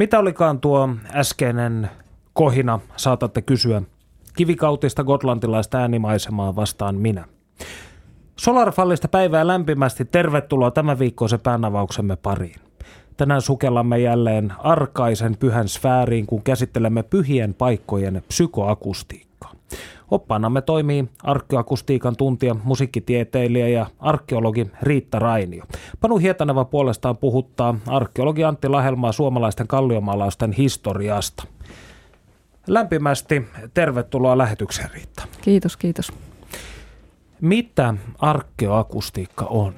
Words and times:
Mitä 0.00 0.18
olikaan 0.18 0.60
tuo 0.60 0.88
äskeinen 1.14 1.90
kohina, 2.32 2.80
saatatte 2.96 3.42
kysyä. 3.42 3.82
Kivikautista 4.36 5.04
gotlantilaista 5.04 5.78
äänimaisemaa 5.78 6.56
vastaan 6.56 6.94
minä. 6.96 7.24
Solarfallista 8.36 9.08
päivää 9.08 9.46
lämpimästi. 9.46 10.04
Tervetuloa 10.04 10.70
tämän 10.70 10.98
viikkoisen 10.98 11.40
päänavauksemme 11.40 12.16
pariin. 12.16 12.60
Tänään 13.16 13.42
sukellamme 13.42 13.98
jälleen 13.98 14.52
arkaisen 14.58 15.36
pyhän 15.36 15.68
sfääriin, 15.68 16.26
kun 16.26 16.42
käsittelemme 16.42 17.02
pyhien 17.02 17.54
paikkojen 17.54 18.22
psykoakustiikkaa. 18.28 19.29
Oppaanamme 20.10 20.62
toimii 20.62 21.08
arkeoakustiikan 21.22 22.16
tuntija, 22.16 22.56
musiikkitieteilijä 22.64 23.68
ja 23.68 23.86
arkeologi 23.98 24.70
Riitta 24.82 25.18
Rainio. 25.18 25.64
Panu 26.00 26.18
Hietaneva 26.18 26.64
puolestaan 26.64 27.16
puhuttaa 27.16 27.74
arkeologi 27.86 28.44
Antti 28.44 28.68
Lahelmaa 28.68 29.12
suomalaisten 29.12 29.66
kalliomaalausten 29.66 30.52
historiasta. 30.52 31.44
Lämpimästi 32.66 33.46
tervetuloa 33.74 34.38
lähetykseen 34.38 34.90
Riitta. 34.94 35.22
Kiitos, 35.42 35.76
kiitos. 35.76 36.12
Mitä 37.40 37.94
arkeoakustiikka 38.18 39.44
on? 39.44 39.74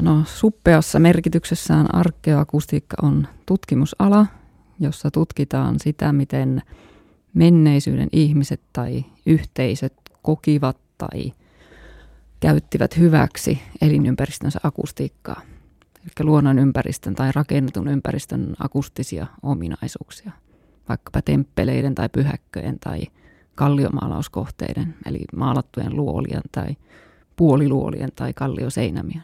No, 0.00 0.22
suppeassa 0.24 0.98
merkityksessään 0.98 1.94
arkeoakustiikka 1.94 2.96
on 3.02 3.26
tutkimusala, 3.46 4.26
jossa 4.80 5.10
tutkitaan 5.10 5.74
sitä, 5.80 6.12
miten 6.12 6.62
menneisyyden 7.38 8.08
ihmiset 8.12 8.60
tai 8.72 9.04
yhteisöt 9.26 9.94
kokivat 10.22 10.76
tai 10.98 11.32
käyttivät 12.40 12.98
hyväksi 12.98 13.58
elinympäristönsä 13.82 14.60
akustiikkaa, 14.62 15.40
eli 15.96 16.24
luonnon 16.24 16.58
ympäristön 16.58 17.14
tai 17.14 17.30
rakennetun 17.34 17.88
ympäristön 17.88 18.54
akustisia 18.58 19.26
ominaisuuksia, 19.42 20.32
vaikkapa 20.88 21.22
temppeleiden 21.22 21.94
tai 21.94 22.08
pyhäkköjen 22.08 22.78
tai 22.78 23.02
kalliomaalauskohteiden, 23.54 24.94
eli 25.06 25.20
maalattujen 25.36 25.96
luolien 25.96 26.42
tai 26.52 26.76
puoliluolien 27.36 28.10
tai 28.16 28.32
kallioseinämien. 28.34 29.22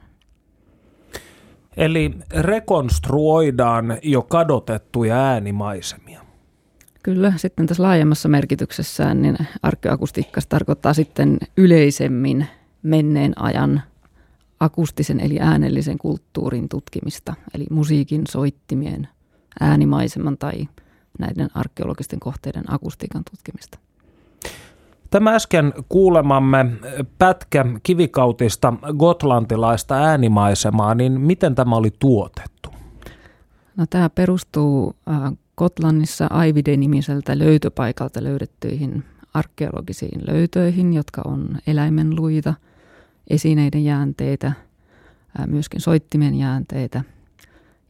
Eli 1.76 2.10
rekonstruoidaan 2.30 3.98
jo 4.02 4.22
kadotettuja 4.22 5.16
äänimaisemia. 5.16 6.03
Kyllä, 7.04 7.32
sitten 7.36 7.66
tässä 7.66 7.82
laajemmassa 7.82 8.28
merkityksessään 8.28 9.22
niin 9.22 9.36
arkeoakustiikka 9.62 10.40
tarkoittaa 10.48 10.94
sitten 10.94 11.38
yleisemmin 11.56 12.46
menneen 12.82 13.42
ajan 13.42 13.82
akustisen 14.60 15.20
eli 15.20 15.40
äänellisen 15.40 15.98
kulttuurin 15.98 16.68
tutkimista, 16.68 17.34
eli 17.54 17.66
musiikin, 17.70 18.22
soittimien, 18.28 19.08
äänimaiseman 19.60 20.38
tai 20.38 20.68
näiden 21.18 21.48
arkeologisten 21.54 22.20
kohteiden 22.20 22.64
akustiikan 22.72 23.22
tutkimista. 23.30 23.78
Tämä 25.10 25.34
äsken 25.34 25.72
kuulemamme 25.88 26.66
pätkä 27.18 27.64
kivikautista 27.82 28.74
gotlantilaista 28.98 29.94
äänimaisemaa, 29.94 30.94
niin 30.94 31.20
miten 31.20 31.54
tämä 31.54 31.76
oli 31.76 31.90
tuotettu? 31.98 32.70
No, 33.76 33.86
tämä 33.90 34.10
perustuu 34.10 34.96
Gotlannissa 35.56 36.26
Aivide-nimiseltä 36.30 37.38
löytöpaikalta 37.38 38.24
löydettyihin 38.24 39.04
arkeologisiin 39.34 40.20
löytöihin, 40.26 40.94
jotka 40.94 41.22
on 41.24 41.58
eläimen 41.66 42.16
luita, 42.16 42.54
esineiden 43.30 43.84
jäänteitä, 43.84 44.52
myöskin 45.46 45.80
soittimen 45.80 46.34
jäänteitä. 46.34 47.04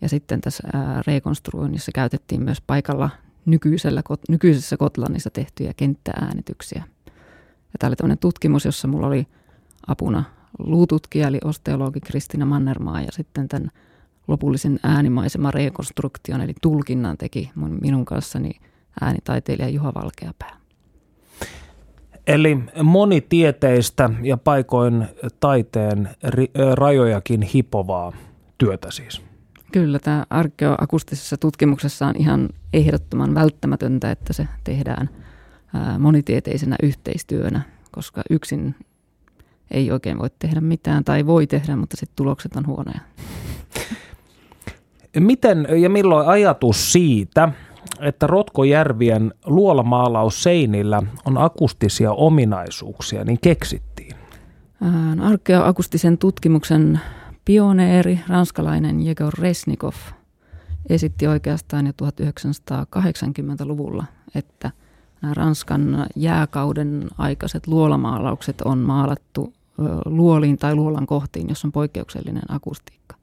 Ja 0.01 0.09
sitten 0.09 0.41
tässä 0.41 0.69
rekonstruoinnissa 1.07 1.93
käytettiin 1.95 2.43
myös 2.43 2.61
paikalla 2.61 3.11
nykyisellä, 3.47 4.03
nykyisessä 4.29 4.77
Kotlannissa 4.77 5.31
tehtyjä 5.31 5.73
kenttääänityksiä. 5.77 6.85
Ja 7.47 7.79
tämä 7.79 7.89
oli 7.89 7.97
tämmöinen 7.97 8.19
tutkimus, 8.19 8.65
jossa 8.65 8.89
mulla 8.89 9.07
oli 9.07 9.27
apuna 9.87 10.25
luututkija, 10.59 11.29
eli 11.29 11.39
osteologi 11.45 12.01
Kristina 12.01 12.47
Mannermaa, 12.47 13.01
ja 13.01 13.13
sitten 13.13 13.49
tämän 13.49 13.71
lopullisen 14.29 14.81
äänimaisema 14.83 15.51
rekonstruktion, 15.51 16.41
eli 16.41 16.55
tulkinnan 16.63 17.17
teki 17.17 17.51
minun 17.81 18.05
kanssani 18.05 18.51
äänitaiteilija 19.01 19.69
Juha 19.69 19.95
Valkeapää. 19.95 20.57
Eli 22.27 22.59
monitieteistä 22.83 24.11
ja 24.23 24.37
paikoin 24.37 25.07
taiteen 25.41 26.09
rajojakin 26.75 27.43
hipovaa 27.43 28.13
työtä 28.59 28.91
siis. 28.91 29.23
Kyllä, 29.73 29.99
tämä 29.99 30.27
arkeoakustisessa 30.31 31.37
tutkimuksessa 31.37 32.07
on 32.07 32.15
ihan 32.19 32.49
ehdottoman 32.73 33.35
välttämätöntä, 33.35 34.11
että 34.11 34.33
se 34.33 34.49
tehdään– 34.65 35.11
monitieteisenä 35.99 36.77
yhteistyönä, 36.83 37.61
koska 37.91 38.23
yksin 38.31 38.75
ei 39.71 39.91
oikein 39.91 40.19
voi 40.19 40.31
tehdä 40.39 40.61
mitään 40.61 41.05
tai 41.05 41.27
voi 41.27 41.47
tehdä, 41.47 41.77
mutta 41.77 41.97
sitten 41.97 42.17
tulokset 42.17 42.57
on 42.57 42.67
huonoja. 42.67 43.01
Miten 45.19 45.67
ja 45.83 45.91
milloin 45.91 46.29
ajatus 46.29 46.93
siitä, 46.93 47.49
että 48.01 48.27
Rotkojärvien 48.27 49.35
luolamaalaus 49.47 50.43
seinillä 50.43 51.03
on 51.25 51.39
akustisia 51.39 52.13
ominaisuuksia, 52.13 53.25
niin 53.25 53.41
keksittiin? 53.41 54.17
No, 55.15 55.27
arkeoakustisen 55.27 56.19
tutkimuksen 56.19 57.01
pioneeri, 57.45 58.21
ranskalainen 58.29 59.03
Jegor 59.03 59.33
Resnikov, 59.39 59.95
esitti 60.89 61.27
oikeastaan 61.27 61.87
jo 61.87 61.93
1980-luvulla, 62.03 64.05
että– 64.35 64.71
Ranskan 65.33 66.07
jääkauden 66.17 67.09
aikaiset 67.19 67.67
luolamaalaukset 67.67 68.61
on 68.61 68.79
maalattu 68.79 69.53
luoliin 70.05 70.59
tai 70.59 70.75
luolan 70.75 71.07
kohtiin, 71.07 71.49
jos 71.49 71.65
on 71.65 71.73
poikkeuksellinen 71.73 72.43
akustiikka. 72.49 73.17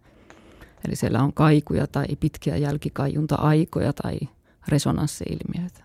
Eli 0.87 0.95
siellä 0.95 1.23
on 1.23 1.33
kaikuja 1.33 1.87
tai 1.87 2.05
pitkiä 2.19 2.57
jälkikaiunta-aikoja 2.57 3.93
tai 3.93 4.19
resonanssiilmiöitä. 4.67 5.83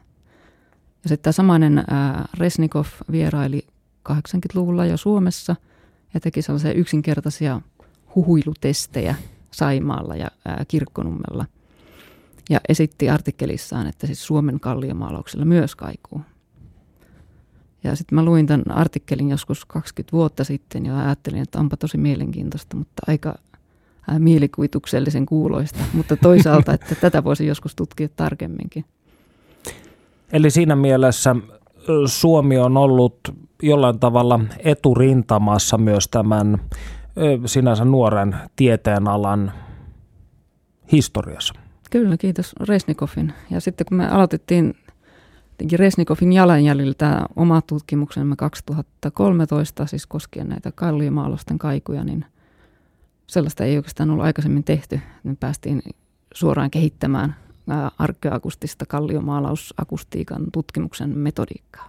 Ja 1.04 1.08
sitten 1.08 1.22
tämä 1.22 1.32
samainen 1.32 1.84
Resnikov 2.38 2.86
vieraili 3.10 3.66
80-luvulla 4.08 4.86
jo 4.86 4.96
Suomessa 4.96 5.56
ja 6.14 6.20
teki 6.20 6.42
sellaisia 6.42 6.72
yksinkertaisia 6.72 7.60
huhuilutestejä 8.14 9.14
Saimaalla 9.50 10.16
ja 10.16 10.30
Kirkkonummella– 10.68 11.46
ja 12.50 12.60
esitti 12.68 13.10
artikkelissaan, 13.10 13.86
että 13.86 14.06
siis 14.06 14.26
Suomen 14.26 14.60
kalliomaalauksella 14.60 15.44
myös 15.44 15.76
kaikuu. 15.76 16.20
Ja 17.84 17.96
sitten 17.96 18.16
mä 18.16 18.24
luin 18.24 18.46
tämän 18.46 18.70
artikkelin 18.70 19.28
joskus 19.28 19.64
20 19.64 20.12
vuotta 20.16 20.44
sitten 20.44 20.86
ja 20.86 20.98
ajattelin, 20.98 21.42
että 21.42 21.58
onpa 21.58 21.76
tosi 21.76 21.98
mielenkiintoista, 21.98 22.76
mutta 22.76 23.02
aika 23.06 23.38
mielikuvituksellisen 24.18 25.26
kuuloista. 25.26 25.78
Mutta 25.92 26.16
toisaalta, 26.16 26.72
että 26.72 26.94
tätä 26.94 27.24
voisi 27.24 27.46
joskus 27.46 27.74
tutkia 27.74 28.08
tarkemminkin. 28.16 28.84
Eli 30.32 30.50
siinä 30.50 30.76
mielessä 30.76 31.36
Suomi 32.06 32.58
on 32.58 32.76
ollut 32.76 33.18
jollain 33.62 33.98
tavalla 33.98 34.40
eturintamassa 34.58 35.78
myös 35.78 36.08
tämän 36.08 36.58
sinänsä 37.46 37.84
nuoren 37.84 38.36
tieteenalan 38.56 39.52
historiassa. 40.92 41.54
Kyllä, 41.90 42.16
kiitos 42.16 42.54
Resnikovin. 42.68 43.32
Ja 43.50 43.60
sitten 43.60 43.86
kun 43.88 43.96
me 43.96 44.08
aloitettiin 44.08 44.74
Resnikovin 45.72 46.32
jalanjäljellä 46.32 46.94
tämä 46.98 47.26
oma 47.36 47.62
tutkimuksemme 47.62 48.36
2013, 48.36 49.86
siis 49.86 50.06
koskien 50.06 50.48
näitä 50.48 50.72
kalliomaalosten 50.72 51.58
kaikuja, 51.58 52.04
niin 52.04 52.24
sellaista 53.26 53.64
ei 53.64 53.76
oikeastaan 53.76 54.10
ollut 54.10 54.24
aikaisemmin 54.24 54.64
tehty. 54.64 55.00
Me 55.24 55.36
päästiin 55.40 55.82
suoraan 56.34 56.70
kehittämään 56.70 57.36
arkeoakustista 57.98 58.86
kalliomaalausakustiikan 58.86 60.46
tutkimuksen 60.52 61.18
metodiikkaa 61.18 61.86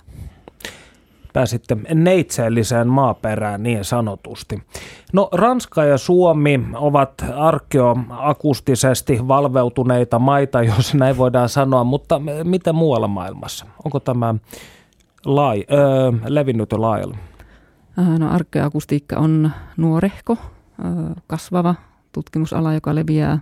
pääsitte 1.38 1.78
neitseelliseen 1.94 2.88
maaperään 2.88 3.64
niin 3.64 3.86
sanotusti. 3.86 4.64
No 5.14 5.30
Ranska 5.32 5.84
ja 5.84 5.98
Suomi 5.98 6.60
ovat 6.76 7.26
arkeoakustisesti 7.36 9.28
valveutuneita 9.28 10.20
maita, 10.20 10.64
jos 10.64 10.94
näin 10.94 11.18
voidaan 11.18 11.50
sanoa, 11.50 11.84
mutta 11.84 12.22
mitä 12.44 12.74
muualla 12.74 13.08
maailmassa? 13.08 13.66
Onko 13.86 14.00
tämä 14.00 14.36
lai, 15.26 15.66
öö, 15.72 16.12
levinnyt 16.28 16.72
jo 16.72 16.82
laajalle? 16.82 17.18
No 18.20 18.30
arkeoakustiikka 18.30 19.16
on 19.16 19.52
nuorehko, 19.78 20.38
kasvava 21.28 21.76
tutkimusala, 22.12 22.74
joka 22.74 22.96
leviää 22.96 23.40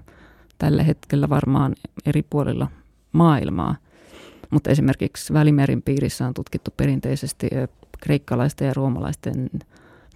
tällä 0.57 0.83
hetkellä 0.83 1.29
varmaan 1.29 1.75
eri 2.05 2.23
puolilla 2.29 2.67
maailmaa. 3.11 3.75
Mutta 4.49 4.69
esimerkiksi 4.69 5.33
Välimerin 5.33 5.81
piirissä 5.81 6.27
on 6.27 6.33
tutkittu 6.33 6.73
perinteisesti 6.77 7.47
kreikkalaisten 7.99 8.67
ja 8.67 8.73
roomalaisten 8.73 9.49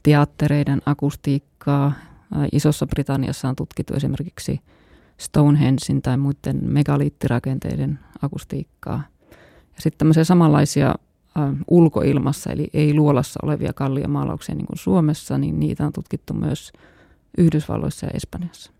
teattereiden 0.04 0.81
akustiikkaa. 0.86 1.94
Isossa 2.51 2.88
Britanniassa 2.88 3.50
on 3.50 3.56
tutkittu 3.56 3.94
esimerkiksi 3.94 4.60
Stonehensin 5.18 6.01
tai 6.01 6.18
muiden 6.18 6.60
megaliittirakenteiden 6.62 8.00
akustiikkaa. 8.22 9.04
Ja 9.75 9.81
sitten 9.81 9.98
tämmöisiä 9.98 10.24
samanlaisia 10.24 10.95
ulkoilmassa, 11.68 12.51
eli 12.51 12.69
ei 12.74 12.94
luolassa 12.94 13.39
olevia 13.44 13.74
kalliomaalauksia 13.74 14.56
niin 14.56 14.65
kuin 14.65 14.77
Suomessa, 14.77 15.38
niin 15.38 15.60
niitä 15.60 15.86
on 15.86 15.94
tutkittu 15.94 16.33
myös 16.33 16.72
Yhdysvalloissa 17.37 18.05
ja 18.05 18.11
Espanjassa. 18.13 18.71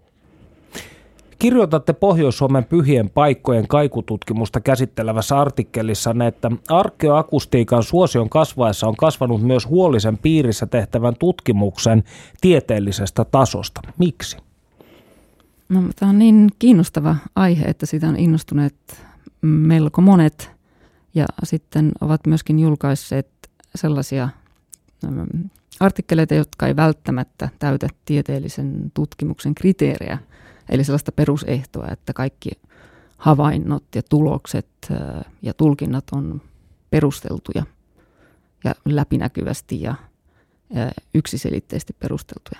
Kirjoitatte 1.40 1.94
Pohjois-Suomen 1.94 2.66
pyhien 2.66 3.10
paikkojen 3.10 3.68
kaikututkimusta 3.68 4.62
käsittelevässä 4.62 5.40
artikkelissa, 5.40 6.16
että 6.28 6.52
arkeoakustiikan 6.70 7.84
suosion 7.84 8.30
kasvaessa 8.30 8.88
on 8.88 8.96
kasvanut 8.96 9.42
myös 9.42 9.68
huolisen 9.68 10.18
piirissä 10.18 10.66
tehtävän 10.66 11.14
tutkimuksen 11.20 12.04
tieteellisestä 12.42 13.26
tasosta. 13.26 13.82
Miksi? 13.98 14.38
No, 15.70 15.84
tämä 15.96 16.10
on 16.10 16.20
niin 16.20 16.50
kiinnostava 16.60 17.16
aihe, 17.36 17.66
että 17.66 17.86
siitä 17.86 18.08
on 18.08 18.16
innostuneet 18.16 18.76
melko 19.42 20.02
monet 20.02 20.52
ja 21.16 21.26
sitten 21.44 21.92
ovat 22.02 22.28
myöskin 22.28 22.60
julkaisseet 22.60 23.28
sellaisia 23.76 24.30
artikkeleita, 25.80 26.34
jotka 26.34 26.68
ei 26.68 26.76
välttämättä 26.76 27.50
täytä 27.60 27.88
tieteellisen 28.06 28.92
tutkimuksen 28.94 29.56
kriteerejä– 29.56 30.18
Eli 30.70 30.84
sellaista 30.84 31.12
perusehtoa, 31.12 31.88
että 31.92 32.14
kaikki 32.14 32.52
havainnot 33.18 33.84
ja 33.96 34.02
tulokset 34.10 34.68
ja 35.42 35.54
tulkinnat 35.54 36.04
on 36.12 36.42
perusteltuja 36.90 37.64
ja 38.64 38.76
läpinäkyvästi 38.86 39.82
ja 39.82 39.96
yksiselitteisesti 41.14 41.94
perusteltuja. 42.00 42.60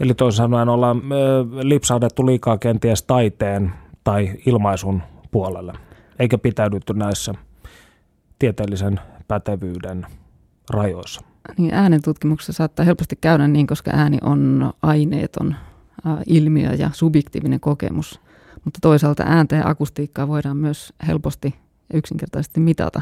Eli 0.00 0.14
toisin 0.14 0.36
sanoen 0.36 0.68
ollaan 0.68 1.02
lipsaudettu 1.62 2.26
liikaa 2.26 2.58
kenties 2.58 3.02
taiteen 3.02 3.72
tai 4.04 4.34
ilmaisun 4.46 5.02
puolelle, 5.30 5.72
eikä 6.18 6.38
pitäydytty 6.38 6.94
näissä 6.94 7.34
tieteellisen 8.38 9.00
pätevyyden 9.28 10.06
rajoissa. 10.70 11.31
Niin 11.58 11.74
äänen 11.74 12.02
tutkimuksessa 12.02 12.52
saattaa 12.52 12.84
helposti 12.84 13.16
käydä 13.20 13.48
niin, 13.48 13.66
koska 13.66 13.90
ääni 13.94 14.18
on 14.22 14.72
aineeton 14.82 15.54
ilmiö 16.26 16.72
ja 16.72 16.90
subjektiivinen 16.92 17.60
kokemus. 17.60 18.20
Mutta 18.64 18.78
toisaalta 18.82 19.22
ääntä 19.26 19.56
ja 19.56 19.68
akustiikkaa 19.68 20.28
voidaan 20.28 20.56
myös 20.56 20.92
helposti 21.06 21.54
ja 21.92 21.98
yksinkertaisesti 21.98 22.60
mitata. 22.60 23.00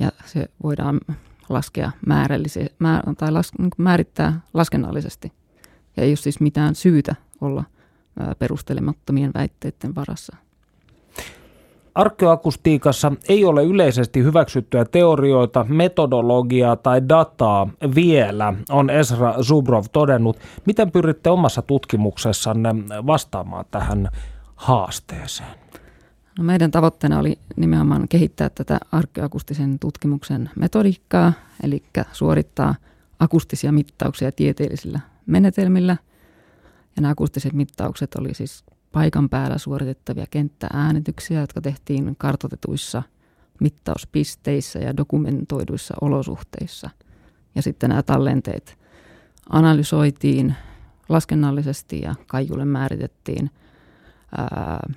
Ja 0.00 0.12
se 0.26 0.48
voidaan 0.62 1.00
laskea 1.48 1.90
määrällisesti 2.06 2.74
tai 3.18 3.32
las, 3.32 3.52
niin 3.58 3.70
määrittää 3.78 4.40
laskennallisesti. 4.54 5.32
Ja 5.96 6.02
ei 6.02 6.10
ole 6.10 6.16
siis 6.16 6.40
mitään 6.40 6.74
syytä 6.74 7.14
olla 7.40 7.64
perustelemattomien 8.38 9.30
väitteiden 9.34 9.94
varassa. 9.94 10.36
Arkeoakustiikassa 11.94 13.12
ei 13.28 13.44
ole 13.44 13.64
yleisesti 13.64 14.22
hyväksyttyä 14.22 14.84
teorioita, 14.84 15.66
metodologiaa 15.68 16.76
tai 16.76 17.08
dataa 17.08 17.68
vielä, 17.94 18.54
on 18.70 18.90
Esra 18.90 19.34
Zubrov 19.42 19.84
todennut. 19.92 20.38
Miten 20.66 20.90
pyritte 20.90 21.30
omassa 21.30 21.62
tutkimuksessanne 21.62 22.74
vastaamaan 23.06 23.64
tähän 23.70 24.08
haasteeseen? 24.54 25.48
No 26.38 26.44
meidän 26.44 26.70
tavoitteena 26.70 27.18
oli 27.18 27.38
nimenomaan 27.56 28.08
kehittää 28.08 28.50
tätä 28.50 28.80
arkeoakustisen 28.92 29.78
tutkimuksen 29.78 30.50
metodiikkaa, 30.56 31.32
eli 31.62 31.82
suorittaa 32.12 32.74
akustisia 33.18 33.72
mittauksia 33.72 34.32
tieteellisillä 34.32 35.00
menetelmillä. 35.26 35.96
Ja 36.96 37.02
nämä 37.02 37.12
akustiset 37.12 37.52
mittaukset 37.52 38.14
oli 38.14 38.34
siis 38.34 38.64
paikan 38.94 39.28
päällä 39.28 39.58
suoritettavia 39.58 40.26
kenttääänityksiä, 40.30 41.40
jotka 41.40 41.60
tehtiin 41.60 42.16
kartotetuissa 42.18 43.02
mittauspisteissä 43.60 44.78
ja 44.78 44.96
dokumentoiduissa 44.96 45.94
olosuhteissa. 46.00 46.90
Ja 47.54 47.62
sitten 47.62 47.90
nämä 47.90 48.02
tallenteet 48.02 48.78
analysoitiin 49.50 50.54
laskennallisesti 51.08 52.00
ja 52.00 52.14
Kaijulle 52.26 52.64
määritettiin 52.64 53.50
ää, 54.38 54.88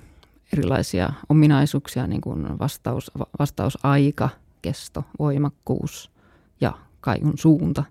erilaisia 0.52 1.12
ominaisuuksia, 1.28 2.06
niin 2.06 2.20
kuin 2.20 2.58
vastaus, 2.58 3.10
vastausaika, 3.38 4.28
kesto, 4.62 5.04
voimakkuus 5.18 6.10
ja 6.60 6.72
Kaijun 7.00 7.38
suunta. 7.38 7.84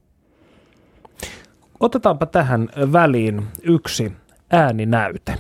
Otetaanpa 1.79 2.25
tähän 2.25 2.69
väliin 2.91 3.47
yksi 3.63 4.11
ääninäyte. 4.51 5.35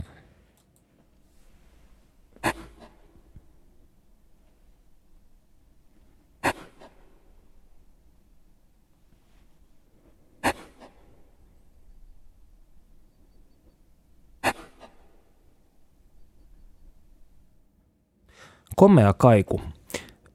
Komea 18.77 19.13
kaiku. 19.13 19.61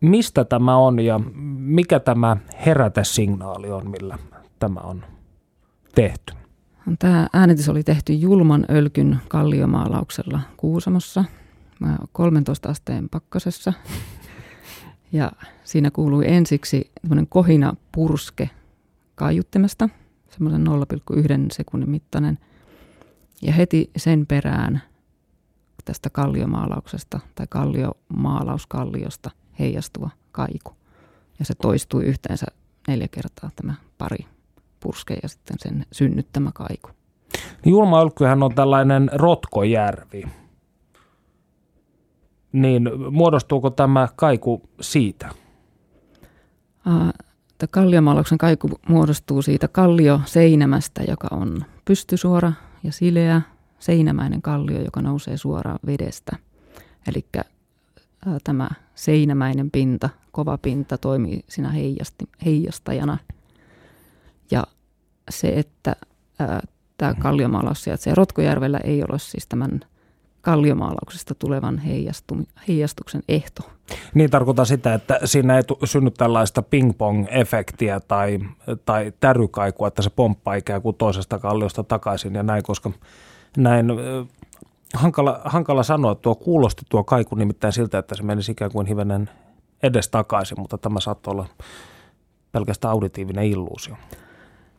Mistä 0.00 0.44
tämä 0.44 0.76
on 0.76 1.00
ja 1.00 1.20
mikä 1.56 2.00
tämä 2.00 2.36
herätesignaali 2.66 3.70
on, 3.70 3.90
millä 3.90 4.18
tämä 4.58 4.80
on 4.80 5.04
tehty? 5.94 6.34
Tämä 6.98 7.28
äänitys 7.32 7.68
oli 7.68 7.82
tehty 7.82 8.12
julman 8.12 8.66
ölkyn 8.70 9.18
kalliomaalauksella 9.28 10.40
Kuusamossa 10.56 11.24
13 12.12 12.68
asteen 12.68 13.08
pakkasessa. 13.08 13.72
Ja 15.14 15.32
siinä 15.64 15.90
kuului 15.90 16.24
ensiksi 16.28 16.90
kohina 17.28 17.74
purske 17.94 18.50
kaiuttimesta, 19.14 19.88
semmoisen 20.30 20.66
0,1 20.66 21.22
sekunnin 21.52 21.90
mittainen. 21.90 22.38
Ja 23.42 23.52
heti 23.52 23.90
sen 23.96 24.26
perään 24.26 24.82
tästä 25.84 26.10
kalliomaalauksesta 26.10 27.20
tai 27.34 27.46
kalliomaalauskalliosta 27.50 29.30
heijastuva 29.58 30.10
kaiku. 30.32 30.76
Ja 31.38 31.44
se 31.44 31.54
toistui 31.54 32.04
yhteensä 32.04 32.46
neljä 32.88 33.08
kertaa 33.08 33.50
tämä 33.56 33.74
pari 33.98 34.26
purske 34.80 35.16
ja 35.22 35.28
sitten 35.28 35.56
sen 35.58 35.86
synnyttämä 35.92 36.50
kaiku. 36.54 36.90
Julma 37.66 38.00
Ölkkyhän 38.00 38.42
on 38.42 38.54
tällainen 38.54 39.10
rotkojärvi. 39.12 40.24
Niin 42.52 42.90
muodostuuko 43.10 43.70
tämä 43.70 44.08
kaiku 44.16 44.62
siitä? 44.80 45.28
Tämä 47.58 47.68
kalliomaalauksen 47.70 48.38
kaiku 48.38 48.70
muodostuu 48.88 49.42
siitä 49.42 49.68
kallioseinämästä, 49.68 51.02
joka 51.08 51.28
on 51.30 51.64
pystysuora 51.84 52.52
ja 52.82 52.92
sileä 52.92 53.42
seinämäinen 53.82 54.42
kallio, 54.42 54.82
joka 54.84 55.02
nousee 55.02 55.36
suoraan 55.36 55.78
vedestä. 55.86 56.36
Eli 57.08 57.26
tämä 58.44 58.68
seinämäinen 58.94 59.70
pinta, 59.70 60.08
kova 60.32 60.58
pinta 60.58 60.98
toimii 60.98 61.44
siinä 61.48 61.70
heijasti, 61.70 62.24
heijastajana. 62.44 63.18
Ja 64.50 64.64
se, 65.30 65.48
että 65.48 65.96
tämä 66.98 67.14
kalliomaalaus 67.14 67.84
sijaitsee 67.84 68.14
Rotkojärvellä, 68.14 68.78
ei 68.78 69.02
ole 69.02 69.18
siis 69.18 69.46
tämän 69.46 69.80
kalliomaalauksesta 70.40 71.34
tulevan 71.34 71.82
heijastuksen 72.68 73.22
ehto. 73.28 73.70
Niin 74.14 74.30
tarkoittaa 74.30 74.64
sitä, 74.64 74.94
että 74.94 75.20
siinä 75.24 75.56
ei 75.56 75.62
synny 75.84 76.10
tällaista 76.10 76.62
ping-pong-efektiä 76.62 78.00
tai, 78.08 78.38
tai 78.84 79.12
tärykaikua, 79.20 79.88
että 79.88 80.02
se 80.02 80.10
pomppaa 80.10 80.54
ikään 80.54 80.82
kuin 80.82 80.96
toisesta 80.96 81.38
kalliosta 81.38 81.84
takaisin 81.84 82.34
ja 82.34 82.42
näin, 82.42 82.62
koska 82.62 82.90
näin 83.56 83.86
hankala, 84.94 85.40
hankala 85.44 85.82
sanoa. 85.82 86.14
Tuo 86.14 86.34
kuulosti 86.34 86.82
tuo 86.88 87.04
kaiku 87.04 87.34
nimittäin 87.34 87.72
siltä, 87.72 87.98
että 87.98 88.14
se 88.14 88.22
menisi 88.22 88.52
ikään 88.52 88.72
kuin 88.72 88.86
hivenen 88.86 89.30
edes 89.82 90.08
takaisin, 90.08 90.60
mutta 90.60 90.78
tämä 90.78 91.00
saattoi 91.00 91.32
olla 91.32 91.46
pelkästään 92.52 92.92
auditiivinen 92.92 93.44
illuusio. 93.44 93.96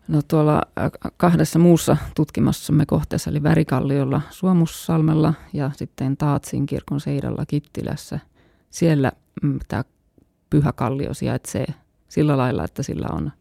No 0.07 0.21
tuolla 0.27 0.61
kahdessa 1.17 1.59
muussa 1.59 1.97
tutkimassamme 2.15 2.85
kohteessa 2.85 3.29
eli 3.29 3.43
Värikalliolla 3.43 4.21
Suomussalmella 4.29 5.33
ja 5.53 5.71
sitten 5.73 6.17
Taatsin 6.17 6.65
kirkon 6.65 6.99
Seidalla 6.99 7.45
Kittilässä. 7.45 8.19
Siellä 8.69 9.11
mm, 9.43 9.59
tämä 9.67 9.83
pyhä 10.49 10.71
kallio 10.71 11.13
sijaitsee 11.13 11.65
sillä 12.09 12.37
lailla, 12.37 12.63
että 12.63 12.83
sillä 12.83 13.07
on 13.11 13.31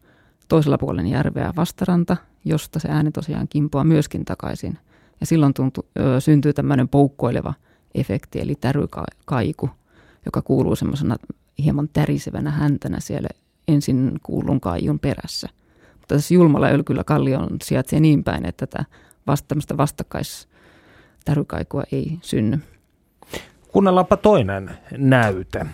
toisella 0.49 0.79
puolen 0.79 1.07
järveä 1.07 1.53
vastaranta, 1.57 2.17
josta 2.45 2.79
se 2.79 2.89
ääni 2.89 3.11
tosiaan 3.11 3.49
kimpoaa 3.49 3.85
myöskin 3.85 4.25
takaisin– 4.25 4.79
ja 5.23 5.27
silloin 5.27 5.55
tuntuu, 5.55 5.85
syntyy 6.19 6.53
tämmöinen 6.53 6.89
poukkoileva 6.89 7.55
efekti, 7.95 8.41
eli 8.41 8.55
tärykaiku, 8.55 9.71
joka 10.25 10.43
kuuluu 10.43 10.77
semmoisena 10.77 11.17
hieman 11.59 11.89
tärisevänä 11.93 12.51
häntänä 12.51 13.01
siellä 13.01 13.29
ensin 13.69 14.13
kuulun 14.23 14.61
kaijun 14.61 14.99
perässä. 14.99 15.49
Mutta 15.93 16.15
tässä 16.15 16.35
julmalla 16.35 16.69
ölkyllä 16.69 17.05
kallion 17.05 17.49
sijaitsee 17.65 18.01
niin 18.01 18.25
päin, 18.25 18.47
että 18.47 18.67
tätä 18.67 18.85
vasta, 19.27 19.55
vastakkais 19.77 20.49
tärykaikua 21.25 21.83
ei 21.93 22.19
synny. 22.23 22.59
Kuunnellaanpa 23.69 24.17
toinen 24.17 24.71
näyte. 24.99 25.67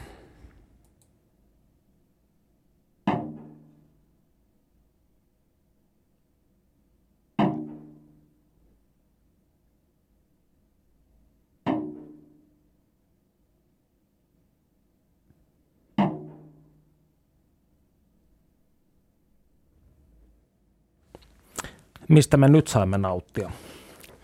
Mistä 22.09 22.37
me 22.37 22.49
nyt 22.49 22.69
saimme 22.69 22.99
nauttia? 22.99 23.51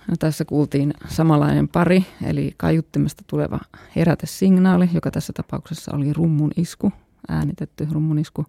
No, 0.09 0.15
tässä 0.19 0.45
kuultiin 0.45 0.95
samanlainen 1.09 1.69
pari, 1.69 2.05
eli 2.27 2.55
kaiuttimesta 2.57 3.25
tuleva 3.27 3.61
herätesignaali, 3.97 4.89
joka 4.93 5.11
tässä 5.11 5.33
tapauksessa 5.33 5.97
oli 5.97 6.13
rummun 6.13 6.51
isku, 6.57 6.93
äänitetty 7.29 7.89
rummun 7.93 8.19
isku, 8.19 8.47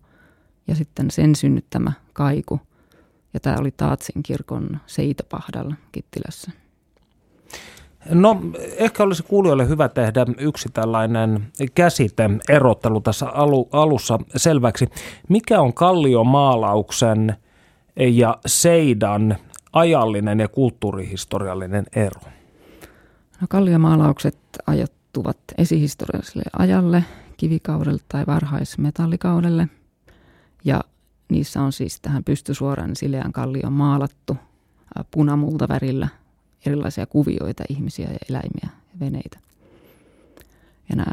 ja 0.67 0.75
sitten 0.75 1.11
sen 1.11 1.35
synnyttämä 1.35 1.91
kaiku. 2.13 2.59
Ja 3.33 3.39
tämä 3.39 3.55
oli 3.59 3.71
Taatsin 3.71 4.23
kirkon 4.23 4.79
Seitapahdalla 4.85 5.75
Kittilässä. 5.91 6.51
No 8.09 8.41
ehkä 8.77 9.03
olisi 9.03 9.23
kuulijoille 9.23 9.67
hyvä 9.67 9.89
tehdä 9.89 10.25
yksi 10.37 10.69
tällainen 10.73 11.47
käsite 11.75 12.29
erottelu 12.49 13.01
tässä 13.01 13.29
alu, 13.29 13.69
alussa 13.71 14.19
selväksi. 14.35 14.89
Mikä 15.29 15.61
on 15.61 15.73
kalliomaalauksen 15.73 17.35
ja 17.97 18.37
Seidan 18.45 19.35
ajallinen 19.73 20.39
ja 20.39 20.47
kulttuurihistoriallinen 20.47 21.85
ero? 21.95 22.21
No, 23.41 23.47
kalliomaalaukset 23.49 24.37
ajoittuvat 24.67 25.37
esihistorialliselle 25.57 26.43
ajalle, 26.59 27.03
kivikaudelle 27.37 28.01
tai 28.07 28.23
varhaismetallikaudelle. 28.27 29.67
Ja 30.65 30.83
niissä 31.29 31.61
on 31.61 31.71
siis 31.71 32.01
tähän 32.01 32.23
pystysuoran 32.23 32.95
sileän 32.95 33.31
kallion 33.31 33.73
maalattu 33.73 34.37
punamulta 35.11 35.67
värillä 35.67 36.07
erilaisia 36.65 37.05
kuvioita, 37.05 37.63
ihmisiä 37.69 38.07
ja 38.11 38.17
eläimiä 38.29 38.69
ja 38.93 38.99
veneitä. 38.99 39.39
Ja 40.89 40.95
nämä 40.95 41.11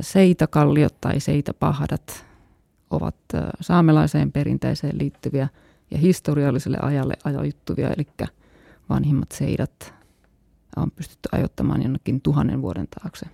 seitakalliot 0.00 0.94
tai 1.00 1.20
seitapahdat 1.20 2.24
ovat 2.90 3.16
saamelaiseen 3.60 4.32
perinteeseen 4.32 4.98
liittyviä– 4.98 5.48
ja 5.90 5.98
historialliselle 5.98 6.78
ajalle 6.82 7.14
ajoittuvia, 7.24 7.90
eli 7.90 8.06
vanhimmat 8.88 9.32
seidat 9.32 9.94
on 10.76 10.90
pystytty 10.90 11.28
ajoittamaan 11.32 11.82
jonnekin 11.82 12.20
tuhannen 12.20 12.62
vuoden 12.62 12.88
taakse. 13.00 13.26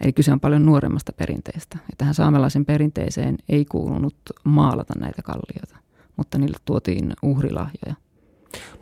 Eli 0.00 0.12
kyse 0.12 0.32
on 0.32 0.40
paljon 0.40 0.66
nuoremmasta 0.66 1.12
perinteestä. 1.12 1.78
Ja 1.82 1.94
tähän 1.98 2.14
saamelaisen 2.14 2.64
perinteeseen 2.64 3.38
ei 3.48 3.64
kuulunut 3.64 4.16
maalata 4.44 4.94
näitä 4.98 5.22
kallioita, 5.22 5.76
mutta 6.16 6.38
niille 6.38 6.56
tuotiin 6.64 7.12
uhrilahjoja. 7.22 7.94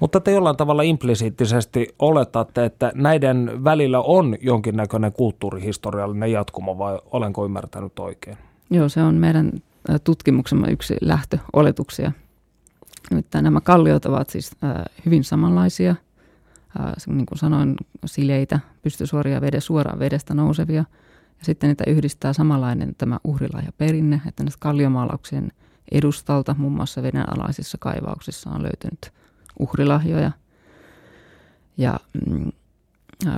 Mutta 0.00 0.21
te 0.21 0.30
jollain 0.30 0.57
tavalla 0.57 0.83
implisiittisesti 0.83 1.95
oletatte, 1.99 2.64
että 2.64 2.92
näiden 2.95 3.64
välillä 3.64 4.00
on 4.00 4.37
jonkinnäköinen 4.40 5.12
kulttuurihistoriallinen 5.12 6.33
jatkumo, 6.33 6.78
vai 6.78 6.99
olenko 7.11 7.45
ymmärtänyt 7.45 7.99
oikein? 7.99 8.37
Joo, 8.71 8.88
se 8.88 9.02
on 9.02 9.14
meidän 9.14 9.52
tutkimuksemme 10.04 10.71
yksi 10.71 10.97
lähtöoletuksia. 11.00 12.12
Nimittäin 13.10 13.44
nämä 13.44 13.60
kalliot 13.60 14.04
ovat 14.04 14.30
siis 14.30 14.50
äh, 14.64 14.84
hyvin 15.06 15.24
samanlaisia, 15.24 15.90
äh, 15.90 16.92
niin 17.06 17.26
kuin 17.26 17.38
sanoin, 17.38 17.76
sileitä, 18.06 18.60
pystysuoria 18.82 19.40
vede, 19.40 19.60
suoraan 19.60 19.98
vedestä 19.98 20.34
nousevia. 20.34 20.84
Ja 21.38 21.44
sitten 21.44 21.68
niitä 21.68 21.84
yhdistää 21.86 22.32
samanlainen 22.32 22.94
tämä 22.98 23.18
uhrilahjaperinne, 23.24 24.20
että 24.26 24.42
näistä 24.42 24.60
kalliomaalauksien 24.60 25.52
edustalta, 25.92 26.54
muun 26.58 26.72
muassa 26.72 27.02
vedenalaisissa 27.02 27.78
kaivauksissa 27.80 28.50
on 28.50 28.62
löytynyt 28.62 29.12
uhrilahjoja. 29.58 30.30
Ja 31.76 32.00
mm, 32.26 32.52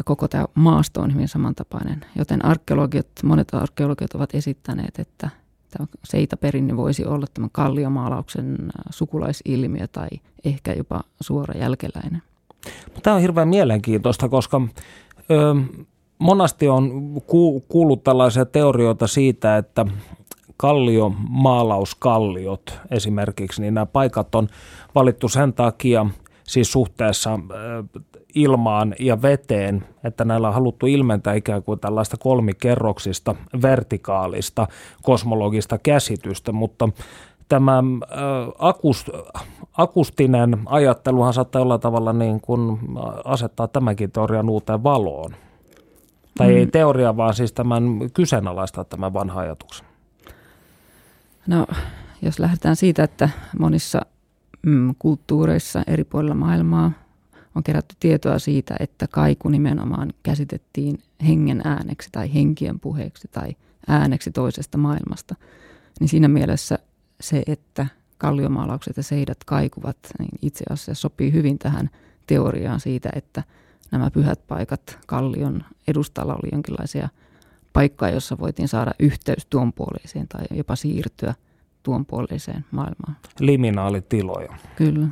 koko 0.05 0.29
tämä 0.29 0.47
maasto 0.55 1.01
on 1.01 1.15
hyvin 1.15 1.29
samantapainen, 1.29 2.05
joten 2.17 2.45
arkeologit, 2.45 3.09
monet 3.25 3.55
arkeologit 3.55 4.15
ovat 4.15 4.35
esittäneet, 4.35 4.99
että 4.99 5.31
tämä 5.71 5.87
seitaperinne 6.05 6.77
voisi 6.77 7.05
olla 7.05 7.27
tämän 7.35 7.51
kalliomaalauksen 7.53 8.57
sukulaisilmiö 8.91 9.87
tai 9.87 10.09
ehkä 10.45 10.73
jopa 10.73 11.01
suora 11.21 11.59
jälkeläinen. 11.59 12.23
Tämä 13.03 13.17
on 13.17 13.23
hirveän 13.23 13.49
mielenkiintoista, 13.49 14.29
koska 14.29 14.61
ö, 15.31 15.55
monasti 16.19 16.69
on 16.69 17.13
ku, 17.27 17.65
kuullut 17.69 18.05
tällaisia 18.05 18.47
teorioita 18.47 19.07
siitä, 19.07 19.57
että 19.57 19.87
kalliomaalauskalliot 20.57 22.79
esimerkiksi, 22.91 23.63
niin 23.63 23.75
nämä 23.75 23.87
paikat 23.87 24.35
on 24.35 24.49
valittu 24.95 25.29
sen 25.29 25.53
takia– 25.53 26.07
siis 26.51 26.73
suhteessa 26.73 27.41
ilmaan 28.35 28.95
ja 29.01 29.23
veteen, 29.23 29.87
että 30.05 30.25
näillä 30.25 30.49
on 30.49 30.55
haluttu 30.55 30.87
ilmentää 30.87 31.35
ikään 31.35 31.63
kuin 31.63 31.81
tällaista 31.81 32.17
kolmikerroksista, 32.17 33.35
vertikaalista, 33.63 34.67
kosmologista 35.03 35.79
käsitystä, 35.79 36.53
mutta 36.53 36.89
tämä 37.49 37.83
akust, 38.59 39.09
akustinen 39.77 40.59
ajatteluhan 40.67 41.35
saattaa 41.35 41.63
olla 41.63 41.79
tavalla 41.79 42.13
niin 42.13 42.41
kuin 42.41 42.79
asettaa 43.25 43.69
tämänkin 43.69 44.13
teorian 44.13 44.51
uuteen 44.51 44.83
valoon. 44.83 45.35
Tai 46.39 46.49
mm. 46.49 46.57
ei 46.57 46.67
teoria, 46.67 47.17
vaan 47.17 47.35
siis 47.35 47.53
tämän 47.53 47.83
kyseenalaistaa 48.15 48.85
tämän 48.85 49.13
vanhan 49.13 49.45
ajatuksen. 49.45 49.87
No, 51.47 51.67
jos 52.23 52.39
lähdetään 52.39 52.77
siitä, 52.77 53.05
että 53.05 53.29
monissa 53.59 54.01
mm, 54.67 54.95
kulttuureissa 54.99 55.83
eri 55.87 56.05
puolilla 56.05 56.35
maailmaa 56.35 56.93
on 57.55 57.63
kerätty 57.63 57.97
tietoa 58.01 58.39
siitä, 58.39 58.77
että 58.81 59.07
kaiku 59.11 59.49
nimenomaan 59.49 60.13
käsitettiin 60.23 60.99
hengen 61.27 61.61
ääneksi 61.65 62.09
tai 62.13 62.35
henkien 62.35 62.81
puheeksi 62.81 63.29
tai 63.33 63.57
ääneksi 63.87 64.31
toisesta 64.31 64.79
maailmasta. 64.79 65.35
Niin 66.01 66.09
siinä 66.09 66.29
mielessä 66.29 66.79
se, 67.21 67.43
että 67.47 67.87
kalliomaalaukset 68.19 68.97
ja 68.97 69.03
seidat 69.03 69.45
kaikuvat, 69.45 69.97
niin 70.19 70.31
itse 70.43 70.65
asiassa 70.71 70.95
sopii 70.95 71.33
hyvin 71.33 71.59
tähän 71.59 71.91
teoriaan 72.27 72.81
siitä, 72.81 73.11
että 73.15 73.43
nämä 73.91 74.11
pyhät 74.11 74.47
paikat 74.47 74.99
kallion 75.07 75.65
edustalla 75.89 76.35
oli 76.35 76.49
jonkinlaisia 76.53 77.09
paikkoja, 77.73 78.13
jossa 78.13 78.39
voitiin 78.39 78.69
saada 78.69 78.93
yhteys 78.99 79.47
tuon 79.47 79.73
puoleiseen 79.73 80.29
tai 80.29 80.45
jopa 80.51 80.77
siirtyä– 80.77 81.35
tuon 81.83 82.07
puoleiseen 82.07 82.65
maailmaan. 82.71 83.17
Liminaalitiloja. 83.41 84.55
Kyllä. 84.77 85.07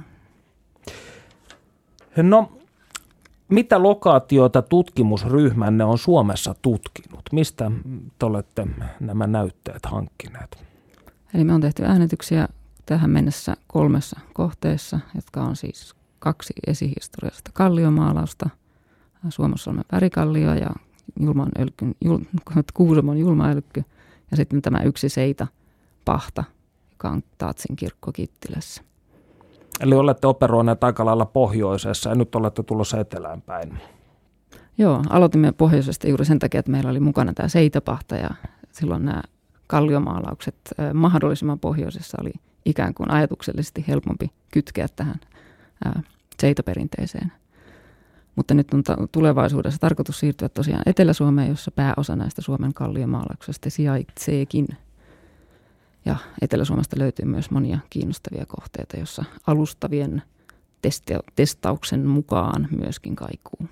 No, 2.17 2.53
mitä 3.49 3.83
lokaatioita 3.83 4.63
tutkimusryhmänne 4.63 5.85
on 5.85 5.99
Suomessa 5.99 6.55
tutkinut? 6.63 7.23
Mistä 7.33 7.71
te 8.19 8.27
olette 8.27 8.67
nämä 9.01 9.27
näytteet 9.27 9.87
hankkineet? 9.87 10.65
Eli 11.35 11.45
me 11.45 11.55
on 11.55 11.61
tehty 11.61 11.85
äänityksiä 11.85 12.49
tähän 12.87 13.11
mennessä 13.11 13.57
kolmessa 13.67 14.21
kohteessa, 14.33 15.01
jotka 15.15 15.43
on 15.43 15.57
siis 15.57 15.95
kaksi 16.19 16.55
esihistoriallista 16.67 17.51
kalliomaalausta, 17.55 18.51
Suomussalmen 19.29 19.85
värikallio 19.93 20.55
ja 20.55 20.71
Julman 21.21 21.49
ölkyn, 21.59 21.95
jul, 22.05 22.19
Kuusamon 22.75 23.19
julmaölkky 23.19 23.85
ja 24.31 24.37
sitten 24.37 24.63
tämä 24.63 24.83
yksi 24.83 25.09
seita 25.09 25.47
pahta, 26.05 26.45
Taatsin 27.39 27.77
kirkko 27.77 28.13
Kittilässä. 28.13 28.83
Eli 29.81 29.95
olette 29.95 30.27
operoineet 30.27 30.85
aika 30.85 31.05
lailla 31.05 31.27
pohjoisessa 31.27 32.11
ja 32.11 32.15
nyt 32.15 32.35
olette 32.35 32.63
tulossa 32.63 33.01
etelään 33.01 33.43
päin. 33.43 33.79
Joo, 34.79 35.03
aloitimme 35.11 35.53
pohjoisesta 35.53 36.09
juuri 36.09 36.25
sen 36.25 36.39
takia, 36.39 36.59
että 36.61 36.71
meillä 36.71 36.91
oli 36.91 37.01
mukana 37.01 37.33
tämä 37.33 37.49
seitapahta 37.49 38.17
ja 38.17 38.31
silloin 38.73 39.05
nämä 39.05 39.23
kalliomaalaukset 39.67 40.55
mahdollisimman 40.95 41.59
pohjoisessa 41.59 42.19
oli 42.21 42.33
ikään 42.65 42.95
kuin 42.95 43.11
ajatuksellisesti 43.11 43.85
helpompi 43.89 44.31
kytkeä 44.53 44.87
tähän 44.97 45.21
seitaperinteeseen. 46.41 47.33
Mutta 48.37 48.55
nyt 48.55 48.75
on 48.75 49.09
tulevaisuudessa 49.13 49.81
tarkoitus 49.81 50.21
siirtyä 50.21 50.49
tosiaan 50.49 50.83
Etelä-Suomeen, 50.87 51.49
jossa 51.49 51.71
pääosa 51.71 52.17
näistä 52.17 52.43
Suomen 52.43 52.75
kalliomaalauksista 52.75 53.71
sijaitseekin– 53.71 54.67
ja 56.05 56.17
Etelä-Suomesta 56.43 56.99
löytyy 56.99 57.25
myös 57.25 57.51
monia 57.51 57.79
kiinnostavia 57.91 58.47
kohteita, 58.47 58.97
joissa 58.97 59.25
alustavien 59.47 60.23
testauksen 61.35 62.07
mukaan 62.07 62.69
myöskin 62.77 63.17
kaikuu. 63.17 63.69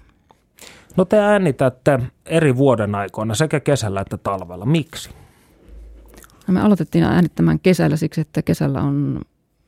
No 0.96 1.04
te 1.04 1.18
äänitätte 1.18 2.00
eri 2.26 2.56
vuoden 2.56 2.94
aikoina 2.94 3.34
sekä 3.34 3.60
kesällä 3.60 4.00
että 4.00 4.16
talvella. 4.16 4.66
Miksi? 4.66 5.10
No 6.46 6.54
me 6.54 6.60
aloitettiin 6.60 7.04
äänittämään 7.04 7.60
kesällä 7.60 7.96
siksi, 7.96 8.20
että 8.20 8.42
kesällä 8.42 8.80
on 8.80 9.20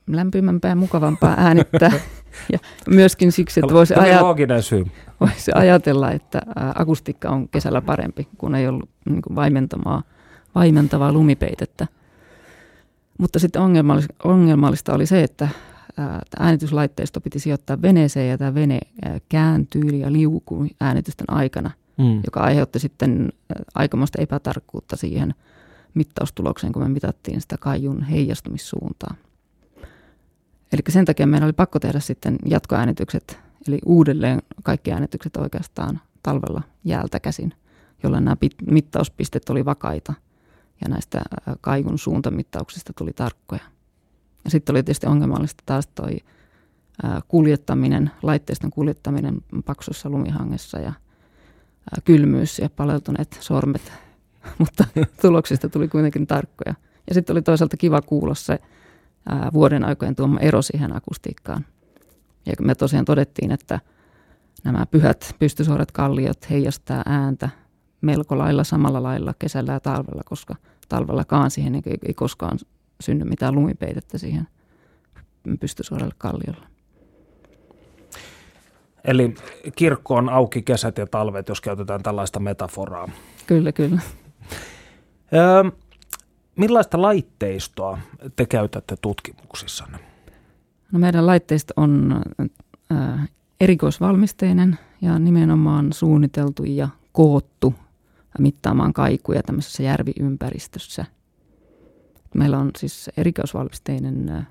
lämpimämpää 0.07 0.69
ja 0.69 0.75
mukavampaa 0.75 1.33
äänittää. 1.37 1.91
Ja 2.51 2.59
myöskin 2.89 3.31
siksi, 3.31 3.59
että 3.59 3.73
voisi, 3.73 3.93
ajat, 3.93 4.21
voisi 5.19 5.51
ajatella, 5.55 6.11
että 6.11 6.41
akustiikka 6.75 7.29
on 7.29 7.49
kesällä 7.49 7.81
parempi, 7.81 8.27
kun 8.37 8.55
ei 8.55 8.67
ollut 8.67 8.89
niin 9.09 9.21
kuin 9.21 9.35
vaimentavaa, 9.35 10.03
vaimentavaa 10.55 11.13
lumipeitettä. 11.13 11.87
Mutta 13.19 13.39
sitten 13.39 13.61
ongelmallista, 13.61 14.13
ongelmallista 14.23 14.93
oli 14.93 15.05
se, 15.05 15.23
että 15.23 15.47
äänityslaitteisto 16.39 17.21
piti 17.21 17.39
sijoittaa 17.39 17.81
veneeseen 17.81 18.29
ja 18.29 18.37
tämä 18.37 18.53
vene 18.53 18.79
ää, 19.05 19.19
kääntyi 19.29 19.99
ja 19.99 20.11
liukui 20.11 20.67
äänitysten 20.81 21.29
aikana, 21.29 21.71
Mm. 21.97 22.21
joka 22.25 22.39
aiheutti 22.39 22.79
sitten 22.79 23.29
aikamoista 23.75 24.21
epätarkkuutta 24.21 24.95
siihen 24.95 25.33
mittaustulokseen, 25.93 26.73
kun 26.73 26.83
me 26.83 26.89
mitattiin 26.89 27.41
sitä 27.41 27.55
kaijun 27.59 28.03
heijastumissuuntaa. 28.03 29.15
Eli 30.73 30.81
sen 30.89 31.05
takia 31.05 31.27
meidän 31.27 31.47
oli 31.47 31.53
pakko 31.53 31.79
tehdä 31.79 31.99
sitten 31.99 32.35
jatkoäänitykset, 32.45 33.39
eli 33.67 33.79
uudelleen 33.85 34.41
kaikki 34.63 34.91
äänitykset 34.91 35.37
oikeastaan 35.37 35.99
talvella 36.23 36.61
jäältä 36.83 37.19
käsin, 37.19 37.53
jolloin 38.03 38.25
nämä 38.25 38.35
pit- 38.45 38.71
mittauspistet 38.71 39.49
oli 39.49 39.65
vakaita 39.65 40.13
ja 40.81 40.89
näistä 40.89 41.17
ää, 41.17 41.55
kaivun 41.61 41.99
suuntamittauksista 41.99 42.93
tuli 42.97 43.13
tarkkoja. 43.13 43.61
Ja 44.43 44.51
sitten 44.51 44.73
oli 44.73 44.83
tietysti 44.83 45.07
ongelmallista 45.07 45.63
taas 45.65 45.87
toi 45.87 46.17
ää, 47.03 47.21
kuljettaminen, 47.27 48.11
laitteiston 48.23 48.71
kuljettaminen 48.71 49.37
paksussa 49.65 50.09
lumihangessa 50.09 50.79
ja 50.79 50.89
ää, 50.89 52.01
kylmyys 52.05 52.59
ja 52.59 52.69
paleltuneet 52.69 53.37
sormet, 53.41 53.91
mutta 54.59 54.85
tuloksista 55.21 55.69
tuli 55.69 55.87
kuitenkin 55.87 56.27
tarkkoja. 56.27 56.75
Ja 57.07 57.13
sitten 57.13 57.33
oli 57.33 57.41
toisaalta 57.41 57.77
kiva 57.77 58.01
kuulla 58.01 58.35
se 58.35 58.59
vuoden 59.53 59.85
aikojen 59.85 60.15
tuoma 60.15 60.39
ero 60.39 60.61
siihen 60.61 60.95
akustiikkaan. 60.95 61.65
Ja 62.45 62.53
me 62.61 62.75
tosiaan 62.75 63.05
todettiin, 63.05 63.51
että 63.51 63.79
nämä 64.63 64.85
pyhät 64.85 65.35
pystysuorat 65.39 65.91
kalliot 65.91 66.49
heijastaa 66.49 67.03
ääntä 67.05 67.49
melko 68.01 68.37
lailla 68.37 68.63
samalla 68.63 69.03
lailla 69.03 69.33
kesällä 69.39 69.73
ja 69.73 69.79
talvella, 69.79 70.21
koska 70.25 70.55
talvellakaan 70.89 71.51
siihen 71.51 71.75
ei, 71.75 71.81
ei 72.07 72.13
koskaan 72.13 72.59
synny 73.01 73.25
mitään 73.25 73.55
lumipeitettä 73.55 74.17
siihen 74.17 74.47
pystysuoralle 75.59 76.13
kalliolle. 76.17 76.67
Eli 79.03 79.33
kirkko 79.75 80.15
on 80.15 80.29
auki 80.29 80.61
kesät 80.61 80.97
ja 80.97 81.07
talvet, 81.07 81.49
jos 81.49 81.61
käytetään 81.61 82.03
tällaista 82.03 82.39
metaforaa. 82.39 83.07
Kyllä, 83.47 83.71
kyllä. 83.71 84.01
Öö, 85.33 85.71
millaista 86.55 87.01
laitteistoa 87.01 87.97
te 88.35 88.45
käytätte 88.45 88.95
tutkimuksissanne? 89.01 89.99
No 90.91 90.99
meidän 90.99 91.25
laitteisto 91.25 91.73
on 91.77 92.21
erikoisvalmisteinen 93.61 94.79
ja 95.01 95.19
nimenomaan 95.19 95.93
suunniteltu 95.93 96.63
ja 96.63 96.89
koottu 97.11 97.73
mittaamaan 98.39 98.93
kaikuja 98.93 99.43
tämmöisessä 99.43 99.83
järviympäristössä. 99.83 101.05
Meillä 102.35 102.59
on 102.59 102.71
siis 102.77 103.09
erikoisvalmisteinen 103.17 104.29
ää, 104.29 104.45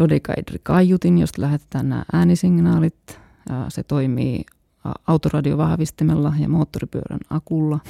dodekaedri-kaiutin, 0.00 1.18
josta 1.18 1.42
lähetetään 1.42 1.88
nämä 1.88 2.04
äänisignaalit. 2.12 3.20
Ja 3.48 3.66
se 3.68 3.82
toimii 3.82 4.44
ä, 4.86 4.92
autoradiovahvistimella 5.06 6.32
ja 6.38 6.48
moottoripyörän 6.48 7.20
akulla. 7.30 7.80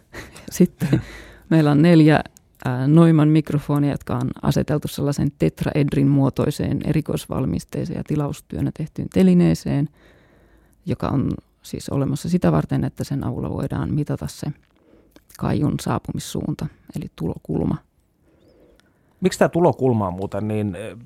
Sitten 0.50 1.02
meillä 1.50 1.70
on 1.70 1.82
neljä 1.82 2.20
Neumann 2.86 3.30
mikrofonia, 3.30 3.90
jotka 3.90 4.16
on 4.16 4.30
aseteltu 4.42 4.88
sellaisen 4.88 5.32
tetraedrin 5.38 6.08
muotoiseen 6.08 6.80
erikoisvalmisteeseen 6.84 7.96
ja 7.96 8.04
tilaustyönä 8.04 8.70
tehtyyn 8.76 9.08
telineeseen, 9.14 9.88
joka 10.86 11.08
on 11.08 11.30
siis 11.64 11.88
olemassa 11.88 12.28
sitä 12.28 12.52
varten, 12.52 12.84
että 12.84 13.04
sen 13.04 13.24
avulla 13.24 13.50
voidaan 13.50 13.94
mitata 13.94 14.26
se 14.26 14.46
kaijun 15.38 15.74
saapumissuunta, 15.80 16.66
eli 16.96 17.06
tulokulma. 17.16 17.76
Miksi 19.20 19.38
tämä 19.38 19.48
tulokulma 19.48 20.06
on 20.06 20.14
muuten 20.14 20.48
niin 20.48 20.74
eh, 20.74 20.96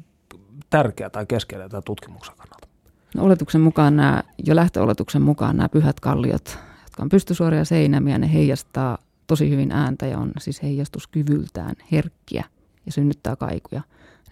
tärkeä 0.70 1.10
tai 1.10 1.26
keskeinen 1.26 1.70
tämän 1.70 1.82
tutkimuksen 1.82 2.34
kannalta? 2.36 2.68
No, 3.14 3.24
oletuksen 3.24 3.60
mukaan 3.60 3.96
nämä, 3.96 4.22
jo 4.46 4.56
lähtöoletuksen 4.56 5.22
mukaan 5.22 5.56
nämä 5.56 5.68
pyhät 5.68 6.00
kalliot, 6.00 6.58
jotka 6.84 7.02
on 7.02 7.08
pystysuoria 7.08 7.64
seinämiä, 7.64 8.18
ne 8.18 8.32
heijastaa 8.32 8.98
tosi 9.26 9.50
hyvin 9.50 9.72
ääntä 9.72 10.06
ja 10.06 10.18
on 10.18 10.32
siis 10.38 10.62
heijastuskyvyltään 10.62 11.74
herkkiä 11.92 12.44
ja 12.86 12.92
synnyttää 12.92 13.36
kaikuja. 13.36 13.82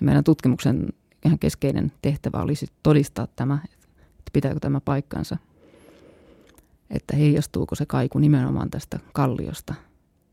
Ja 0.00 0.06
meidän 0.06 0.24
tutkimuksen 0.24 0.88
ihan 1.24 1.38
keskeinen 1.38 1.92
tehtävä 2.02 2.42
olisi 2.42 2.66
todistaa 2.82 3.26
tämä, 3.36 3.58
että 4.18 4.30
pitääkö 4.32 4.60
tämä 4.60 4.80
paikkansa, 4.80 5.36
että 6.90 7.16
heijastuuko 7.16 7.74
se 7.74 7.86
kaiku 7.86 8.18
nimenomaan 8.18 8.70
tästä 8.70 8.98
kalliosta 9.12 9.74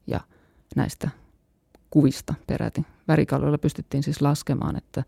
ja 0.08 0.20
näistä 0.76 1.10
kuvista 1.90 2.34
peräti. 2.48 2.86
Värikallioilla 3.08 3.58
pystyttiin 3.58 4.04
siis 4.04 4.22
laskemaan, 4.22 4.76
että, 4.76 5.04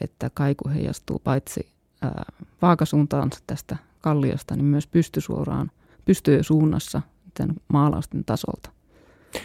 että 0.00 0.30
kaiku 0.34 0.68
heijastuu 0.68 1.18
paitsi 1.18 1.68
ää, 2.02 2.24
vaakasuuntaan 2.62 3.30
tästä 3.46 3.76
kalliosta, 4.00 4.56
niin 4.56 4.64
myös 4.64 4.86
pystysuoraan, 4.86 5.70
pystysuunnassa 6.04 7.02
tämän 7.34 7.56
maalausten 7.68 8.24
tasolta. 8.24 8.70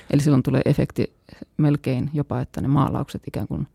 Eli 0.09 0.21
silloin 0.21 0.43
tulee 0.43 0.61
efekti 0.65 1.15
melkein 1.57 2.09
jopa, 2.13 2.41
että 2.41 2.61
ne 2.61 2.67
maalaukset 2.67 3.21
ikään 3.27 3.47
kuin 3.47 3.67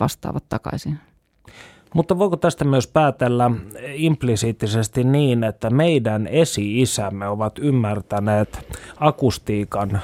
vastaavat 0.00 0.48
takaisin. 0.48 0.98
Mutta 1.94 2.18
voiko 2.18 2.36
tästä 2.36 2.64
myös 2.64 2.86
päätellä 2.86 3.50
implisiittisesti 3.94 5.04
niin, 5.04 5.44
että 5.44 5.70
meidän 5.70 6.26
esi-isämme 6.26 7.28
ovat 7.28 7.58
ymmärtäneet 7.58 8.78
akustiikan 9.00 10.00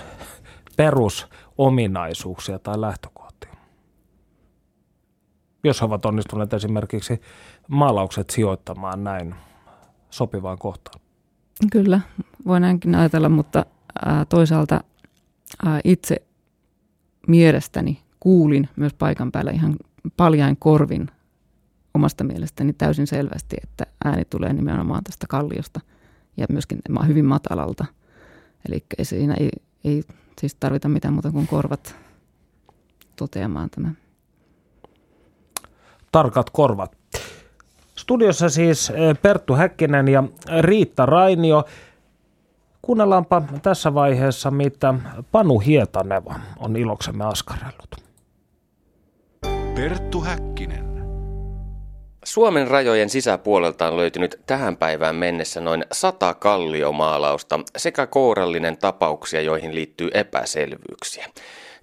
perusominaisuuksia 0.77 2.59
tai 2.59 2.81
lähtökohtia? 2.81 3.55
Jos 5.65 5.81
he 5.81 5.87
ovat 5.87 6.07
onnistuneet 6.07 6.53
esimerkiksi 6.53 7.21
maalaukset 7.69 8.31
sijoittamaan 8.31 9.05
näin 9.05 9.35
sopivaan 10.11 10.59
kohtaan. 10.59 11.01
Kyllä, 11.73 12.01
voi 12.47 12.61
näinkin 12.61 12.95
ajatella, 12.95 13.29
mutta 13.29 13.67
toisaalta 14.29 14.81
itse 15.85 16.17
mielestäni 17.29 18.01
kuulin 18.21 18.69
myös 18.77 18.95
paikan 18.95 19.33
päällä 19.33 19.51
ihan 19.51 19.77
paljain 20.17 20.57
korvin 20.57 21.11
omasta 21.95 22.25
mielestäni 22.25 22.73
täysin 22.73 23.07
selvästi, 23.07 23.57
että 23.63 23.87
ääni 24.05 24.25
tulee 24.25 24.53
nimenomaan 24.53 25.05
tästä 25.05 25.27
kalliosta 25.29 25.81
ja 26.37 26.47
myöskin 26.49 26.79
hyvin 27.07 27.25
matalalta. 27.25 27.85
Eli 28.69 28.85
siinä 29.03 29.35
ei, 29.35 29.51
ei 29.85 30.03
siis 30.41 30.55
tarvita 30.55 30.89
mitään 30.89 31.15
muuta 31.15 31.33
kuin 31.33 31.47
korvat 31.47 31.97
toteamaan 33.17 33.71
tämä. 33.71 33.91
Tarkat 36.13 36.51
korvat. 36.51 36.97
Studiossa 37.97 38.49
siis 38.49 38.93
Perttu 39.23 39.55
Häkkinen 39.55 40.09
ja 40.09 40.25
Riitta 40.61 41.07
Rainio. 41.07 41.65
Kuunnellaanpa 42.83 43.43
tässä 43.63 43.95
vaiheessa, 43.95 44.51
mitä 44.51 44.95
Panu 45.33 45.59
Hietaneva 45.59 46.35
on 46.59 46.77
iloksemme 46.77 47.25
askarellut. 47.25 47.97
Perttu 49.75 50.21
Häkkinen. 50.21 50.84
Suomen 52.25 52.69
rajojen 52.69 53.11
sisäpuolelta 53.11 53.89
on 53.89 53.97
löytynyt 53.97 54.41
tähän 54.47 54.77
päivään 54.77 55.17
mennessä 55.17 55.61
noin 55.61 55.85
sata 55.93 56.35
kalliomaalausta 56.35 57.61
sekä 57.77 58.07
kourallinen 58.07 58.77
tapauksia, 58.77 59.41
joihin 59.41 59.75
liittyy 59.75 60.11
epäselvyyksiä. 60.15 61.27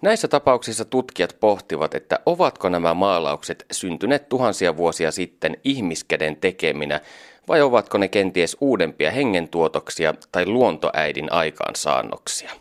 Näissä 0.01 0.27
tapauksissa 0.27 0.85
tutkijat 0.85 1.37
pohtivat, 1.39 1.95
että 1.95 2.19
ovatko 2.25 2.69
nämä 2.69 2.93
maalaukset 2.93 3.65
syntyneet 3.71 4.29
tuhansia 4.29 4.77
vuosia 4.77 5.11
sitten 5.11 5.57
ihmiskäden 5.63 6.35
tekeminä 6.35 6.99
vai 7.47 7.61
ovatko 7.61 7.97
ne 7.97 8.07
kenties 8.07 8.57
uudempia 8.61 9.11
hengentuotoksia 9.11 10.13
tai 10.31 10.45
luontoäidin 10.45 11.31
aikaansaannoksia. 11.31 12.51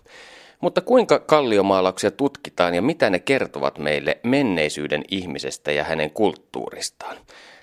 Mutta 0.60 0.80
kuinka 0.80 1.18
kalliomaalauksia 1.18 2.10
tutkitaan 2.10 2.74
ja 2.74 2.82
mitä 2.82 3.10
ne 3.10 3.18
kertovat 3.18 3.78
meille 3.78 4.18
menneisyyden 4.22 5.04
ihmisestä 5.10 5.72
ja 5.72 5.84
hänen 5.84 6.10
kulttuuristaan? 6.10 7.16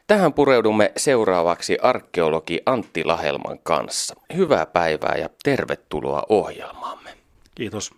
Tähän 0.07 0.33
pureudumme 0.33 0.91
seuraavaksi 0.97 1.77
arkeologi 1.81 2.59
Antti 2.65 3.03
Lahelman 3.03 3.59
kanssa. 3.63 4.15
Hyvää 4.35 4.65
päivää 4.65 5.15
ja 5.17 5.29
tervetuloa 5.43 6.23
ohjelmaamme. 6.29 7.17
Kiitos. 7.55 7.91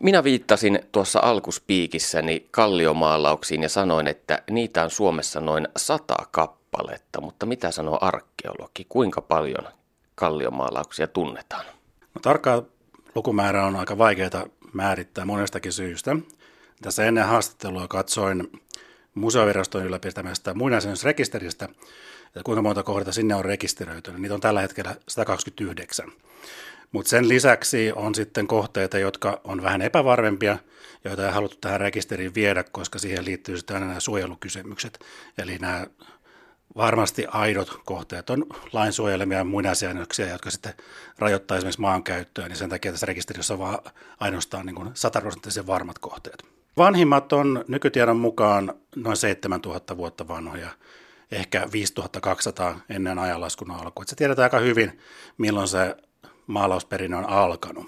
Minä 0.00 0.24
viittasin 0.24 0.80
tuossa 0.92 1.20
alkuspiikissäni 1.22 2.48
kalliomaalauksiin 2.50 3.62
ja 3.62 3.68
sanoin, 3.68 4.06
että 4.06 4.42
niitä 4.50 4.82
on 4.82 4.90
Suomessa 4.90 5.40
noin 5.40 5.68
sata 5.76 6.16
kappaletta, 6.30 7.20
mutta 7.20 7.46
mitä 7.46 7.70
sanoo 7.70 7.98
arkeologi? 8.00 8.86
Kuinka 8.88 9.20
paljon 9.20 9.68
kalliomaalauksia 10.14 11.06
tunnetaan? 11.06 11.64
No, 12.14 12.20
tarkkaa 12.22 12.62
lukumäärä 13.14 13.66
on 13.66 13.76
aika 13.76 13.98
vaikeaa 13.98 14.46
määrittää 14.72 15.24
monestakin 15.24 15.72
syystä. 15.72 16.16
Tässä 16.82 17.04
ennen 17.04 17.26
haastattelua 17.26 17.88
katsoin 17.88 18.60
museoviraston 19.20 19.84
ylläpitämästä 19.84 20.54
muinaisuusrekisteristä 20.54 21.68
että 22.30 22.42
kuinka 22.44 22.62
monta 22.62 22.82
kohdetta 22.82 23.12
sinne 23.12 23.34
on 23.34 23.44
rekisteröity. 23.44 24.12
Niitä 24.18 24.34
on 24.34 24.40
tällä 24.40 24.60
hetkellä 24.60 24.96
129. 25.08 26.12
Mutta 26.92 27.08
sen 27.08 27.28
lisäksi 27.28 27.92
on 27.92 28.14
sitten 28.14 28.46
kohteita, 28.46 28.98
jotka 28.98 29.40
on 29.44 29.62
vähän 29.62 29.82
epävarmempia, 29.82 30.58
joita 31.04 31.26
ei 31.26 31.32
haluttu 31.32 31.56
tähän 31.60 31.80
rekisteriin 31.80 32.34
viedä, 32.34 32.64
koska 32.72 32.98
siihen 32.98 33.24
liittyy 33.24 33.56
sitten 33.56 33.74
aina 33.74 33.86
nämä 33.86 34.00
suojelukysymykset. 34.00 34.98
Eli 35.38 35.58
nämä 35.58 35.86
varmasti 36.76 37.26
aidot 37.28 37.80
kohteet 37.84 38.30
on 38.30 38.46
lain 38.72 38.92
suojelemia 38.92 39.44
muinaisjäännöksiä, 39.44 40.28
jotka 40.28 40.50
sitten 40.50 40.74
rajoittaa 41.18 41.56
esimerkiksi 41.56 41.80
maankäyttöä, 41.80 42.48
niin 42.48 42.56
sen 42.56 42.70
takia 42.70 42.92
tässä 42.92 43.06
rekisterissä 43.06 43.54
on 43.54 43.60
vaan 43.60 43.78
ainoastaan 44.20 44.66
niin 44.66 44.90
sataprosenttisen 44.94 45.66
varmat 45.66 45.98
kohteet. 45.98 46.59
Vanhimmat 46.76 47.32
on 47.32 47.64
nykytiedon 47.68 48.16
mukaan 48.16 48.74
noin 48.96 49.16
7000 49.16 49.96
vuotta 49.96 50.28
vanhoja, 50.28 50.68
ehkä 51.32 51.68
5200 51.72 52.80
ennen 52.88 53.18
ajanlaskun 53.18 53.70
alkua. 53.70 54.04
Se 54.06 54.16
tiedetään 54.16 54.44
aika 54.44 54.58
hyvin, 54.58 54.98
milloin 55.38 55.68
se 55.68 55.96
maalausperinne 56.46 57.16
on 57.16 57.28
alkanut. 57.28 57.86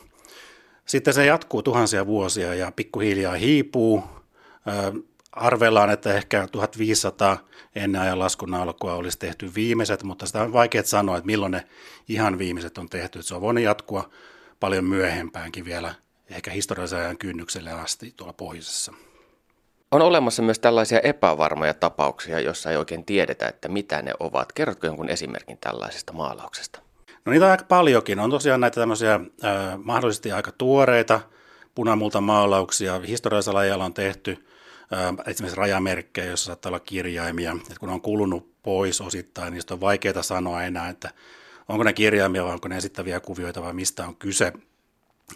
Sitten 0.87 1.15
se 1.15 1.27
jatkuu 1.27 1.63
tuhansia 1.63 2.07
vuosia 2.07 2.55
ja 2.55 2.73
pikkuhiljaa 2.77 3.35
hiipuu. 3.35 4.05
Arvellaan, 5.33 5.91
että 5.91 6.15
ehkä 6.15 6.49
1500 6.53 7.39
ennen 7.75 8.03
ajan 8.03 8.19
laskun 8.19 8.55
alkua 8.55 8.95
olisi 8.95 9.19
tehty 9.19 9.55
viimeiset, 9.55 10.03
mutta 10.03 10.27
sitä 10.27 10.43
on 10.43 10.53
vaikea 10.53 10.83
sanoa, 10.83 11.17
että 11.17 11.27
milloin 11.27 11.53
ne 11.53 11.67
ihan 12.09 12.39
viimeiset 12.39 12.79
on 12.79 12.89
tehty. 12.89 13.23
Se 13.23 13.35
on 13.35 13.41
voinut 13.41 13.65
jatkua 13.65 14.11
paljon 14.61 14.85
myöhempäänkin 14.85 15.65
vielä, 15.65 15.95
ehkä 16.33 16.51
historiallisen 16.51 16.99
ajan 16.99 17.19
kynnykselle 17.19 17.71
asti 17.71 18.15
tuolla 18.17 18.33
pohjoisessa. 18.33 18.93
On 19.91 20.03
olemassa 20.03 20.43
myös 20.43 20.59
tällaisia 20.59 21.01
epävarmoja 21.01 21.75
tapauksia, 21.75 22.41
joissa 22.41 22.71
ei 22.71 22.77
oikein 22.77 23.05
tiedetä, 23.05 23.49
että 23.49 23.69
mitä 23.69 24.03
ne 24.03 24.13
ovat. 24.21 24.53
Kerrotko 24.53 24.87
jonkun 24.87 25.09
esimerkin 25.09 25.59
tällaisesta 25.59 26.13
maalauksesta? 26.13 26.81
No 27.25 27.33
niitä 27.33 27.45
on 27.45 27.51
aika 27.51 27.65
paljonkin. 27.65 28.19
On 28.19 28.31
tosiaan 28.31 28.61
näitä 28.61 28.81
tämmöisiä 28.81 29.15
äh, 29.15 29.21
mahdollisesti 29.85 30.33
aika 30.33 30.53
tuoreita 30.53 31.21
punamulta 31.75 32.21
maalauksia. 32.21 33.01
Historiallisella 33.01 33.61
ajalla 33.61 33.85
on 33.85 33.95
tehty 33.95 34.47
äh, 34.93 35.15
esimerkiksi 35.27 35.61
rajamerkkejä, 35.61 36.27
joissa 36.27 36.47
saattaa 36.47 36.71
olla 36.71 36.81
kirjaimia. 36.81 37.57
Et 37.71 37.79
kun 37.79 37.89
on 37.89 38.01
kulunut 38.01 38.63
pois 38.63 39.01
osittain, 39.01 39.53
niin 39.53 39.63
on 39.71 39.81
vaikeaa 39.81 40.23
sanoa 40.23 40.63
enää, 40.63 40.89
että 40.89 41.11
onko 41.69 41.85
ne 41.85 41.93
kirjaimia 41.93 42.45
vai 42.45 42.53
onko 42.53 42.69
ne 42.69 42.77
esittäviä 42.77 43.21
kuvioita 43.21 43.63
vai 43.63 43.73
mistä 43.73 44.07
on 44.07 44.17
kyse. 44.17 44.53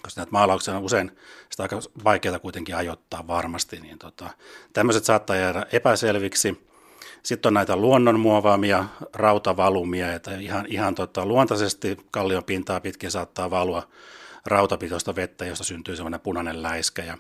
Koska 0.02 0.20
näitä 0.20 0.32
maalauksia 0.32 0.76
on 0.76 0.82
usein 0.82 1.10
sitä 1.50 1.62
aika 1.62 1.80
vaikeaa 2.04 2.38
kuitenkin 2.38 2.76
ajoittaa 2.76 3.26
varmasti, 3.26 3.80
niin 3.80 3.98
tota, 3.98 4.30
tämmöiset 4.72 5.04
saattaa 5.04 5.36
jäädä 5.36 5.66
epäselviksi. 5.72 6.66
Sitten 7.22 7.50
on 7.50 7.54
näitä 7.54 7.76
luonnonmuovaamia 7.76 8.84
rautavalumia, 9.14 10.12
että 10.12 10.36
ihan, 10.36 10.66
ihan 10.68 10.94
tota, 10.94 11.26
luontaisesti 11.26 11.96
kallion 12.10 12.44
pintaa 12.44 12.80
pitkin 12.80 13.10
saattaa 13.10 13.50
valua 13.50 13.88
rautapitoista 14.46 15.14
vettä, 15.14 15.46
josta 15.46 15.64
syntyy 15.64 15.96
semmoinen 15.96 16.20
punainen 16.20 16.62
läiskä. 16.62 17.04
Ja 17.04 17.18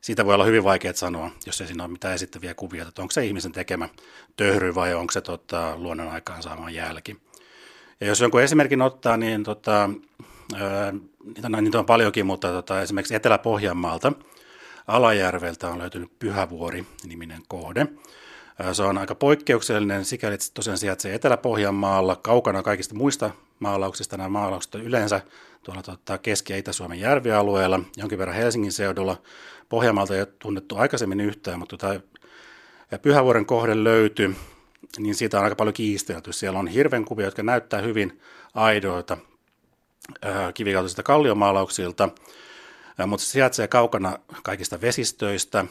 siitä 0.00 0.26
voi 0.26 0.34
olla 0.34 0.44
hyvin 0.44 0.64
vaikea 0.64 0.92
sanoa, 0.92 1.30
jos 1.46 1.60
ei 1.60 1.66
siinä 1.66 1.84
ole 1.84 1.92
mitään 1.92 2.14
esittäviä 2.14 2.54
kuvia, 2.54 2.88
että 2.88 3.02
onko 3.02 3.12
se 3.12 3.26
ihmisen 3.26 3.52
tekemä 3.52 3.88
töhry 4.36 4.74
vai 4.74 4.94
onko 4.94 5.12
se 5.12 5.20
tota, 5.20 5.76
luonnon 5.76 6.08
aikaan 6.08 6.42
saama 6.42 6.70
jälki. 6.70 7.16
Ja 8.00 8.06
jos 8.06 8.20
jonkun 8.20 8.42
esimerkin 8.42 8.82
ottaa, 8.82 9.16
niin 9.16 9.44
tota, 9.44 9.90
niitä, 11.24 11.48
niitä 11.60 11.78
on 11.78 11.86
paljonkin, 11.86 12.26
mutta 12.26 12.48
tota, 12.48 12.82
esimerkiksi 12.82 13.14
Etelä-Pohjanmaalta 13.14 14.12
Alajärveltä 14.86 15.68
on 15.68 15.78
löytynyt 15.78 16.18
Pyhävuori-niminen 16.18 17.42
kohde. 17.48 17.86
Se 18.72 18.82
on 18.82 18.98
aika 18.98 19.14
poikkeuksellinen, 19.14 20.04
sikäli 20.04 20.34
että 20.34 20.46
tosiaan 20.54 20.78
sijaitsee 20.78 21.14
Etelä-Pohjanmaalla, 21.14 22.16
kaukana 22.16 22.62
kaikista 22.62 22.94
muista 22.94 23.30
maalauksista. 23.60 24.16
Nämä 24.16 24.28
maalaukset 24.28 24.74
on 24.74 24.80
yleensä 24.80 25.20
tuolla 25.62 25.82
tuota, 25.82 26.18
Keski- 26.18 26.52
ja 26.52 26.58
Itä-Suomen 26.58 27.00
järvialueella, 27.00 27.80
jonkin 27.96 28.18
verran 28.18 28.36
Helsingin 28.36 28.72
seudulla. 28.72 29.16
Pohjanmaalta 29.68 30.14
ei 30.14 30.20
ole 30.20 30.28
tunnettu 30.38 30.76
aikaisemmin 30.76 31.20
yhtään, 31.20 31.58
mutta 31.58 31.76
tota, 31.76 32.00
Pyhävuoren 33.02 33.46
kohde 33.46 33.84
löytyi, 33.84 34.36
niin 34.98 35.14
siitä 35.14 35.38
on 35.38 35.44
aika 35.44 35.56
paljon 35.56 35.74
kiistelty. 35.74 36.32
Siellä 36.32 36.58
on 36.58 36.68
hirvenkuvia, 36.68 37.24
jotka 37.24 37.42
näyttää 37.42 37.80
hyvin 37.80 38.20
aidoilta 38.54 39.16
kivikautisista 40.54 41.02
kalliomaalauksilta, 41.02 42.08
mutta 43.06 43.26
se 43.26 43.30
sijaitsee 43.30 43.68
kaukana 43.68 44.18
kaikista 44.42 44.80
vesistöistä, 44.80 45.64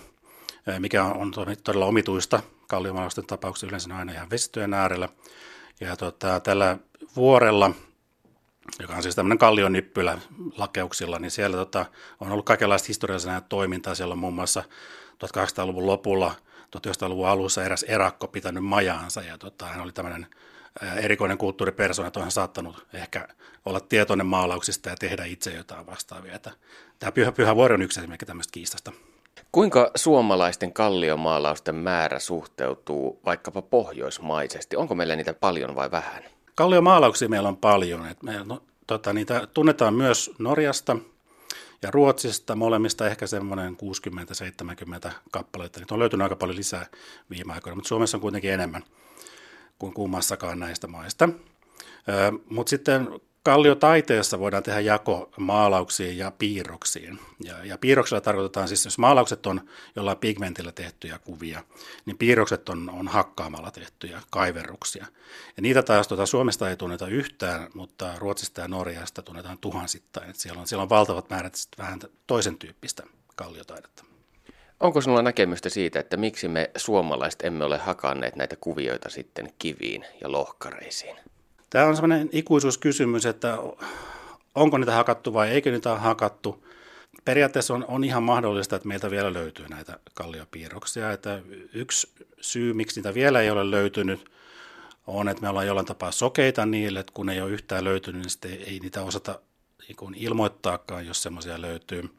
mikä 0.79 1.03
on 1.03 1.31
todella 1.63 1.85
omituista 1.85 2.39
kalliomaalausten 2.67 3.25
tapauksessa 3.25 3.67
yleensä 3.67 3.95
aina 3.95 4.11
ihan 4.11 4.29
vesistöjen 4.29 4.73
äärellä. 4.73 5.09
Ja 5.79 5.95
tota, 5.95 6.39
tällä 6.39 6.77
vuorella, 7.15 7.71
joka 8.79 8.95
on 8.95 9.03
siis 9.03 9.15
tämmöinen 9.15 9.37
kallionippylä 9.37 10.17
lakeuksilla, 10.57 11.19
niin 11.19 11.31
siellä 11.31 11.57
tota, 11.57 11.85
on 12.19 12.31
ollut 12.31 12.45
kaikenlaista 12.45 12.87
historiallista 12.87 13.41
toimintaa. 13.41 13.95
Siellä 13.95 14.11
on 14.11 14.19
muun 14.19 14.33
muassa 14.33 14.63
1800-luvun 15.25 15.87
lopulla, 15.87 16.35
1900-luvun 16.77 17.27
alussa 17.27 17.63
eräs 17.63 17.83
erakko 17.83 18.27
pitänyt 18.27 18.63
majaansa 18.63 19.21
ja 19.21 19.37
tota, 19.37 19.65
hän 19.65 19.81
oli 19.81 19.91
tämmöinen 19.91 20.27
erikoinen 20.81 21.37
kulttuuripersona, 21.37 22.07
että 22.07 22.19
on 22.19 22.31
saattanut 22.31 22.85
ehkä 22.93 23.27
olla 23.65 23.79
tietoinen 23.79 24.25
maalauksista 24.25 24.89
ja 24.89 24.95
tehdä 24.95 25.25
itse 25.25 25.53
jotain 25.53 25.85
vastaavia. 25.85 26.39
Tämä 26.99 27.11
Pyhä, 27.11 27.31
Pyhä 27.31 27.55
Vuori 27.55 27.73
on 27.73 27.81
yksi 27.81 27.99
esimerkki 27.99 28.25
tämmöistä 28.25 28.51
kiistasta. 28.51 28.91
Kuinka 29.51 29.91
suomalaisten 29.95 30.73
kalliomaalausten 30.73 31.75
määrä 31.75 32.19
suhteutuu 32.19 33.19
vaikkapa 33.25 33.61
pohjoismaisesti? 33.61 34.75
Onko 34.75 34.95
meillä 34.95 35.15
niitä 35.15 35.33
paljon 35.33 35.75
vai 35.75 35.91
vähän? 35.91 36.23
Kalliomaalauksia 36.55 37.29
meillä 37.29 37.49
on 37.49 37.57
paljon. 37.57 38.07
Et 38.07 38.23
me, 38.23 38.43
no, 38.45 38.63
tota, 38.87 39.13
niitä 39.13 39.47
tunnetaan 39.53 39.93
myös 39.93 40.31
Norjasta 40.39 40.97
ja 41.81 41.91
Ruotsista, 41.91 42.55
molemmista 42.55 43.07
ehkä 43.07 43.27
semmoinen 43.27 43.77
60-70 45.07 45.11
kappaleita. 45.31 45.79
Niitä 45.79 45.93
on 45.95 45.99
löytynyt 45.99 46.23
aika 46.23 46.35
paljon 46.35 46.57
lisää 46.57 46.85
viime 47.29 47.53
aikoina, 47.53 47.75
mutta 47.75 47.87
Suomessa 47.87 48.17
on 48.17 48.21
kuitenkin 48.21 48.51
enemmän 48.51 48.83
kuin 49.79 49.93
kummassakaan 49.93 50.59
näistä 50.59 50.87
maista. 50.87 51.29
Mutta 52.49 52.69
sitten 52.69 53.09
Kalliotaiteessa 53.47 54.39
voidaan 54.39 54.63
tehdä 54.63 54.79
jako 54.79 55.29
maalauksiin 55.37 56.17
ja 56.17 56.31
piirroksiin. 56.31 57.19
Ja, 57.43 57.65
ja 57.65 57.77
piirroksella 57.77 58.21
tarkoitetaan 58.21 58.67
siis, 58.67 58.85
jos 58.85 58.97
maalaukset 58.97 59.45
on 59.45 59.61
jollain 59.95 60.17
pigmentillä 60.17 60.71
tehtyjä 60.71 61.19
kuvia, 61.19 61.63
niin 62.05 62.17
piirrokset 62.17 62.69
on, 62.69 62.89
on 62.89 63.07
hakkaamalla 63.07 63.71
tehtyjä 63.71 64.21
kaiverruksia. 64.29 65.05
Ja 65.57 65.61
niitä 65.61 65.83
taas 65.83 66.07
tuota, 66.07 66.25
Suomesta 66.25 66.69
ei 66.69 66.77
tunneta 66.77 67.07
yhtään, 67.07 67.67
mutta 67.73 68.13
Ruotsista 68.17 68.61
ja 68.61 68.67
Norjasta 68.67 69.21
tunnetaan 69.21 69.57
tuhansittain. 69.57 70.29
Et 70.29 70.35
siellä, 70.35 70.61
on, 70.61 70.67
siellä 70.67 70.83
on 70.83 70.89
valtavat 70.89 71.29
määrät 71.29 71.53
vähän 71.77 71.99
toisen 72.27 72.57
tyyppistä 72.57 73.03
kalliotaidetta. 73.35 74.03
Onko 74.79 75.01
sinulla 75.01 75.21
näkemystä 75.21 75.69
siitä, 75.69 75.99
että 75.99 76.17
miksi 76.17 76.47
me 76.47 76.71
suomalaiset 76.77 77.41
emme 77.41 77.65
ole 77.65 77.77
hakanneet 77.77 78.35
näitä 78.35 78.55
kuvioita 78.61 79.09
sitten 79.09 79.53
kiviin 79.59 80.05
ja 80.21 80.31
lohkareisiin? 80.31 81.15
Tämä 81.69 81.85
on 81.85 81.95
sellainen 81.95 82.29
ikuisuuskysymys, 82.31 83.25
että 83.25 83.57
onko 84.55 84.77
niitä 84.77 84.91
hakattu 84.91 85.33
vai 85.33 85.49
eikö 85.49 85.71
niitä 85.71 85.91
ole 85.91 85.99
hakattu. 85.99 86.67
Periaatteessa 87.25 87.73
on, 87.73 87.85
on 87.87 88.03
ihan 88.03 88.23
mahdollista, 88.23 88.75
että 88.75 88.87
meiltä 88.87 89.11
vielä 89.11 89.33
löytyy 89.33 89.67
näitä 89.67 89.99
kalliopiirroksia. 90.13 91.11
Että 91.11 91.41
yksi 91.73 92.09
syy, 92.41 92.73
miksi 92.73 92.99
niitä 92.99 93.13
vielä 93.13 93.41
ei 93.41 93.49
ole 93.49 93.71
löytynyt, 93.71 94.31
on, 95.07 95.29
että 95.29 95.41
me 95.41 95.49
ollaan 95.49 95.67
jollain 95.67 95.87
tapaa 95.87 96.11
sokeita 96.11 96.65
niille, 96.65 96.99
että 96.99 97.13
kun 97.13 97.29
ei 97.29 97.41
ole 97.41 97.51
yhtään 97.51 97.83
löytynyt, 97.83 98.21
niin 98.21 98.29
sitten 98.29 98.51
ei 98.51 98.79
niitä 98.79 99.01
osata 99.01 99.39
niin 99.89 100.15
ilmoittaakaan, 100.15 101.07
jos 101.07 101.23
semmoisia 101.23 101.61
löytyy. 101.61 102.09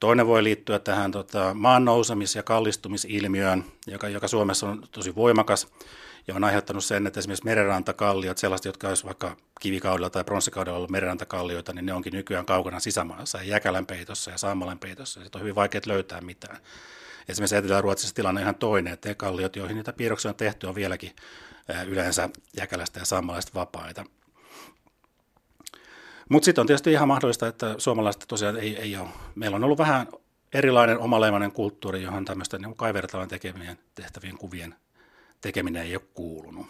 Toinen 0.00 0.26
voi 0.26 0.44
liittyä 0.44 0.78
tähän 0.78 1.12
tota, 1.12 1.54
maan 1.54 1.84
nousemis- 1.84 2.36
ja 2.36 2.42
kallistumisilmiöön, 2.42 3.64
joka, 3.86 4.08
joka 4.08 4.28
Suomessa 4.28 4.68
on 4.68 4.82
tosi 4.92 5.14
voimakas 5.14 5.68
ja 6.28 6.34
on 6.34 6.44
aiheuttanut 6.44 6.84
sen, 6.84 7.06
että 7.06 7.20
esimerkiksi 7.20 7.44
merenrantakalliot, 7.44 8.38
sellaiset, 8.38 8.64
jotka 8.64 8.88
olisi 8.88 9.04
vaikka 9.04 9.36
kivikaudella 9.60 10.10
tai 10.10 10.24
pronssikaudella 10.24 10.76
ollut 10.76 10.90
merenrantakallioita, 10.90 11.72
niin 11.72 11.86
ne 11.86 11.92
onkin 11.92 12.12
nykyään 12.12 12.46
kaukana 12.46 12.80
sisämaassa, 12.80 13.38
ja 13.38 13.44
Jäkälän 13.44 13.86
peitossa 13.86 14.30
ja 14.30 14.38
Saammalen 14.38 14.78
peitossa, 14.78 15.20
ja 15.20 15.26
on 15.34 15.40
hyvin 15.40 15.54
vaikea 15.54 15.80
löytää 15.86 16.20
mitään. 16.20 16.58
Esimerkiksi 17.28 17.56
Etelä-Ruotsissa 17.56 18.14
tilanne 18.14 18.38
on 18.38 18.42
ihan 18.42 18.54
toinen, 18.54 18.92
että 18.92 19.08
ne 19.08 19.14
kalliot, 19.14 19.56
joihin 19.56 19.76
niitä 19.76 19.92
piirroksia 19.92 20.28
on 20.28 20.34
tehty, 20.34 20.66
on 20.66 20.74
vieläkin 20.74 21.16
yleensä 21.86 22.28
Jäkälästä 22.56 23.00
ja 23.00 23.04
Saammalaista 23.04 23.54
vapaita. 23.54 24.04
Mutta 26.28 26.44
sitten 26.44 26.62
on 26.62 26.66
tietysti 26.66 26.92
ihan 26.92 27.08
mahdollista, 27.08 27.46
että 27.46 27.74
suomalaiset 27.78 28.24
tosiaan 28.28 28.56
ei, 28.56 28.76
ei 28.76 28.96
ole. 28.96 29.08
Meillä 29.34 29.54
on 29.54 29.64
ollut 29.64 29.78
vähän 29.78 30.08
erilainen 30.54 30.98
omaleimainen 30.98 31.52
kulttuuri, 31.52 32.02
johon 32.02 32.24
tämmöisten 32.24 32.62
niin 32.62 32.76
kaivertavan 32.76 33.28
tekemien 33.28 33.78
tehtävien 33.94 34.38
kuvien 34.38 34.74
tekeminen 35.40 35.82
ei 35.82 35.96
ole 35.96 36.02
kuulunut. 36.14 36.66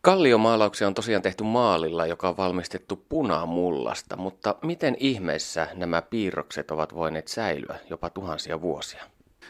Kalliomaalauksia 0.00 0.86
on 0.86 0.94
tosiaan 0.94 1.22
tehty 1.22 1.44
maalilla, 1.44 2.06
joka 2.06 2.28
on 2.28 2.36
valmistettu 2.36 3.04
punamullasta, 3.08 4.16
mutta 4.16 4.54
miten 4.62 4.96
ihmeessä 5.00 5.68
nämä 5.74 6.02
piirrokset 6.02 6.70
ovat 6.70 6.94
voineet 6.94 7.28
säilyä 7.28 7.78
jopa 7.90 8.10
tuhansia 8.10 8.60
vuosia? 8.60 9.04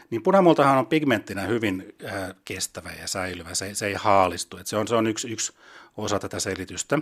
Niin 0.09 0.23
punamultahan 0.23 0.77
on 0.77 0.87
pigmenttinä 0.87 1.41
hyvin 1.41 1.95
äh, 2.05 2.35
kestävä 2.45 2.89
ja 3.01 3.07
säilyvä, 3.07 3.53
se, 3.53 3.75
se 3.75 3.87
ei 3.87 3.93
haalistu. 3.93 4.57
Et 4.57 4.67
se, 4.67 4.77
on, 4.77 4.87
se 4.87 4.95
on 4.95 5.07
yksi, 5.07 5.31
yksi 5.31 5.53
osa 5.97 6.19
tätä 6.19 6.39
selitystä. 6.39 6.99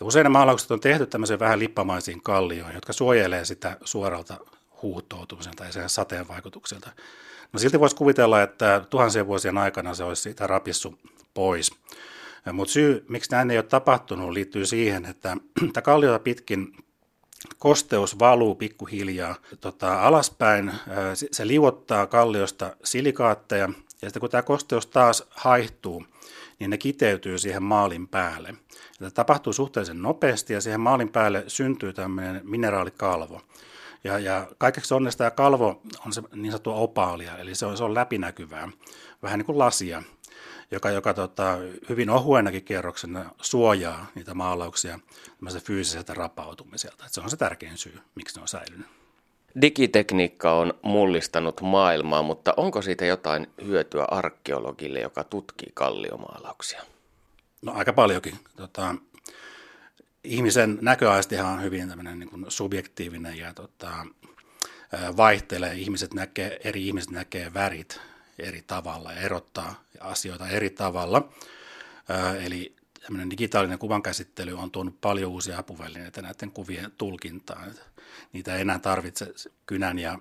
Ja 0.00 0.06
usein 0.06 0.24
ne 0.24 0.28
maalaukset 0.28 0.70
on 0.70 0.80
tehty 0.80 1.06
tämmöisiin 1.06 1.38
vähän 1.38 1.58
lippamaisiin 1.58 2.22
kallioihin, 2.22 2.74
jotka 2.74 2.92
suojelee 2.92 3.44
sitä 3.44 3.76
suoralta 3.84 4.36
huuhtoutumisen 4.82 5.56
tai 5.56 5.72
sen 5.72 5.88
sateen 5.88 6.28
vaikutuksilta. 6.28 6.90
No 7.52 7.58
silti 7.58 7.80
voisi 7.80 7.96
kuvitella, 7.96 8.42
että 8.42 8.84
tuhansien 8.90 9.26
vuosien 9.26 9.58
aikana 9.58 9.94
se 9.94 10.04
olisi 10.04 10.22
siitä 10.22 10.46
rapissu 10.46 10.98
pois. 11.34 11.70
Mutta 12.52 12.72
syy, 12.72 13.04
miksi 13.08 13.30
näin 13.30 13.50
ei 13.50 13.58
ole 13.58 13.62
tapahtunut, 13.62 14.30
liittyy 14.30 14.66
siihen, 14.66 15.04
että 15.04 15.36
tämä 15.72 15.82
kalliota 15.82 16.18
pitkin 16.18 16.76
kosteus 17.58 18.18
valuu 18.18 18.54
pikkuhiljaa 18.54 19.34
tota, 19.60 20.02
alaspäin. 20.02 20.72
Se 21.32 21.46
liuottaa 21.46 22.06
kalliosta 22.06 22.76
silikaatteja 22.84 23.68
ja 24.02 24.08
sitten 24.08 24.20
kun 24.20 24.30
tämä 24.30 24.42
kosteus 24.42 24.86
taas 24.86 25.24
haihtuu, 25.30 26.04
niin 26.64 26.70
ne 26.70 26.78
kiteytyy 26.78 27.38
siihen 27.38 27.62
maalin 27.62 28.08
päälle. 28.08 28.54
Tämä 28.98 29.10
tapahtuu 29.10 29.52
suhteellisen 29.52 30.02
nopeasti 30.02 30.52
ja 30.52 30.60
siihen 30.60 30.80
maalin 30.80 31.08
päälle 31.08 31.44
syntyy 31.46 31.92
tämmöinen 31.92 32.40
mineraalikalvo. 32.44 33.40
Ja, 34.04 34.18
ja 34.18 34.48
kaikeksi 34.58 34.94
onnesta 34.94 35.18
tämä 35.18 35.30
kalvo 35.30 35.82
on 36.06 36.12
se 36.12 36.22
niin 36.34 36.50
sanottu 36.50 36.72
opaalia, 36.74 37.38
eli 37.38 37.54
se 37.54 37.66
on, 37.66 37.76
se 37.76 37.84
on 37.84 37.94
läpinäkyvää, 37.94 38.68
vähän 39.22 39.38
niin 39.38 39.46
kuin 39.46 39.58
lasia, 39.58 40.02
joka, 40.70 40.90
joka 40.90 41.14
tota, 41.14 41.56
hyvin 41.88 42.10
ohuenakin 42.10 42.64
kierroksena 42.64 43.30
suojaa 43.42 44.06
niitä 44.14 44.34
maalauksia 44.34 45.00
fyysiseltä 45.64 46.14
rapautumiselta. 46.14 47.06
Et 47.06 47.12
se 47.12 47.20
on 47.20 47.30
se 47.30 47.36
tärkein 47.36 47.78
syy, 47.78 47.98
miksi 48.14 48.36
ne 48.36 48.42
on 48.42 48.48
säilynyt. 48.48 49.03
Digitekniikka 49.62 50.52
on 50.52 50.74
mullistanut 50.82 51.60
maailmaa, 51.60 52.22
mutta 52.22 52.54
onko 52.56 52.82
siitä 52.82 53.04
jotain 53.04 53.46
hyötyä 53.64 54.04
arkeologille, 54.04 55.00
joka 55.00 55.24
tutkii 55.24 55.70
kalliomaalauksia? 55.74 56.82
No 57.62 57.72
aika 57.72 57.92
paljonkin. 57.92 58.34
Tota, 58.56 58.94
ihmisen 60.24 60.78
näköaistihan 60.80 61.52
on 61.52 61.62
hyvin 61.62 61.88
tämmöinen 61.88 62.18
niin 62.18 62.30
subjektiivinen 62.48 63.38
ja 63.38 63.54
tota, 63.54 64.06
vaihtelee. 65.16 65.74
Ihmiset 65.74 66.14
näkee, 66.14 66.60
eri 66.64 66.86
ihmiset 66.86 67.10
näkee 67.10 67.54
värit 67.54 68.00
eri 68.38 68.62
tavalla 68.66 69.12
ja 69.12 69.20
erottaa 69.20 69.84
asioita 70.00 70.48
eri 70.48 70.70
tavalla. 70.70 71.28
Eli 72.44 72.76
tämmöinen 73.04 73.30
digitaalinen 73.30 73.78
kuvankäsittely 73.78 74.58
on 74.58 74.70
tuonut 74.70 75.00
paljon 75.00 75.30
uusia 75.30 75.58
apuvälineitä 75.58 76.22
näiden 76.22 76.50
kuvien 76.50 76.92
tulkintaan. 76.98 77.72
Niitä 78.32 78.54
ei 78.54 78.60
enää 78.60 78.78
tarvitse 78.78 79.34
kynän 79.66 79.98
ja 79.98 80.18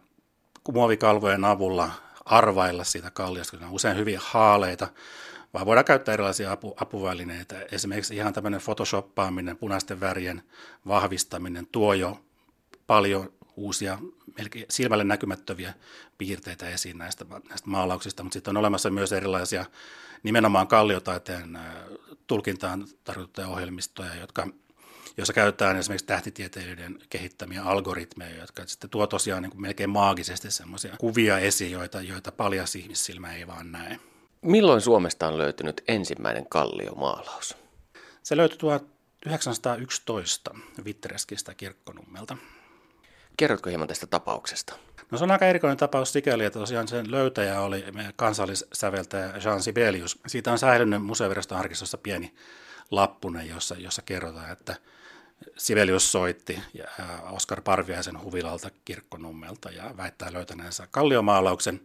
muovikalvojen 0.74 1.46
avulla 1.46 1.92
arvailla 2.26 2.84
siitä 2.84 3.12
kalliosta, 3.12 3.58
ne 3.58 3.66
on 3.66 3.72
usein 3.72 3.98
hyvin 3.98 4.20
haaleita, 4.22 4.88
vaan 5.54 5.66
voidaan 5.66 5.86
käyttää 5.86 6.14
erilaisia 6.14 6.52
apu, 6.52 6.74
apuvälineitä. 6.80 7.66
Esimerkiksi 7.72 8.16
ihan 8.16 8.34
tämmöinen 8.34 8.62
photoshoppaaminen, 8.62 9.58
punaisten 9.58 10.00
värien 10.00 10.44
vahvistaminen 10.88 11.68
tuo 11.72 11.94
jo 11.94 12.20
paljon 12.88 13.34
uusia, 13.56 14.00
melkein 14.38 14.66
silmälle 14.70 15.04
näkymättöviä 15.04 15.74
piirteitä 16.18 16.70
esiin 16.70 16.98
näistä, 16.98 17.26
näistä 17.50 17.70
maalauksista, 17.70 18.24
mutta 18.24 18.34
sitten 18.34 18.52
on 18.52 18.58
olemassa 18.60 18.90
myös 18.90 19.12
erilaisia 19.12 19.66
nimenomaan 20.24 20.68
kalliotaiteen 20.68 21.60
tulkintaan 22.28 22.88
tarkoitettuja 23.04 23.48
ohjelmistoja, 23.48 24.16
jotka, 24.16 24.48
joissa 25.18 25.34
käytetään 25.34 25.78
esimerkiksi 25.78 26.06
tähtitieteilijöiden 26.06 27.00
kehittämiä 27.10 27.64
algoritmeja, 27.64 28.38
jotka 28.38 28.66
sitten 28.66 28.90
tuo 28.90 29.08
tosiaan 29.08 29.42
niin 29.42 29.52
kuin 29.52 29.62
melkein 29.62 29.90
maagisesti 29.90 30.52
semmoisia 30.52 30.96
kuvia 30.98 31.40
esiin, 31.40 31.72
joita, 31.72 32.02
joita 32.02 32.32
paljas 32.32 32.76
ihmissilmä 32.76 33.34
ei 33.34 33.48
vaan 33.48 33.72
näe. 33.72 34.00
Milloin 34.42 34.82
Suomesta 34.82 35.28
on 35.28 35.38
löytynyt 35.38 35.84
ensimmäinen 35.88 36.46
kalliomaalaus? 36.50 37.58
Se 38.24 38.38
löytyi 38.38 38.58
1911 38.58 40.56
Vittereskistä 40.86 41.54
kirkkonummelta. 41.54 42.38
Kerrotko 43.38 43.70
hieman 43.70 43.88
tästä 43.88 44.08
tapauksesta? 44.08 44.76
No 45.12 45.18
se 45.18 45.24
on 45.24 45.32
aika 45.32 45.46
erikoinen 45.46 45.78
tapaus 45.78 46.14
sikäli, 46.14 46.46
että 46.46 46.60
tosiaan 46.60 46.88
sen 46.88 47.12
löytäjä 47.12 47.62
oli 47.62 47.86
kansallissäveltäjä 48.16 49.34
Jean 49.44 49.64
Sibelius. 49.64 50.20
Siitä 50.28 50.52
on 50.52 50.60
säilynyt 50.60 51.06
museoviraston 51.06 51.58
arkistossa 51.58 51.98
pieni 51.98 52.34
lappune, 52.92 53.46
jossa, 53.46 53.76
jossa 53.76 54.02
kerrotaan, 54.02 54.52
että 54.52 54.76
Sibelius 55.58 56.12
soitti 56.12 56.60
ja 56.74 56.86
Oskar 57.32 57.62
Parviaisen 57.62 58.22
huvilalta 58.22 58.70
kirkkonummelta 58.86 59.72
ja 59.72 59.98
väittää 59.98 60.34
löytäneensä 60.34 60.88
kalliomaalauksen. 60.92 61.82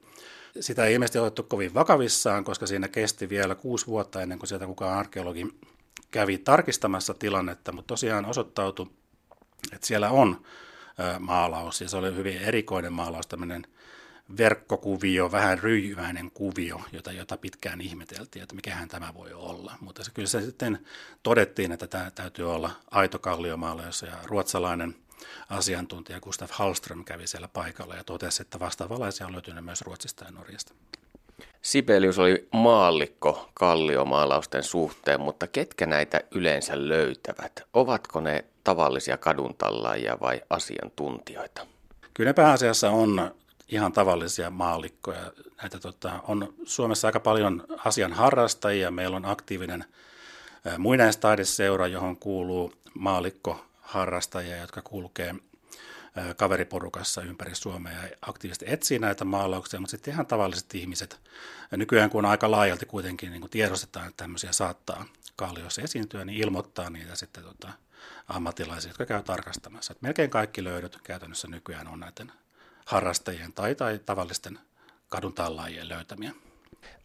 Sitä 0.60 0.84
ei 0.84 0.94
ilmeisesti 0.94 1.18
otettu 1.18 1.42
kovin 1.42 1.74
vakavissaan, 1.74 2.44
koska 2.44 2.66
siinä 2.66 2.88
kesti 2.88 3.28
vielä 3.28 3.54
kuusi 3.54 3.86
vuotta 3.86 4.22
ennen 4.22 4.38
kuin 4.38 4.48
sieltä 4.48 4.66
kukaan 4.66 4.98
arkeologi 4.98 5.54
kävi 6.10 6.38
tarkistamassa 6.38 7.14
tilannetta, 7.14 7.72
mutta 7.72 7.88
tosiaan 7.88 8.24
osoittautui, 8.24 8.86
että 9.72 9.86
siellä 9.86 10.10
on 10.10 10.42
maalaus 11.18 11.80
ja 11.80 11.88
se 11.88 11.96
oli 11.96 12.14
hyvin 12.14 12.38
erikoinen 12.38 12.92
maalaus, 12.92 13.26
tämmöinen 13.26 13.66
verkkokuvio, 14.38 15.32
vähän 15.32 15.58
ryijyväinen 15.58 16.30
kuvio, 16.30 16.80
jota, 16.92 17.12
jota 17.12 17.36
pitkään 17.36 17.80
ihmeteltiin, 17.80 18.42
että 18.42 18.54
mikähän 18.54 18.88
tämä 18.88 19.14
voi 19.14 19.32
olla. 19.32 19.74
Mutta 19.80 20.04
se, 20.04 20.10
kyllä 20.10 20.28
se 20.28 20.40
sitten 20.40 20.86
todettiin, 21.22 21.72
että 21.72 21.86
tämä 21.86 22.10
täytyy 22.10 22.54
olla 22.54 22.70
aito 22.90 23.18
kalliomaalaus 23.18 24.02
ja 24.02 24.12
ruotsalainen 24.24 24.94
asiantuntija 25.48 26.20
Gustav 26.20 26.48
Hallström 26.52 27.04
kävi 27.04 27.26
siellä 27.26 27.48
paikalla 27.48 27.94
ja 27.94 28.04
totesi, 28.04 28.42
että 28.42 28.60
vastaavalaisia 28.60 29.26
on 29.26 29.32
löytynyt 29.32 29.64
myös 29.64 29.82
Ruotsista 29.82 30.24
ja 30.24 30.30
Norjasta. 30.30 30.74
Sibelius 31.62 32.18
oli 32.18 32.48
maallikko 32.52 33.50
kalliomaalausten 33.54 34.62
suhteen, 34.62 35.20
mutta 35.20 35.46
ketkä 35.46 35.86
näitä 35.86 36.20
yleensä 36.30 36.88
löytävät? 36.88 37.62
Ovatko 37.74 38.20
ne 38.20 38.44
tavallisia 38.68 39.16
kaduntallaajia 39.16 40.18
vai 40.20 40.40
asiantuntijoita? 40.50 41.66
Kyllä 42.14 42.28
ne 42.28 42.32
pääasiassa 42.34 42.90
on 42.90 43.34
ihan 43.68 43.92
tavallisia 43.92 44.50
maallikkoja. 44.50 45.32
Näitä 45.62 45.78
tota, 45.78 46.20
on 46.28 46.54
Suomessa 46.64 47.08
aika 47.08 47.20
paljon 47.20 47.64
asian 47.84 48.12
harrastajia. 48.12 48.90
Meillä 48.90 49.16
on 49.16 49.24
aktiivinen 49.24 49.84
muinaistaideseura, 50.78 51.86
johon 51.86 52.16
kuuluu 52.16 52.72
maalikkoharrastajia, 52.94 54.56
jotka 54.56 54.82
kulkee 54.82 55.34
kaveriporukassa 56.36 57.22
ympäri 57.22 57.54
Suomea 57.54 58.02
ja 58.02 58.08
aktiivisesti 58.22 58.64
etsii 58.68 58.98
näitä 58.98 59.24
maalauksia, 59.24 59.80
mutta 59.80 59.90
sitten 59.90 60.14
ihan 60.14 60.26
tavalliset 60.26 60.74
ihmiset, 60.74 61.20
nykyään 61.70 62.10
kun 62.10 62.24
aika 62.24 62.50
laajalti 62.50 62.86
kuitenkin 62.86 63.30
niin 63.32 63.50
tiedostetaan, 63.50 64.08
että 64.08 64.24
tämmöisiä 64.24 64.52
saattaa 64.52 65.04
kalliossa 65.36 65.82
esiintyä, 65.82 66.24
niin 66.24 66.42
ilmoittaa 66.42 66.90
niitä 66.90 67.16
sitten 67.16 67.44
tota, 67.44 67.68
ammattilaisia, 68.28 68.90
jotka 68.90 69.06
käy 69.06 69.22
tarkastamassa. 69.22 69.92
Et 69.92 70.02
melkein 70.02 70.30
kaikki 70.30 70.64
löydöt 70.64 70.98
käytännössä 71.02 71.48
nykyään 71.48 71.88
on 71.88 72.00
näiden 72.00 72.32
harrastajien 72.86 73.52
tai, 73.52 73.74
tai 73.74 73.98
tavallisten 73.98 74.58
kadun 75.08 75.34
tallaajien 75.34 75.88
löytämiä. 75.88 76.32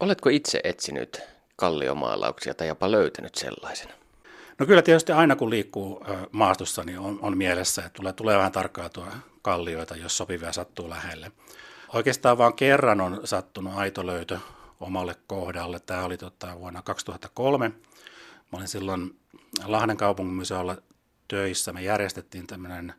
Oletko 0.00 0.28
itse 0.28 0.60
etsinyt 0.64 1.20
kalliomaalauksia 1.56 2.54
tai 2.54 2.68
jopa 2.68 2.90
löytänyt 2.90 3.34
sellaisen? 3.34 3.88
No 4.58 4.66
kyllä 4.66 4.82
tietysti 4.82 5.12
aina 5.12 5.36
kun 5.36 5.50
liikkuu 5.50 6.04
maastossa, 6.32 6.84
niin 6.84 6.98
on, 6.98 7.18
on 7.22 7.38
mielessä, 7.38 7.84
että 7.84 7.96
tulee, 7.96 8.12
tulee 8.12 8.38
vähän 8.38 8.52
tuo 8.92 9.06
kallioita, 9.42 9.96
jos 9.96 10.16
sopivia 10.16 10.52
sattuu 10.52 10.90
lähelle. 10.90 11.32
Oikeastaan 11.94 12.38
vain 12.38 12.54
kerran 12.54 13.00
on 13.00 13.20
sattunut 13.24 13.74
aito 13.76 14.06
löytö 14.06 14.38
omalle 14.80 15.16
kohdalle. 15.26 15.80
Tämä 15.80 16.04
oli 16.04 16.16
tota, 16.16 16.58
vuonna 16.58 16.82
2003. 16.82 17.68
Mä 17.68 18.58
olin 18.58 18.68
silloin 18.68 19.16
Lahden 19.64 19.96
kaupungin 19.96 20.34
museolla 20.34 20.76
töissä. 21.28 21.72
Me 21.72 21.82
järjestettiin 21.82 22.46
tämmöinen 22.46 22.94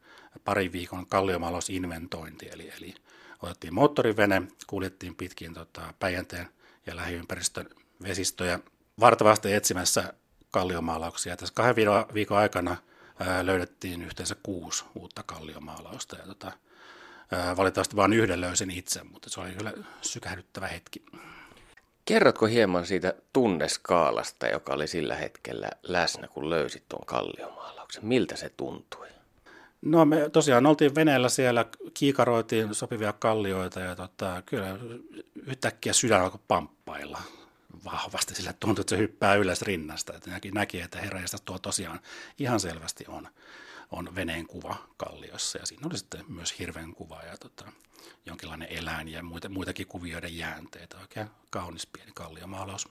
parin 0.45 0.71
viikon 0.71 1.07
kalliomaalausinventointi, 1.07 2.49
eli, 2.51 2.71
eli 2.77 2.95
otettiin 3.41 3.73
moottorivene, 3.73 4.41
kuljettiin 4.67 5.15
pitkin 5.15 5.53
tota, 5.53 5.93
Päijänteen 5.99 6.47
ja 6.85 6.95
lähiympäristön 6.95 7.69
vesistöjä 8.03 8.59
vartavasti 8.99 9.53
etsimässä 9.53 10.13
kalliomaalauksia. 10.51 11.37
Tässä 11.37 11.55
kahden 11.55 11.75
viikon 12.13 12.37
aikana 12.37 12.77
ää, 13.19 13.45
löydettiin 13.45 14.01
yhteensä 14.01 14.35
kuusi 14.43 14.85
uutta 14.95 15.23
kalliomaalausta. 15.23 16.15
Ja 16.15 16.23
tota, 16.25 16.51
ää, 17.31 17.57
valitettavasti 17.57 17.95
vain 17.95 18.13
yhden 18.13 18.41
löysin 18.41 18.71
itse, 18.71 19.03
mutta 19.03 19.29
se 19.29 19.39
oli 19.39 19.51
kyllä 19.51 19.73
sykähdyttävä 20.01 20.67
hetki. 20.67 21.05
Kerrotko 22.05 22.45
hieman 22.45 22.85
siitä 22.85 23.13
tunneskaalasta, 23.33 24.47
joka 24.47 24.73
oli 24.73 24.87
sillä 24.87 25.15
hetkellä 25.15 25.69
läsnä, 25.83 26.27
kun 26.27 26.49
löysit 26.49 26.83
tuon 26.89 27.05
kalliomaalauksen? 27.05 28.05
Miltä 28.05 28.35
se 28.35 28.51
tuntui? 28.57 29.07
No 29.81 30.05
me 30.05 30.29
tosiaan 30.29 30.65
oltiin 30.65 30.95
veneellä 30.95 31.29
siellä, 31.29 31.65
kiikaroitiin 31.93 32.75
sopivia 32.75 33.13
kallioita 33.13 33.79
ja 33.79 33.95
tota, 33.95 34.43
kyllä 34.45 34.77
yhtäkkiä 35.45 35.93
sydän 35.93 36.21
alkoi 36.21 36.39
pamppailla 36.47 37.21
vahvasti, 37.85 38.35
sillä 38.35 38.53
tuntui, 38.59 38.81
että 38.81 38.89
se 38.89 38.97
hyppää 38.97 39.35
ylös 39.35 39.61
rinnasta. 39.61 40.13
Että 40.13 40.31
näki, 40.31 40.51
näki 40.51 40.81
että 40.81 41.01
herra 41.01 41.19
tuo 41.45 41.59
tosiaan 41.59 41.99
ihan 42.39 42.59
selvästi 42.59 43.05
on 43.07 43.27
on 43.91 44.15
veneen 44.15 44.47
kuva 44.47 44.75
kalliossa 44.97 45.57
ja 45.57 45.65
siinä 45.65 45.87
oli 45.87 45.97
sitten 45.97 46.25
myös 46.27 46.59
hirven 46.59 46.93
kuva 46.93 47.21
ja 47.23 47.37
tota, 47.37 47.65
jonkinlainen 48.25 48.67
eläin 48.71 49.07
ja 49.07 49.23
muita, 49.23 49.49
muitakin 49.49 49.87
kuvioiden 49.87 50.37
jäänteitä. 50.37 50.97
Oikein 51.01 51.27
kaunis 51.49 51.87
pieni 51.87 52.11
kalliomaalaus. 52.15 52.87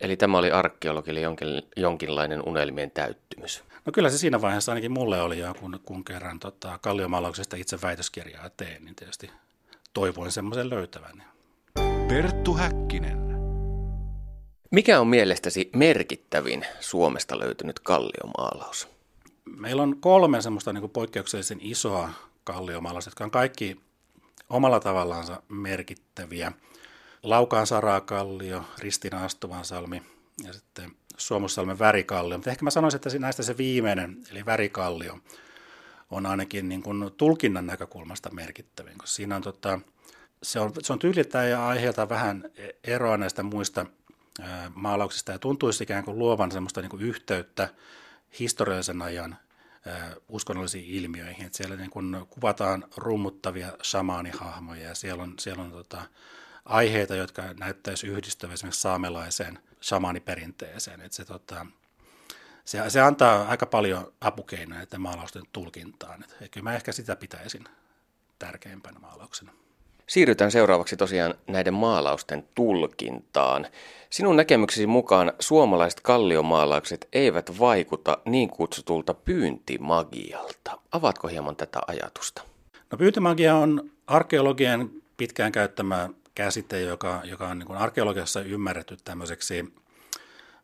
Eli 0.00 0.16
tämä 0.16 0.38
oli 0.38 0.50
arkeologille 0.50 1.20
jonkin, 1.20 1.48
jonkinlainen 1.76 2.42
unelmien 2.48 2.90
täyttymys. 2.90 3.64
No 3.86 3.92
kyllä 3.92 4.10
se 4.10 4.18
siinä 4.18 4.40
vaiheessa 4.40 4.72
ainakin 4.72 4.92
mulle 4.92 5.22
oli 5.22 5.38
jo, 5.38 5.54
kun, 5.54 5.80
kun 5.84 6.04
kerran 6.04 6.38
tota, 6.38 6.78
kalliomaalauksesta 6.78 7.56
itse 7.56 7.78
väitöskirjaa 7.82 8.50
tein, 8.50 8.84
niin 8.84 8.94
tietysti 8.94 9.30
toivoin 9.94 10.32
semmoisen 10.32 10.70
löytävän. 10.70 11.24
Perttu 12.08 12.54
Häkkinen. 12.54 13.32
Mikä 14.70 15.00
on 15.00 15.06
mielestäsi 15.06 15.70
merkittävin 15.76 16.66
Suomesta 16.80 17.38
löytynyt 17.38 17.80
kalliomaalaus? 17.80 18.88
Meillä 19.44 19.82
on 19.82 20.00
kolme 20.00 20.42
semmoista 20.42 20.72
niin 20.72 20.80
kuin 20.80 20.90
poikkeuksellisen 20.90 21.58
isoa 21.60 22.10
kalliomaalausta, 22.44 23.08
jotka 23.08 23.24
on 23.24 23.30
kaikki 23.30 23.80
omalla 24.48 24.80
tavallaansa 24.80 25.42
merkittäviä. 25.48 26.52
Laukaan 27.22 27.66
Sarakallio, 27.66 28.64
Ristina 28.78 29.24
Astuvansalmi 29.24 30.02
ja 30.44 30.52
sitten 30.52 30.92
Suomussalmen 31.16 31.78
värikallio. 31.78 32.38
Mutta 32.38 32.50
ehkä 32.50 32.64
mä 32.64 32.70
sanoisin, 32.70 32.96
että 32.96 33.18
näistä 33.18 33.42
se 33.42 33.56
viimeinen, 33.56 34.16
eli 34.30 34.46
värikallio, 34.46 35.18
on 36.10 36.26
ainakin 36.26 36.68
niin 36.68 36.82
kuin 36.82 37.10
tulkinnan 37.16 37.66
näkökulmasta 37.66 38.30
merkittävin, 38.30 38.98
koska 38.98 39.14
siinä 39.14 39.36
on, 39.36 39.42
tota, 39.42 39.80
se 40.42 40.60
on, 40.60 40.72
se 40.82 40.92
on 40.92 40.98
tyyliltään 40.98 41.50
ja 41.50 41.68
aiheelta 41.68 42.08
vähän 42.08 42.50
eroa 42.84 43.16
näistä 43.16 43.42
muista 43.42 43.86
maalauksista 44.74 45.32
ja 45.32 45.38
tuntuisi 45.38 45.84
ikään 45.84 46.04
kuin 46.04 46.18
luovan 46.18 46.52
semmoista 46.52 46.80
niin 46.80 46.90
kuin 46.90 47.02
yhteyttä 47.02 47.68
historiallisen 48.38 49.02
ajan 49.02 49.36
ää, 49.86 50.14
uskonnollisiin 50.28 50.84
ilmiöihin. 50.84 51.46
Että 51.46 51.56
siellä 51.56 51.76
niin 51.76 51.90
kuin 51.90 52.26
kuvataan 52.30 52.84
rummuttavia 52.96 53.72
shamaanihahmoja 53.82 54.82
ja 54.82 54.94
siellä 54.94 55.22
on, 55.22 55.34
siellä 55.38 55.62
on 55.62 55.70
tota, 55.70 56.02
aiheita, 56.64 57.16
jotka 57.16 57.42
näyttäisi 57.58 58.06
yhdistävän 58.06 58.54
esimerkiksi 58.54 58.80
saamelaiseen 58.80 59.58
shamaaniperinteeseen. 59.82 61.00
Että 61.00 61.16
se, 61.16 61.24
tota, 61.24 61.66
se, 62.64 62.90
se, 62.90 63.00
antaa 63.00 63.48
aika 63.48 63.66
paljon 63.66 64.12
apukeinoja 64.20 64.78
näiden 64.78 65.00
maalausten 65.00 65.42
tulkintaan. 65.52 66.24
Että 66.24 66.48
kyllä 66.48 66.64
mä 66.64 66.74
ehkä 66.74 66.92
sitä 66.92 67.16
pitäisin 67.16 67.64
tärkeimpänä 68.38 68.98
maalauksena. 68.98 69.52
Siirrytään 70.12 70.50
seuraavaksi 70.50 70.96
tosiaan 70.96 71.34
näiden 71.46 71.74
maalausten 71.74 72.44
tulkintaan. 72.54 73.66
Sinun 74.10 74.36
näkemyksesi 74.36 74.86
mukaan 74.86 75.32
suomalaiset 75.38 76.00
kalliomaalaukset 76.00 77.08
eivät 77.12 77.58
vaikuta 77.58 78.18
niin 78.24 78.48
kutsutulta 78.48 79.14
pyyntimagialta. 79.14 80.78
Avatko 80.92 81.28
hieman 81.28 81.56
tätä 81.56 81.80
ajatusta? 81.86 82.42
No 82.90 82.98
pyyntimagia 82.98 83.56
on 83.56 83.90
arkeologian 84.06 84.90
pitkään 85.16 85.52
käyttämä 85.52 86.08
käsite, 86.34 86.80
joka, 86.80 87.20
joka 87.24 87.48
on 87.48 87.58
niin 87.58 87.76
arkeologiassa 87.76 88.40
ymmärretty 88.40 88.96
tämmöiseksi 89.04 89.74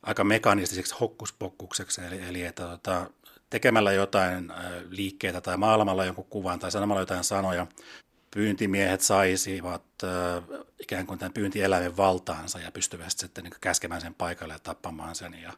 aika 0.03 0.25
mekanistiseksi 0.25 0.95
hokkuspokkukseksi, 1.01 2.01
eli, 2.01 2.21
eli 2.29 2.45
että 2.45 2.63
tota, 2.67 3.11
tekemällä 3.51 3.93
jotain 3.93 4.53
liikkeitä 4.91 5.41
tai 5.41 5.57
maailmalla 5.57 6.05
jonkun 6.05 6.27
kuvan 6.31 6.59
tai 6.59 6.71
sanomalla 6.71 7.03
jotain 7.03 7.25
sanoja, 7.25 7.67
pyyntimiehet 8.31 9.01
saisivat 9.01 9.83
äh, 10.05 10.45
ikään 10.79 11.07
kuin 11.07 11.19
tämän 11.19 11.33
pyyntieläimen 11.33 11.97
valtaansa 11.97 12.59
ja 12.59 12.73
pystyvät 12.73 13.13
sitten 13.17 13.45
niin 13.45 13.55
käskemään 13.61 14.01
sen 14.01 14.15
paikalle 14.15 14.55
ja 14.55 14.59
tappamaan 14.59 15.15
sen. 15.15 15.35
Ja, 15.43 15.53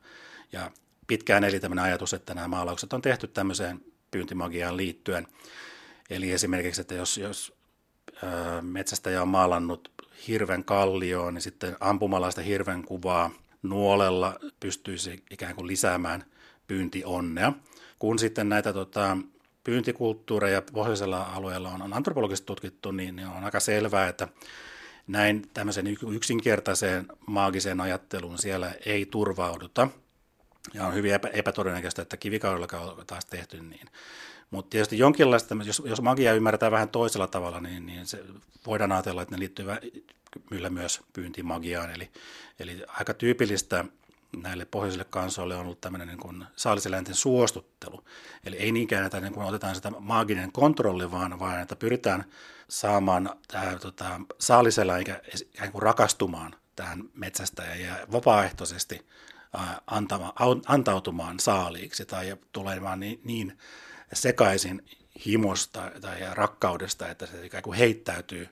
ja 0.52 0.70
pitkään 1.06 1.44
eli 1.44 1.60
tämmöinen 1.60 1.84
ajatus, 1.84 2.14
että 2.14 2.34
nämä 2.34 2.48
maalaukset 2.48 2.92
on 2.92 3.02
tehty 3.02 3.26
tämmöiseen 3.26 3.80
pyyntimagiaan 4.10 4.76
liittyen. 4.76 5.26
Eli 6.10 6.32
esimerkiksi, 6.32 6.80
että 6.80 6.94
jos, 6.94 7.18
jos 7.18 7.52
äh, 8.24 8.62
metsästäjä 8.62 9.22
on 9.22 9.28
maalannut 9.28 9.92
hirven 10.28 10.64
kallioon, 10.64 11.34
niin 11.34 11.42
sitten 11.42 11.76
ampumalla 11.80 12.30
sitä 12.30 12.42
hirven 12.42 12.82
kuvaa 12.82 13.30
nuolella 13.62 14.38
pystyisi 14.60 15.24
ikään 15.30 15.54
kuin 15.54 15.66
lisäämään 15.66 16.24
pyyntionnea. 16.66 17.52
Kun 17.98 18.18
sitten 18.18 18.48
näitä 18.48 18.72
tota, 18.72 19.16
pyyntikulttuureja 19.64 20.62
pohjoisella 20.62 21.22
alueella 21.22 21.70
on, 21.70 21.82
on 21.82 21.92
antropologisesti 21.92 22.46
tutkittu, 22.46 22.90
niin, 22.90 23.16
niin 23.16 23.28
on 23.28 23.44
aika 23.44 23.60
selvää, 23.60 24.08
että 24.08 24.28
näin 25.06 25.42
tämmöisen 25.54 25.86
yksinkertaiseen 25.86 27.06
maagiseen 27.26 27.80
ajatteluun 27.80 28.38
siellä 28.38 28.72
ei 28.86 29.06
turvauduta. 29.06 29.88
Ja 30.74 30.86
on 30.86 30.94
hyvin 30.94 31.14
epä, 31.14 31.28
epätodennäköistä, 31.28 32.02
että 32.02 32.16
kivikaudella 32.16 32.92
on 32.98 33.06
taas 33.06 33.24
tehty 33.24 33.62
niin. 33.62 33.86
Mutta 34.50 34.70
tietysti 34.70 34.98
jonkinlaista, 34.98 35.56
jos, 35.64 35.82
jos 35.84 36.00
magia 36.00 36.34
ymmärretään 36.34 36.72
vähän 36.72 36.88
toisella 36.88 37.26
tavalla, 37.26 37.60
niin, 37.60 37.86
niin 37.86 38.06
se 38.06 38.24
voidaan 38.66 38.92
ajatella, 38.92 39.22
että 39.22 39.34
ne 39.34 39.38
liittyy 39.38 39.66
kyllä 40.48 40.70
myös 40.70 41.00
pyyntimagiaan. 41.12 41.90
Eli, 41.90 42.10
eli 42.58 42.82
aika 42.88 43.14
tyypillistä 43.14 43.84
näille 44.36 44.64
pohjoisille 44.64 45.04
kansoille 45.04 45.54
on 45.54 45.60
ollut 45.60 45.80
tämmöinen 45.80 46.08
niin 46.08 46.44
saaliseläinten 46.56 47.14
suostuttelu. 47.14 48.04
Eli 48.44 48.56
ei 48.56 48.72
niinkään, 48.72 49.06
että 49.06 49.20
niin 49.20 49.32
kuin 49.32 49.46
otetaan 49.46 49.74
sitä 49.74 49.90
maaginen 49.90 50.52
kontrolli, 50.52 51.10
vaan, 51.10 51.38
vaan 51.38 51.60
että 51.60 51.76
pyritään 51.76 52.24
saamaan 52.68 53.30
tämä 53.48 53.76
tota, 53.76 54.20
saaliseläin 54.38 55.06
rakastumaan 55.74 56.54
tähän 56.76 57.04
metsästäjään 57.14 57.80
ja 57.80 57.94
vapaaehtoisesti 58.12 59.06
antama, 59.86 60.32
antautumaan 60.66 61.40
saaliiksi 61.40 62.06
tai 62.06 62.36
tulemaan 62.52 63.00
niin, 63.00 63.20
niin 63.24 63.58
sekaisin 64.12 64.84
himosta 65.26 65.90
tai 66.00 66.18
rakkaudesta, 66.32 67.08
että 67.08 67.26
se 67.26 67.46
ikään 67.46 67.62
kuin 67.62 67.78
heittäytyy 67.78 68.48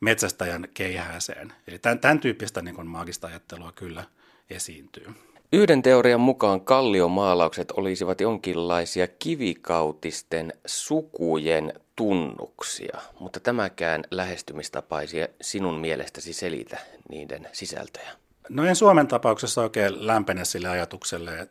metsästäjän 0.00 0.68
keihääseen. 0.74 1.52
Eli 1.66 1.78
tämän, 1.78 1.98
tämän 1.98 2.20
tyyppistä 2.20 2.62
niin 2.62 2.74
kuin 2.74 2.86
maagista 2.86 3.26
ajattelua 3.26 3.72
kyllä– 3.72 4.04
esiintyy. 4.50 5.06
Yhden 5.52 5.82
teorian 5.82 6.20
mukaan 6.20 6.60
kalliomaalaukset 6.60 7.70
olisivat 7.70 8.20
jonkinlaisia 8.20 9.08
kivikautisten 9.08 10.52
sukujen 10.66 11.72
tunnuksia, 11.96 12.98
mutta 13.20 13.40
tämäkään 13.40 14.04
lähestymistapaisi 14.10 15.16
sinun 15.40 15.74
mielestäsi 15.74 16.32
selitä 16.32 16.78
niiden 17.08 17.48
sisältöjä. 17.52 18.12
No 18.48 18.64
en 18.64 18.76
Suomen 18.76 19.08
tapauksessa 19.08 19.62
oikein 19.62 20.06
lämpene 20.06 20.44
sille 20.44 20.68
ajatukselle. 20.68 21.48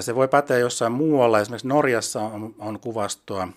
Se 0.00 0.14
voi 0.14 0.28
päteä 0.28 0.58
jossain 0.58 0.92
muualla. 0.92 1.40
Esimerkiksi 1.40 1.68
Norjassa 1.68 2.20
on, 2.20 2.54
on 2.58 2.80
kuvastoa 2.80 3.48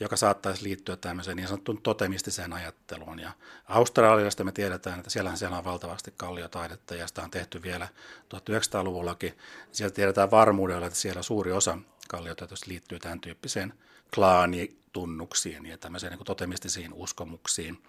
joka 0.00 0.16
saattaisi 0.16 0.64
liittyä 0.64 0.96
tämmöiseen 0.96 1.36
niin 1.36 1.48
sanottuun 1.48 1.82
totemistiseen 1.82 2.52
ajatteluun. 2.52 3.18
Ja 3.18 3.32
Australiasta 3.68 4.44
me 4.44 4.52
tiedetään, 4.52 4.98
että 4.98 5.10
siellähän 5.10 5.38
siellä 5.38 5.58
on 5.58 5.64
valtavasti 5.64 6.14
kalliotaidetta 6.16 6.94
ja 6.94 7.06
sitä 7.06 7.22
on 7.22 7.30
tehty 7.30 7.62
vielä 7.62 7.88
1900-luvullakin. 8.34 9.38
Sieltä 9.72 9.94
tiedetään 9.94 10.30
varmuudella, 10.30 10.86
että 10.86 10.98
siellä 10.98 11.22
suuri 11.22 11.52
osa 11.52 11.78
kalliotaiteesta 12.08 12.66
liittyy 12.68 12.98
tämän 12.98 13.20
tyyppiseen 13.20 13.72
klaanitunnuksiin 14.14 15.66
ja 15.66 15.78
tämmöiseen 15.78 16.12
niin 16.12 16.24
totemistisiin 16.24 16.92
uskomuksiin. 16.92 17.82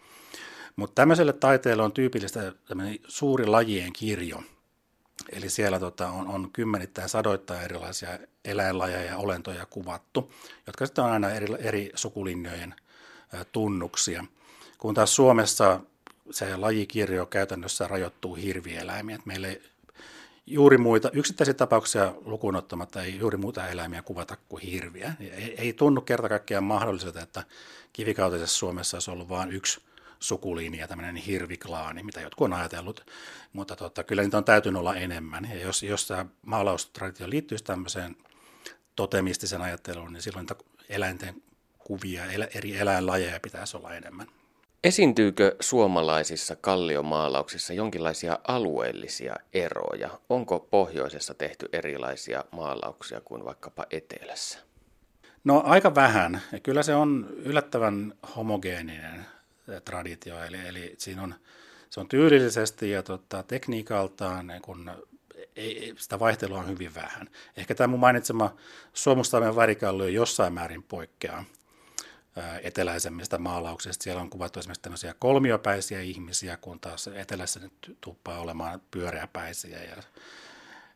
Mutta 0.75 0.95
tämmöiselle 0.95 1.33
taiteelle 1.33 1.83
on 1.83 1.91
tyypillistä 1.91 2.53
suuri 3.07 3.45
lajien 3.45 3.93
kirjo– 3.93 4.43
Eli 5.31 5.49
siellä 5.49 5.79
tota, 5.79 6.09
on, 6.09 6.27
on 6.27 6.49
kymmenittäin 6.53 7.09
sadoittain 7.09 7.61
erilaisia 7.61 8.19
eläinlajeja 8.45 9.03
ja 9.03 9.17
olentoja 9.17 9.65
kuvattu, 9.65 10.33
jotka 10.67 10.85
sitten 10.85 11.03
on 11.03 11.11
aina 11.11 11.29
eri, 11.29 11.47
eri 11.59 11.91
sukulinjojen 11.95 12.75
ä, 13.33 13.45
tunnuksia. 13.45 14.25
Kun 14.77 14.93
taas 14.93 15.15
Suomessa 15.15 15.79
se 16.31 16.57
lajikirjo 16.57 17.25
käytännössä 17.25 17.87
rajoittuu 17.87 18.35
hirvieläimiin. 18.35 19.19
Meillä 19.25 19.47
ei 19.47 19.61
juuri 20.45 20.77
muita, 20.77 21.09
yksittäisiä 21.13 21.53
tapauksia 21.53 22.13
lukuun 22.25 22.55
ottamatta 22.55 23.03
ei 23.03 23.19
juuri 23.19 23.37
muita 23.37 23.67
eläimiä 23.67 24.01
kuvata 24.01 24.37
kuin 24.49 24.63
hirviä. 24.63 25.13
Ei, 25.19 25.55
ei 25.57 25.73
tunnu 25.73 26.01
kerta 26.01 26.29
kaikkiaan 26.29 26.63
mahdolliselta, 26.63 27.21
että 27.21 27.43
kivikautisessa 27.93 28.57
Suomessa 28.57 28.97
olisi 28.97 29.11
ollut 29.11 29.29
vain 29.29 29.51
yksi 29.51 29.81
sukulinja, 30.19 30.87
tämmöinen 30.87 31.15
hirviklaani, 31.15 32.03
mitä 32.03 32.21
jotkut 32.21 32.45
on 32.45 32.53
ajatellut, 32.53 33.11
mutta 33.53 33.75
tota, 33.75 34.03
kyllä 34.03 34.23
niitä 34.23 34.37
on 34.37 34.43
täytynyt 34.43 34.79
olla 34.79 34.95
enemmän. 34.95 35.49
Ja 35.49 35.59
jos, 35.61 35.83
jos 35.83 36.07
tämä 36.07 36.25
maalaustraditio 36.45 37.29
liittyisi 37.29 37.63
tämmöiseen 37.63 38.15
totemistisen 38.95 39.61
ajatteluun, 39.61 40.13
niin 40.13 40.21
silloin 40.21 40.43
niitä 40.43 40.63
eläinten 40.89 41.41
kuvia, 41.77 42.23
eri 42.55 42.77
eläinlajeja 42.77 43.39
pitäisi 43.39 43.77
olla 43.77 43.95
enemmän. 43.95 44.27
Esiintyykö 44.83 45.55
suomalaisissa 45.59 46.55
kalliomaalauksissa 46.55 47.73
jonkinlaisia 47.73 48.39
alueellisia 48.47 49.35
eroja? 49.53 50.09
Onko 50.29 50.59
pohjoisessa 50.59 51.33
tehty 51.33 51.69
erilaisia 51.73 52.43
maalauksia 52.51 53.21
kuin 53.21 53.45
vaikkapa 53.45 53.85
etelässä? 53.89 54.59
No 55.43 55.63
aika 55.65 55.95
vähän. 55.95 56.41
Kyllä 56.63 56.83
se 56.83 56.95
on 56.95 57.27
yllättävän 57.37 58.13
homogeeninen 58.35 59.25
traditio, 59.85 60.43
eli, 60.43 60.67
eli 60.67 60.95
siinä 60.97 61.23
on, 61.23 61.35
se 61.89 61.99
on 61.99 62.07
tyylillisesti 62.07 62.91
ja 62.91 63.03
tota, 63.03 63.43
tekniikaltaan 63.43 64.47
niin 64.47 64.61
kun 64.61 64.91
ei, 65.55 65.93
sitä 65.97 66.19
vaihtelua 66.19 66.59
on 66.59 66.67
hyvin 66.67 66.95
vähän. 66.95 67.29
Ehkä 67.57 67.75
tämä 67.75 67.87
mun 67.87 67.99
mainitsema 67.99 68.55
Suomustamien 68.93 69.55
värikallio 69.55 70.07
jossain 70.07 70.53
määrin 70.53 70.83
poikkeaa 70.83 71.45
eteläisemmistä 72.63 73.37
maalauksista. 73.37 74.03
Siellä 74.03 74.21
on 74.21 74.29
kuvattu 74.29 74.59
esimerkiksi 74.59 74.81
tämmöisiä 74.81 75.15
kolmiopäisiä 75.19 76.01
ihmisiä, 76.01 76.57
kun 76.57 76.79
taas 76.79 77.07
etelässä 77.07 77.59
nyt 77.59 77.97
tuppaa 78.01 78.39
olemaan 78.39 78.81
pyöreäpäisiä. 78.91 79.83
Ja 79.83 80.03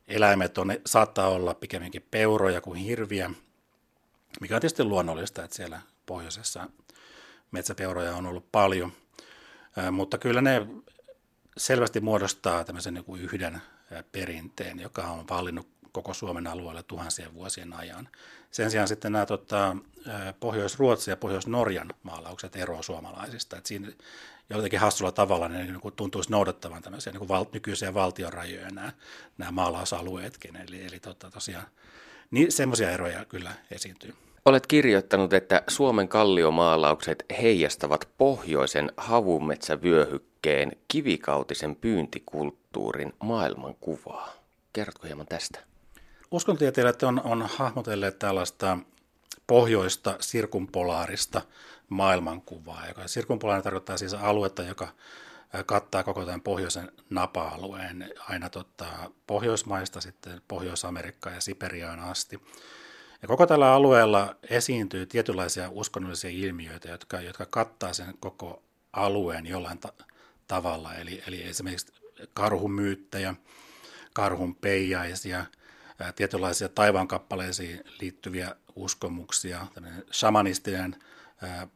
eläimet 0.08 0.58
on, 0.58 0.74
saattaa 0.86 1.28
olla 1.28 1.54
pikemminkin 1.54 2.08
peuroja 2.12 2.62
kuin 2.62 2.80
hirviä, 2.80 3.32
mikä 4.42 4.56
on 4.56 4.62
tietysti 4.62 4.84
luonnollista, 4.84 5.44
että 5.44 5.56
siellä 5.56 5.82
pohjoisessa 6.06 6.70
metsäpeuroja 7.52 8.16
on 8.16 8.26
ollut 8.26 8.52
paljon. 8.52 8.92
Mutta 9.92 10.18
kyllä 10.18 10.42
ne 10.42 10.68
selvästi 11.58 12.00
muodostaa 12.00 12.64
tämmöisen 12.64 12.94
niin 12.94 13.04
kuin 13.04 13.22
yhden 13.22 13.62
perinteen, 14.12 14.80
joka 14.80 15.04
on 15.04 15.28
vallinnut 15.30 15.68
koko 15.92 16.14
Suomen 16.14 16.48
alueella 16.48 16.84
tuhansien 16.84 17.34
vuosien 17.34 17.74
ajan. 17.74 18.10
Sen 18.52 18.72
sijaan 18.72 18.88
sitten 18.88 19.12
nämä 19.12 19.26
tota, 19.26 19.78
Pohjois-Ruotsi 20.40 21.12
ja 21.12 21.18
Pohjois-Norjan 21.18 21.94
maalaukset 22.04 22.56
eroavat 22.56 22.86
suomalaisista. 22.86 23.58
Et 23.58 23.66
siinä 23.66 23.92
jotenkin 24.50 24.80
hassulla 24.80 25.12
tavalla 25.12 25.48
ne 25.48 25.64
niin 25.64 25.82
kuin 25.82 25.96
tuntuisi 25.96 26.32
noudattavan 26.32 26.84
tämmöisiä 26.84 27.14
niin 27.14 27.20
kuin 27.20 27.30
val, 27.30 27.46
nykyisiä 27.54 27.94
valtionrajoja 27.94 28.70
nämä, 28.70 28.94
nämä 29.38 29.52
maalausalueetkin. 29.52 30.56
Eli, 30.56 30.86
eli 30.86 31.00
tota, 31.00 31.32
tosiaan 31.32 31.68
niin 32.32 32.52
semmoisia 32.52 32.92
eroja 32.92 33.26
kyllä 33.26 33.52
esiintyy. 33.72 34.14
Olet 34.46 34.68
kirjoittanut, 34.68 35.34
että 35.34 35.64
Suomen 35.68 36.08
kalliomaalaukset 36.08 37.26
heijastavat 37.42 38.10
pohjoisen 38.18 38.92
havumetsävyöhykkeen 38.98 40.72
kivikautisen 40.88 41.76
pyyntikulttuurin 41.76 43.14
maailmankuvaa. 43.24 44.34
Kerrotko 44.74 45.08
hieman 45.08 45.28
tästä? 45.28 45.60
Uskontotieteilijät 46.32 47.04
on, 47.04 47.22
on 47.24 47.50
hahmotelleet 47.56 48.20
tällaista 48.20 48.78
pohjoista 49.48 50.16
sirkumpolaarista 50.20 51.42
maailmankuvaa. 51.90 52.88
Joka 52.88 53.08
sirkumpolaari 53.08 53.64
tarkoittaa 53.64 53.98
siis 53.98 54.14
aluetta, 54.14 54.64
joka 54.64 54.88
kattaa 55.66 56.04
koko 56.04 56.26
tämän 56.26 56.42
pohjoisen 56.42 56.92
napa-alueen 57.10 58.14
aina 58.30 58.50
tota, 58.50 58.86
Pohjoismaista 59.28 60.02
sitten 60.02 60.42
Pohjois-Amerikkaan 60.48 61.36
ja 61.36 61.42
Siperiaan 61.42 62.00
asti. 62.00 62.42
Ja 63.22 63.28
koko 63.28 63.46
tällä 63.46 63.74
alueella 63.74 64.36
esiintyy 64.50 65.06
tietynlaisia 65.06 65.70
uskonnollisia 65.70 66.30
ilmiöitä, 66.30 66.90
jotka, 66.90 67.22
jotka 67.22 67.46
kattaa 67.46 67.94
sen 67.94 68.14
koko 68.20 68.64
alueen 68.94 69.46
jollain 69.46 69.78
ta- 69.78 69.94
tavalla. 70.48 70.96
Eli, 70.96 71.24
eli 71.28 71.44
esimerkiksi 71.44 71.94
karhumyyttejä, 72.34 73.36
karhun 74.14 74.56
peijaisia, 74.56 75.46
tietynlaisia 76.16 76.70
taivaankappaleisiin 76.70 77.84
liittyviä 78.02 78.56
uskomuksia, 78.76 79.68
tämmöinen 79.74 80.06
shamanistinen 80.12 80.96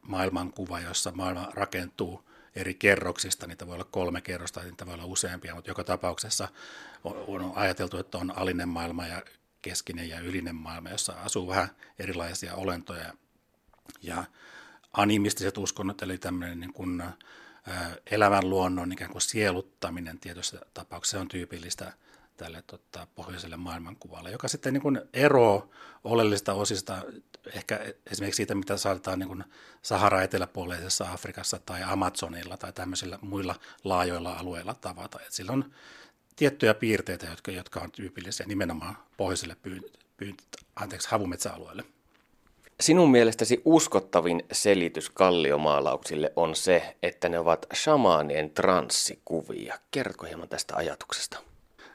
maailmankuva, 0.02 0.80
jossa 0.80 1.12
maailma 1.12 1.50
rakentuu 1.54 2.22
eri 2.56 2.74
kerroksista, 2.74 3.48
niitä 3.48 3.68
voi 3.68 3.74
olla 3.74 3.88
kolme 3.92 4.22
kerrosta, 4.22 4.64
niitä 4.64 4.86
voi 4.86 4.94
olla 4.94 5.06
useampia, 5.06 5.56
mutta 5.56 5.70
joka 5.70 5.84
tapauksessa 5.84 6.48
on, 7.04 7.24
on 7.28 7.52
ajateltu, 7.56 7.98
että 7.98 8.18
on 8.18 8.38
alinen 8.38 8.70
maailma 8.70 9.08
ja 9.08 9.22
keskinen 9.66 10.10
ja 10.10 10.20
ylinen 10.20 10.56
maailma, 10.56 10.90
jossa 10.90 11.14
asuu 11.14 11.48
vähän 11.48 11.70
erilaisia 12.00 12.56
olentoja. 12.56 13.14
Ja 14.02 14.24
animistiset 14.94 15.58
uskonnot, 15.58 16.02
eli 16.02 16.18
tämmöinen 16.18 16.60
niin 16.60 16.74
kuin, 16.74 17.04
elävän 18.12 18.50
luonnon 18.50 18.92
ikään 18.92 19.12
kuin 19.12 19.22
sieluttaminen 19.22 20.20
tietyissä 20.20 20.62
tapauksissa 20.74 21.20
on 21.20 21.28
tyypillistä 21.28 21.94
tälle 22.38 22.64
tota, 22.68 23.08
pohjoiselle 23.16 23.58
maailmankuvalle, 23.58 24.32
joka 24.32 24.48
sitten 24.48 24.74
niin 24.74 24.82
kuin 24.82 25.02
eroaa 25.14 25.68
oleellista 26.04 26.54
osista, 26.54 27.02
ehkä 27.54 27.80
esimerkiksi 28.12 28.38
siitä, 28.38 28.56
mitä 28.56 28.78
saatetaan 28.78 29.20
niin 29.20 29.44
Sahara-eteläpuoleisessa 29.82 31.12
Afrikassa 31.12 31.60
tai 31.66 31.84
Amazonilla 31.84 32.58
tai 32.58 32.74
tämmöisillä 32.74 33.20
muilla 33.22 33.56
laajoilla 33.84 34.34
alueilla 34.34 34.74
tavata. 34.74 35.20
Et 35.22 35.32
sillä 35.32 35.52
on 35.52 35.72
tiettyjä 36.36 36.74
piirteitä, 36.74 37.26
jotka, 37.26 37.52
jotka 37.52 37.80
on 37.80 37.92
tyypillisiä 37.92 38.46
nimenomaan 38.46 38.98
pohjoiselle 39.18 39.56
pyyn, 39.62 39.84
pyyn, 40.18 40.38
anteeksi, 40.76 41.10
havumetsäalueelle. 41.10 41.84
Sinun 42.80 43.12
mielestäsi 43.12 43.62
uskottavin 43.66 44.44
selitys 44.52 45.10
kalliomaalauksille 45.10 46.34
on 46.36 46.56
se, 46.56 46.96
että 47.04 47.30
ne 47.30 47.40
ovat 47.40 47.66
shamaanien 47.74 48.50
transsikuvia. 48.50 49.80
Kerrotko 49.92 50.26
hieman 50.26 50.50
tästä 50.50 50.76
ajatuksesta? 50.76 51.40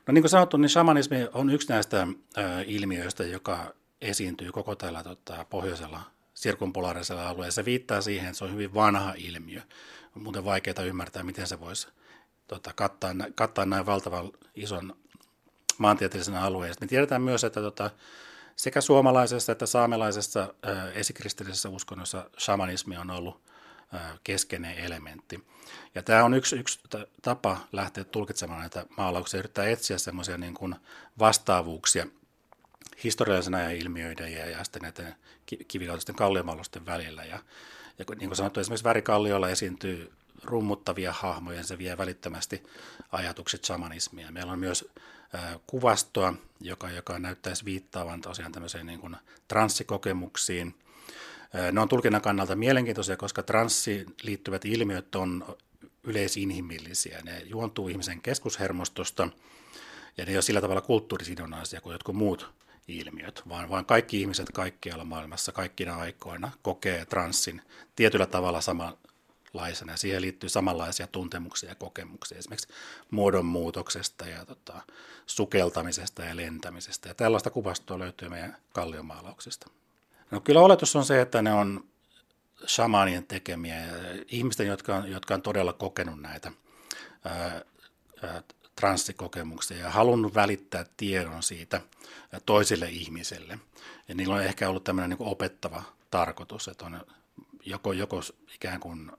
No 0.06 0.12
niin 0.12 0.22
kuin 0.22 0.30
sanottu, 0.30 0.56
niin 0.56 0.68
shamanismi 0.68 1.16
on 1.34 1.50
yksi 1.50 1.68
näistä 1.68 2.06
ö, 2.36 2.40
ilmiöistä, 2.66 3.24
joka 3.24 3.74
esiintyy 4.00 4.52
koko 4.52 4.74
tällä 4.74 5.02
tota, 5.02 5.46
pohjoisella 5.50 6.00
sirkumpolaarisella 6.34 7.28
alueella. 7.28 7.52
Se 7.52 7.64
viittaa 7.64 8.00
siihen, 8.00 8.26
että 8.26 8.38
se 8.38 8.44
on 8.44 8.52
hyvin 8.52 8.74
vanha 8.74 9.14
ilmiö. 9.16 9.60
On 10.16 10.22
muuten 10.22 10.44
vaikeaa 10.44 10.82
ymmärtää, 10.84 11.22
miten 11.22 11.46
se 11.46 11.60
voisi 11.60 11.88
tota, 12.50 12.72
kattaa, 12.76 13.14
kattaa 13.34 13.66
näin 13.66 13.86
valtavan 13.86 14.30
ison 14.54 14.96
maantieteellisen 15.78 16.34
alueen. 16.34 16.74
Me 16.80 16.86
tiedetään 16.86 17.22
myös, 17.22 17.44
että 17.44 17.60
tota, 17.60 17.90
sekä 18.56 18.80
suomalaisessa 18.80 19.52
että 19.52 19.66
saamelaisessa 19.66 20.54
äh, 20.66 20.96
esikristillisessä 20.96 21.68
uskonnossa 21.68 22.30
shamanismi 22.38 22.96
on 22.96 23.10
ollut 23.10 23.42
äh, 23.94 24.20
keskeinen 24.24 24.78
elementti. 24.78 25.44
Ja 25.94 26.02
tämä 26.02 26.24
on 26.24 26.34
yksi, 26.34 26.56
yksi 26.56 26.80
tapa 27.22 27.58
lähteä 27.72 28.04
tulkitsemaan 28.04 28.60
näitä 28.60 28.86
maalauksia, 28.96 29.38
yrittää 29.38 29.68
etsiä 29.68 29.98
semmoisia 29.98 30.38
niin 30.38 30.54
kuin 30.54 30.76
vastaavuuksia 31.18 32.06
historiallisena 33.04 33.60
ja 33.60 33.70
ilmiöiden 33.70 34.32
ja, 34.32 34.50
ja 34.50 34.64
sitten 34.64 34.82
näiden 34.82 35.14
kivikautisten 35.68 36.14
kalliomaalusten 36.14 36.86
välillä. 36.86 37.24
Ja, 37.24 37.38
ja 37.98 38.04
niin 38.18 38.28
kuin 38.28 38.36
sanottu, 38.36 38.60
esimerkiksi 38.60 38.84
värikalliolla 38.84 39.48
esiintyy 39.48 40.12
rummuttavia 40.44 41.12
hahmoja, 41.12 41.62
se 41.62 41.78
vie 41.78 41.98
välittömästi 41.98 42.62
ajatukset 43.12 43.64
shamanismia. 43.64 44.32
Meillä 44.32 44.52
on 44.52 44.58
myös 44.58 44.88
kuvastoa, 45.66 46.34
joka, 46.60 46.90
joka 46.90 47.18
näyttäisi 47.18 47.64
viittaavan 47.64 48.20
tosiaan 48.20 48.52
tämmöiseen 48.52 48.86
niin 48.86 49.00
kuin 49.00 49.16
transsikokemuksiin. 49.48 50.74
Ne 51.72 51.80
on 51.80 51.88
tulkinnan 51.88 52.22
kannalta 52.22 52.56
mielenkiintoisia, 52.56 53.16
koska 53.16 53.42
transsiin 53.42 54.16
liittyvät 54.22 54.64
ilmiöt 54.64 55.14
on 55.14 55.56
yleisinhimillisiä. 56.04 57.20
Ne 57.24 57.40
juontuu 57.40 57.88
ihmisen 57.88 58.20
keskushermostosta 58.20 59.28
ja 60.16 60.24
ne 60.24 60.30
ei 60.30 60.36
ole 60.36 60.42
sillä 60.42 60.60
tavalla 60.60 60.80
kulttuurisidonnaisia 60.80 61.80
kuin 61.80 61.92
jotkut 61.92 62.16
muut 62.16 62.50
ilmiöt, 62.88 63.42
vaan, 63.48 63.68
vaan 63.70 63.86
kaikki 63.86 64.20
ihmiset 64.20 64.50
kaikkialla 64.52 65.04
maailmassa 65.04 65.52
kaikkina 65.52 65.96
aikoina 65.96 66.50
kokee 66.62 67.04
transsin 67.04 67.62
tietyllä 67.96 68.26
tavalla 68.26 68.60
sama, 68.60 68.96
laisena. 69.54 69.96
Siihen 69.96 70.22
liittyy 70.22 70.48
samanlaisia 70.48 71.06
tuntemuksia 71.06 71.68
ja 71.68 71.74
kokemuksia, 71.74 72.38
esimerkiksi 72.38 72.68
muodonmuutoksesta 73.10 74.26
ja 74.26 74.44
tota, 74.44 74.80
sukeltamisesta 75.26 76.24
ja 76.24 76.36
lentämisestä. 76.36 77.08
Ja 77.08 77.14
tällaista 77.14 77.50
kuvastoa 77.50 77.98
löytyy 77.98 78.28
meidän 78.28 78.56
kalliomaalauksista. 78.72 79.70
No 80.30 80.40
kyllä 80.40 80.60
oletus 80.60 80.96
on 80.96 81.04
se, 81.04 81.20
että 81.20 81.42
ne 81.42 81.52
on 81.52 81.84
shamanien 82.66 83.26
tekemiä 83.26 83.80
ja 83.80 83.94
ihmisten, 84.28 84.66
jotka 84.66 84.96
on, 84.96 85.10
jotka 85.10 85.34
on 85.34 85.42
todella 85.42 85.72
kokenut 85.72 86.20
näitä 86.20 86.52
ää, 87.24 87.62
ää, 88.22 88.42
transsikokemuksia 88.76 89.76
ja 89.76 89.90
halunnut 89.90 90.34
välittää 90.34 90.84
tiedon 90.96 91.42
siitä 91.42 91.80
toisille 92.46 92.88
ihmisille. 92.88 93.58
Ja 94.08 94.14
niillä 94.14 94.34
on 94.34 94.42
ehkä 94.42 94.68
ollut 94.68 94.84
tämmöinen 94.84 95.10
niin 95.10 95.28
opettava 95.28 95.82
tarkoitus, 96.10 96.68
että 96.68 96.86
on 96.86 97.06
joko, 97.64 97.92
joko 97.92 98.20
ikään 98.54 98.80
kuin 98.80 99.12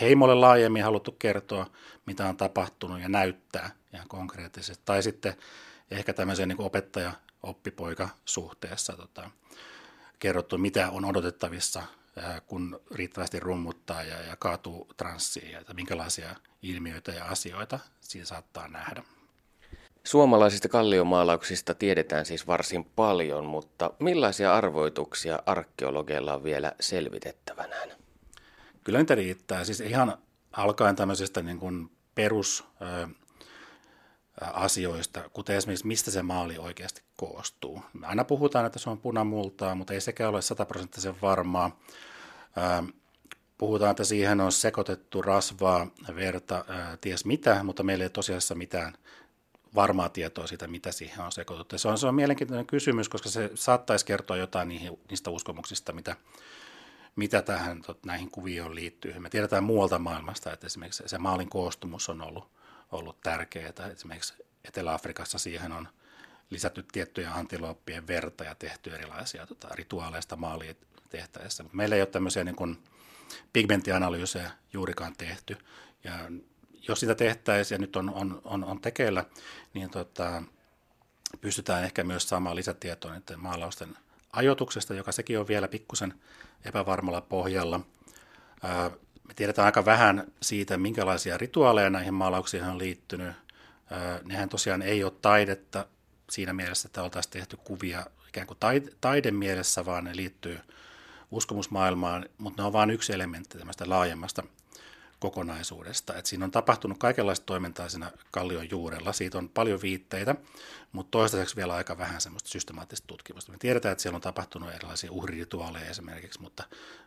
heimolle 0.00 0.34
laajemmin 0.34 0.84
haluttu 0.84 1.12
kertoa, 1.12 1.66
mitä 2.06 2.28
on 2.28 2.36
tapahtunut 2.36 3.00
ja 3.00 3.08
näyttää 3.08 3.70
ihan 3.94 4.08
konkreettisesti. 4.08 4.82
Tai 4.86 5.02
sitten 5.02 5.34
ehkä 5.90 6.12
tämmöisen 6.12 6.48
niin 6.48 6.60
opettaja-oppipoika 6.60 8.08
suhteessa 8.24 8.96
tota, 8.96 9.30
kerrottu, 10.18 10.58
mitä 10.58 10.90
on 10.90 11.04
odotettavissa, 11.04 11.82
kun 12.46 12.80
riittävästi 12.90 13.40
rummuttaa 13.40 14.02
ja, 14.02 14.22
ja 14.22 14.36
kaatuu 14.36 14.88
transsiin 14.96 15.52
ja 15.52 15.60
että 15.60 15.74
minkälaisia 15.74 16.36
ilmiöitä 16.62 17.12
ja 17.12 17.24
asioita 17.24 17.78
siinä 18.00 18.26
saattaa 18.26 18.68
nähdä. 18.68 19.02
Suomalaisista 20.04 20.68
kalliomaalauksista 20.68 21.74
tiedetään 21.74 22.26
siis 22.26 22.46
varsin 22.46 22.84
paljon, 22.84 23.44
mutta 23.44 23.90
millaisia 23.98 24.54
arvoituksia 24.54 25.38
arkeologeilla 25.46 26.34
on 26.34 26.44
vielä 26.44 26.72
selvitettävänään? 26.80 28.03
Kyllä 28.84 28.98
niitä 28.98 29.14
riittää. 29.14 29.64
Siis 29.64 29.80
ihan 29.80 30.18
alkaen 30.52 30.96
tämmöisistä 30.96 31.42
niin 31.42 31.58
kuin 31.58 31.90
perus 32.14 32.64
asioista, 34.40 35.30
kuten 35.32 35.56
esimerkiksi 35.56 35.86
mistä 35.86 36.10
se 36.10 36.22
maali 36.22 36.58
oikeasti 36.58 37.02
koostuu. 37.16 37.82
Me 37.92 38.06
aina 38.06 38.24
puhutaan, 38.24 38.66
että 38.66 38.78
se 38.78 38.90
on 38.90 38.98
punamultaa, 38.98 39.74
mutta 39.74 39.94
ei 39.94 40.00
sekään 40.00 40.30
ole 40.30 40.42
sataprosenttisen 40.42 41.14
varmaa. 41.22 41.80
Puhutaan, 43.58 43.90
että 43.90 44.04
siihen 44.04 44.40
on 44.40 44.52
sekoitettu 44.52 45.22
rasvaa, 45.22 45.86
verta, 46.14 46.64
ties 47.00 47.24
mitä, 47.24 47.62
mutta 47.62 47.82
meillä 47.82 48.04
ei 48.04 48.10
tosiasiassa 48.10 48.54
mitään 48.54 48.94
varmaa 49.74 50.08
tietoa 50.08 50.46
siitä, 50.46 50.68
mitä 50.68 50.92
siihen 50.92 51.20
on 51.20 51.32
sekoitettu. 51.32 51.78
Se 51.78 51.88
on, 51.88 51.98
se 51.98 52.06
on 52.06 52.14
mielenkiintoinen 52.14 52.66
kysymys, 52.66 53.08
koska 53.08 53.28
se 53.28 53.50
saattaisi 53.54 54.06
kertoa 54.06 54.36
jotain 54.36 54.68
niihin, 54.68 54.98
niistä 55.10 55.30
uskomuksista, 55.30 55.92
mitä, 55.92 56.16
mitä 57.16 57.42
tähän 57.42 57.82
näihin 58.06 58.30
kuvioon 58.30 58.74
liittyy. 58.74 59.18
Me 59.18 59.30
tiedetään 59.30 59.64
muualta 59.64 59.98
maailmasta, 59.98 60.52
että 60.52 60.66
esimerkiksi 60.66 61.02
se 61.06 61.18
maalin 61.18 61.50
koostumus 61.50 62.08
on 62.08 62.22
ollut, 62.22 62.48
ollut 62.92 63.20
tärkeää. 63.20 63.72
Esimerkiksi 63.92 64.34
Etelä-Afrikassa 64.64 65.38
siihen 65.38 65.72
on 65.72 65.88
lisätty 66.50 66.84
tiettyjä 66.92 67.32
antilooppien 67.32 68.06
verta 68.06 68.44
ja 68.44 68.54
tehty 68.54 68.94
erilaisia 68.94 69.46
tota, 69.46 69.68
rituaaleista 69.70 70.36
maalia 70.36 70.74
tehtäessä. 71.10 71.62
Mutta 71.62 71.76
meillä 71.76 71.94
ei 71.94 72.02
ole 72.02 72.06
tämmöisiä 72.06 72.44
niin 72.44 72.56
kuin 72.56 72.78
juurikaan 74.72 75.14
tehty. 75.18 75.56
Ja 76.04 76.12
jos 76.88 77.00
sitä 77.00 77.14
tehtäisiin 77.14 77.76
ja 77.76 77.80
nyt 77.80 77.96
on, 77.96 78.14
on, 78.14 78.40
on, 78.44 78.64
on 78.64 78.80
tekeillä, 78.80 79.24
niin 79.74 79.90
tota, 79.90 80.42
pystytään 81.40 81.84
ehkä 81.84 82.04
myös 82.04 82.28
saamaan 82.28 82.56
lisätietoa 82.56 83.12
niiden 83.12 83.40
maalausten 83.40 83.96
ajoituksesta, 84.36 84.94
joka 84.94 85.12
sekin 85.12 85.38
on 85.38 85.48
vielä 85.48 85.68
pikkusen 85.68 86.14
epävarmalla 86.64 87.20
pohjalla. 87.20 87.80
Me 89.28 89.34
tiedetään 89.36 89.66
aika 89.66 89.84
vähän 89.84 90.32
siitä, 90.42 90.76
minkälaisia 90.76 91.38
rituaaleja 91.38 91.90
näihin 91.90 92.14
maalauksiin 92.14 92.64
on 92.64 92.78
liittynyt. 92.78 93.32
Nehän 94.24 94.48
tosiaan 94.48 94.82
ei 94.82 95.04
ole 95.04 95.12
taidetta 95.22 95.86
siinä 96.30 96.52
mielessä, 96.52 96.88
että 96.88 97.02
oltaisiin 97.02 97.32
tehty 97.32 97.56
kuvia 97.64 98.06
ikään 98.28 98.46
kuin 98.46 98.58
taide, 99.00 99.30
mielessä, 99.30 99.84
vaan 99.84 100.04
ne 100.04 100.16
liittyy 100.16 100.60
uskomusmaailmaan, 101.30 102.26
mutta 102.38 102.62
ne 102.62 102.66
on 102.66 102.72
vain 102.72 102.90
yksi 102.90 103.12
elementti 103.12 103.58
tämmöistä 103.58 103.88
laajemmasta 103.88 104.42
kokonaisuudesta. 105.24 106.14
Et 106.14 106.26
siinä 106.26 106.44
on 106.44 106.50
tapahtunut 106.50 106.98
kaikenlaista 106.98 107.46
toimintaa 107.46 107.88
siinä 107.88 108.10
kallion 108.30 108.70
juurella. 108.70 109.12
Siitä 109.12 109.38
on 109.38 109.48
paljon 109.48 109.82
viitteitä, 109.82 110.34
mutta 110.92 111.10
toistaiseksi 111.10 111.56
vielä 111.56 111.74
aika 111.74 111.98
vähän 111.98 112.20
semmoista 112.20 112.48
systemaattista 112.48 113.06
tutkimusta. 113.06 113.52
Me 113.52 113.58
tiedetään, 113.58 113.92
että 113.92 114.02
siellä 114.02 114.16
on 114.16 114.22
tapahtunut 114.22 114.74
erilaisia 114.74 115.12
uhrirituaaleja 115.12 115.90
esimerkiksi, 115.90 116.40
mutta, 116.40 116.64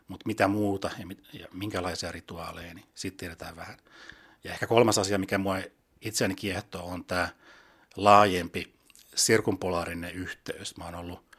mutta 0.08 0.26
mitä 0.26 0.48
muuta 0.48 0.90
ja, 0.98 1.06
mit, 1.06 1.22
ja 1.32 1.46
minkälaisia 1.52 2.12
rituaaleja, 2.12 2.74
niin 2.74 2.86
siitä 2.94 3.16
tiedetään 3.16 3.56
vähän. 3.56 3.78
Ja 4.44 4.52
ehkä 4.52 4.66
kolmas 4.66 4.98
asia, 4.98 5.18
mikä 5.18 5.38
mua 5.38 5.58
itseäni 6.00 6.34
kiehtoo, 6.34 6.88
on 6.88 7.04
tämä 7.04 7.28
laajempi 7.96 8.74
sirkumpolaarinen 9.14 10.14
yhteys. 10.14 10.76
Mä 10.76 10.84
oon 10.84 10.94
ollut 10.94 11.36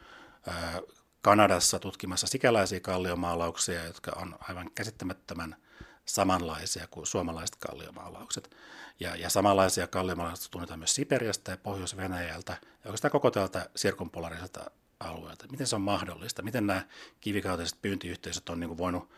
Kanadassa 1.22 1.78
tutkimassa 1.78 2.26
sikäläisiä 2.26 2.80
kalliomaalauksia, 2.80 3.84
jotka 3.84 4.12
on 4.16 4.36
aivan 4.48 4.70
käsittämättömän– 4.74 5.56
samanlaisia 6.06 6.86
kuin 6.90 7.06
suomalaiset 7.06 7.56
kalliomaalaukset. 7.56 8.56
Ja, 9.00 9.16
ja 9.16 9.30
samanlaisia 9.30 9.86
kalliomaalauksia 9.86 10.50
tunnetaan 10.50 10.78
myös 10.78 10.94
Siperiasta 10.94 11.50
ja 11.50 11.56
Pohjois-Venäjältä 11.56 12.52
ja 12.62 12.68
oikeastaan 12.84 13.12
koko 13.12 13.30
tältä 13.30 13.70
sirkumpolariselta 13.76 14.70
alueelta. 15.00 15.46
Miten 15.50 15.66
se 15.66 15.76
on 15.76 15.82
mahdollista? 15.82 16.42
Miten 16.42 16.66
nämä 16.66 16.82
kivikautiset 17.20 17.82
pyyntiyhteisöt 17.82 18.48
on 18.48 18.60
niin 18.60 18.68
kuin 18.68 18.78
voinut 18.78 19.10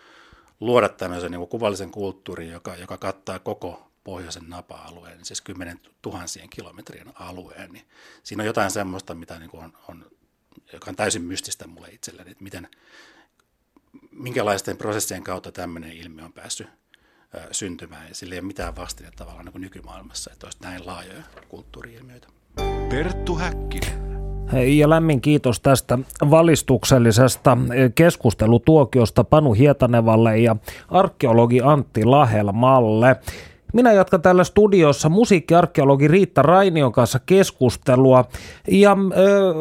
luoda 0.61 0.89
tämmöisen 0.89 1.31
niin 1.31 1.39
kuin 1.39 1.49
kuvallisen 1.49 1.91
kulttuurin, 1.91 2.51
joka, 2.51 2.77
joka 2.77 2.99
kattaa 2.99 3.39
koko 3.39 3.93
pohjoisen 4.05 4.49
napa-alueen, 4.49 5.25
siis 5.25 5.41
kymmenen 5.41 5.81
tuhansien 6.03 6.51
kilometrien 6.51 7.13
alueen, 7.15 7.73
niin 7.73 7.89
siinä 8.23 8.43
on 8.43 8.47
jotain 8.47 8.71
semmoista, 8.71 9.15
mitä 9.15 9.39
niin 9.39 9.51
kuin 9.51 9.65
on, 9.65 9.73
on, 9.89 10.11
joka 10.73 10.91
on 10.91 10.97
täysin 10.97 11.23
mystistä 11.23 11.67
mulle 11.67 11.89
itselleni, 11.89 12.31
että 12.31 12.45
miten, 12.45 12.69
minkälaisten 14.11 14.77
prosessien 14.77 15.23
kautta 15.23 15.53
tämmöinen 15.53 15.93
ilmiö 15.93 16.25
on 16.25 16.33
päässyt 16.33 16.67
syntymään 17.51 18.09
ja 18.09 18.15
sillä 18.15 18.35
ei 18.35 18.39
ole 18.39 18.47
mitään 18.47 18.77
vastinetta 18.77 19.19
tavallaan 19.19 19.45
niin 19.45 19.53
kuin 19.53 19.63
nykymaailmassa, 19.63 20.31
että 20.33 20.47
olisi 20.47 20.59
näin 20.63 20.87
laajoja 20.87 21.23
kulttuuri-ilmiöitä. 21.49 22.29
Perttu 22.89 23.35
Häkkinen. 23.35 24.13
Ja 24.79 24.91
lämmin 24.91 25.21
kiitos 25.21 25.61
tästä 25.61 25.99
valistuksellisesta 26.31 27.59
keskustelutuokiosta 27.95 29.25
Panu 29.25 29.53
Hietanevalle 29.53 30.39
ja 30.39 30.57
arkeologi 30.89 31.61
Antti 31.61 32.05
Lahelmalle. 32.05 33.17
Minä 33.73 33.93
jatkan 33.93 34.23
täällä 34.23 34.45
studiossa 34.45 35.09
musiikkiarkeologi 35.09 36.09
Riitta 36.09 36.43
Rainion 36.43 36.93
kanssa 36.93 37.19
keskustelua. 37.27 38.25
Ja 38.69 38.97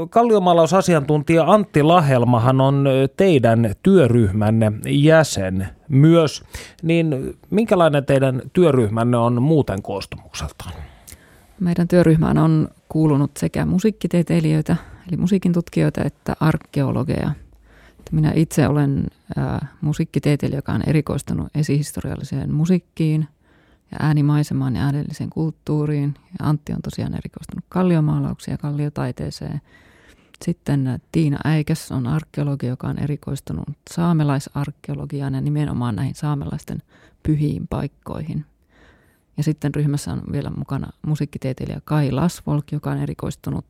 kalliomaalausasiantuntija 0.10 1.44
Antti 1.52 1.84
Lahelmahan 1.84 2.62
on 2.62 2.86
teidän 3.18 3.76
työryhmänne 3.84 4.72
jäsen 4.88 5.68
myös. 5.90 6.44
Niin 6.84 7.38
minkälainen 7.50 8.06
teidän 8.06 8.42
työryhmänne 8.54 9.18
on 9.18 9.42
muuten 9.42 9.82
koostumukseltaan? 9.82 10.74
Meidän 11.60 11.88
työryhmään 11.88 12.38
on 12.38 12.68
kuulunut 12.90 13.32
sekä 13.38 13.66
musiikkitieteilijöitä, 13.66 14.76
eli 15.08 15.18
musiikin 15.18 15.54
tutkijoita, 15.54 16.04
että 16.04 16.36
arkeologeja. 16.40 17.32
Minä 18.12 18.32
itse 18.36 18.68
olen 18.68 19.08
musiikkitieteilijä, 19.82 20.58
joka 20.58 20.72
on 20.72 20.82
erikoistunut 20.88 21.48
esihistorialliseen 21.56 22.54
musiikkiin– 22.54 23.28
ja 23.92 23.98
äänimaisemaan 24.00 24.76
ja 24.76 24.82
äänelliseen 24.82 25.30
kulttuuriin. 25.30 26.14
Ja 26.40 26.50
Antti 26.50 26.74
on 26.74 26.82
tosiaan 26.82 27.14
erikoistunut 27.14 27.66
kalliomaalauksiin 27.70 28.54
ja 28.54 28.58
kalliotaiteeseen. 28.58 29.62
Sitten 30.46 31.02
Tiina 31.12 31.38
Äikäs 31.44 31.92
on 31.92 32.08
arkeologi, 32.08 32.68
joka 32.68 32.88
on 32.88 33.00
erikoistunut 33.00 33.70
saamelaisarkeologiaan 33.92 35.34
ja 35.34 35.42
nimenomaan 35.42 35.96
näihin 35.96 36.16
saamelaisten 36.16 36.82
pyhiin 37.24 37.68
paikkoihin. 37.68 38.46
Ja 39.38 39.44
sitten 39.44 39.76
ryhmässä 39.76 40.14
on 40.14 40.22
vielä 40.32 40.50
mukana 40.50 40.90
musiikkitieteilijä 41.08 41.82
Kai 41.86 42.12
Lasvolk, 42.12 42.72
joka 42.72 42.92
on 42.92 42.98
erikoistunut 42.98 43.66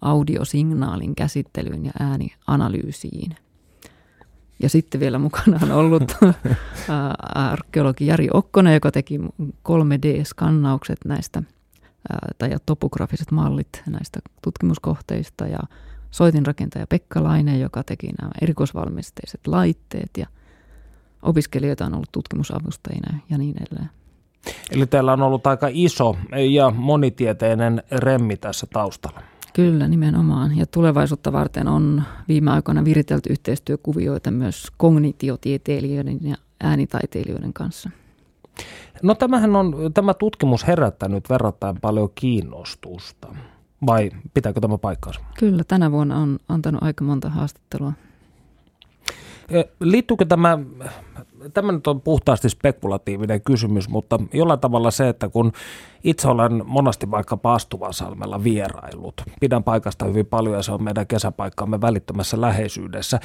audiosignaalin 0.00 1.14
käsittelyyn 1.14 1.84
ja 1.84 1.92
äänianalyysiin. 2.00 3.36
Ja 4.58 4.68
sitten 4.68 5.00
vielä 5.00 5.18
mukana 5.18 5.58
on 5.62 5.70
ollut 5.70 6.12
arkeologi 7.34 8.06
Jari 8.06 8.28
Okkonen, 8.32 8.74
joka 8.74 8.90
teki 8.90 9.18
3D-skannaukset 9.68 10.98
näistä 11.04 11.42
tai 12.38 12.50
topografiset 12.66 13.30
mallit 13.30 13.82
näistä 13.90 14.20
tutkimuskohteista 14.42 15.46
ja 15.46 15.58
soitinrakentaja 16.10 16.86
Pekka 16.86 17.22
Laine, 17.22 17.58
joka 17.58 17.82
teki 17.82 18.10
nämä 18.20 18.30
erikoisvalmisteiset 18.42 19.40
laitteet 19.46 20.10
ja 20.18 20.26
opiskelijoita 21.22 21.86
on 21.86 21.94
ollut 21.94 22.12
tutkimusavustajina 22.12 23.18
ja 23.30 23.38
niin 23.38 23.54
edelleen. 23.62 23.90
Eli 24.70 24.86
teillä 24.86 25.12
on 25.12 25.22
ollut 25.22 25.46
aika 25.46 25.68
iso 25.70 26.16
ja 26.50 26.70
monitieteinen 26.70 27.82
remmi 27.90 28.36
tässä 28.36 28.66
taustalla. 28.72 29.31
Kyllä, 29.52 29.88
nimenomaan. 29.88 30.56
Ja 30.56 30.66
tulevaisuutta 30.66 31.32
varten 31.32 31.68
on 31.68 32.02
viime 32.28 32.50
aikoina 32.50 32.84
viritelty 32.84 33.32
yhteistyökuvioita 33.32 34.30
myös 34.30 34.66
kognitiotieteilijöiden 34.76 36.18
ja 36.22 36.36
äänitaiteilijoiden 36.60 37.52
kanssa. 37.52 37.90
No 39.02 39.14
tämähän 39.14 39.56
on, 39.56 39.74
tämä 39.94 40.14
tutkimus 40.14 40.66
herättänyt 40.66 41.30
verrattain 41.30 41.76
paljon 41.80 42.08
kiinnostusta. 42.14 43.28
Vai 43.86 44.10
pitääkö 44.34 44.60
tämä 44.60 44.78
paikkaansa? 44.78 45.20
Kyllä, 45.38 45.62
tänä 45.68 45.92
vuonna 45.92 46.18
on 46.18 46.38
antanut 46.48 46.82
aika 46.82 47.04
monta 47.04 47.30
haastattelua. 47.30 47.92
Liittyykö 49.80 50.24
tämä 50.24 50.58
tämä 51.54 51.72
nyt 51.72 51.86
on 51.86 52.00
puhtaasti 52.00 52.48
spekulatiivinen 52.48 53.42
kysymys, 53.42 53.88
mutta 53.88 54.18
jollain 54.32 54.60
tavalla 54.60 54.90
se, 54.90 55.08
että 55.08 55.28
kun 55.28 55.52
itse 56.04 56.28
olen 56.28 56.62
monasti 56.66 57.10
vaikka 57.10 57.36
Pastuvasalmella 57.36 58.44
vierailut, 58.44 59.22
pidän 59.40 59.64
paikasta 59.64 60.04
hyvin 60.04 60.26
paljon 60.26 60.54
ja 60.54 60.62
se 60.62 60.72
on 60.72 60.82
meidän 60.82 61.06
kesäpaikkamme 61.06 61.80
välittömässä 61.80 62.40
läheisyydessä, 62.40 63.20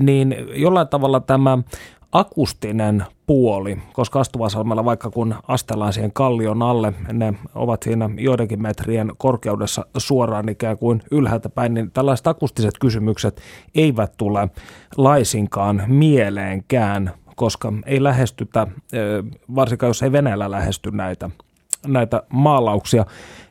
niin 0.00 0.36
jollain 0.54 0.88
tavalla 0.88 1.20
tämä 1.20 1.58
akustinen 2.12 3.04
puoli, 3.26 3.78
koska 3.92 4.20
Astuvasalmella 4.20 4.84
vaikka 4.84 5.10
kun 5.10 5.34
astellaan 5.48 5.92
siihen 5.92 6.12
kallion 6.12 6.62
alle, 6.62 6.92
ne 7.12 7.34
ovat 7.54 7.82
siinä 7.82 8.10
joidenkin 8.18 8.62
metrien 8.62 9.12
korkeudessa 9.18 9.86
suoraan 9.96 10.48
ikään 10.48 10.78
kuin 10.78 11.02
ylhäältä 11.10 11.48
päin, 11.48 11.74
niin 11.74 11.90
tällaiset 11.90 12.26
akustiset 12.26 12.74
kysymykset 12.80 13.40
eivät 13.74 14.12
tule 14.16 14.48
laisinkaan 14.96 15.82
mieleenkään 15.86 17.12
koska 17.36 17.72
ei 17.86 18.02
lähestytä, 18.02 18.66
varsinkaan 19.54 19.88
jos 19.88 20.02
ei 20.02 20.12
Venäjällä 20.12 20.50
lähesty 20.50 20.90
näitä, 20.90 21.30
näitä 21.86 22.22
maalauksia, 22.28 23.06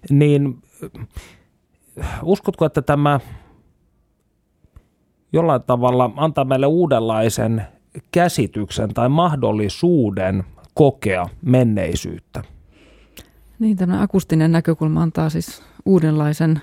niin 0.09 0.61
uskotko, 2.23 2.65
että 2.65 2.81
tämä 2.81 3.19
jollain 5.33 5.63
tavalla 5.63 6.11
antaa 6.15 6.45
meille 6.45 6.65
uudenlaisen 6.65 7.67
käsityksen 8.11 8.93
tai 8.93 9.09
mahdollisuuden 9.09 10.43
kokea 10.73 11.29
menneisyyttä? 11.41 12.43
Niin, 13.59 13.77
tämä 13.77 14.01
akustinen 14.01 14.51
näkökulma 14.51 15.01
antaa 15.01 15.29
siis 15.29 15.63
uudenlaisen 15.85 16.61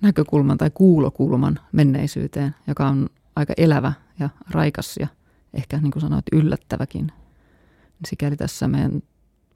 näkökulman 0.00 0.58
tai 0.58 0.70
kuulokulman 0.74 1.60
menneisyyteen, 1.72 2.54
joka 2.66 2.88
on 2.88 3.08
aika 3.36 3.54
elävä 3.56 3.92
ja 4.20 4.28
raikas 4.50 4.96
ja 5.00 5.06
ehkä 5.54 5.78
niin 5.78 5.90
kuin 5.90 6.00
sanoit 6.00 6.24
yllättäväkin. 6.32 7.12
Sikäli 8.06 8.36
tässä 8.36 8.68
meidän 8.68 9.02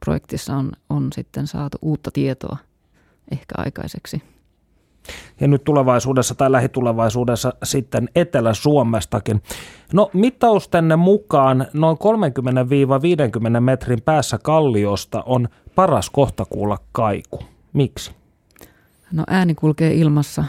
projektissa 0.05 0.57
on, 0.57 0.73
on 0.91 1.13
sitten 1.13 1.47
saatu 1.47 1.79
uutta 1.83 2.11
tietoa 2.11 2.57
ehkä 3.31 3.55
aikaiseksi. 3.59 4.23
Ja 5.41 5.49
nyt 5.49 5.65
tulevaisuudessa 5.65 6.35
tai 6.35 6.53
lähitulevaisuudessa 6.53 7.53
sitten 7.63 8.09
Etelä-Suomestakin. 8.15 9.43
No 9.93 10.11
mittaustenne 10.13 10.97
mukaan 10.97 11.67
noin 11.73 11.97
30-50 13.57 13.61
metrin 13.61 14.03
päässä 14.03 14.39
kalliosta 14.43 15.23
on 15.27 15.49
paras 15.75 16.11
kohta 16.11 16.45
kuulla 16.45 16.79
kaiku. 16.93 17.43
Miksi? 17.73 18.11
No 19.13 19.25
ääni 19.27 19.55
kulkee 19.55 19.95
ilmassa 19.95 20.45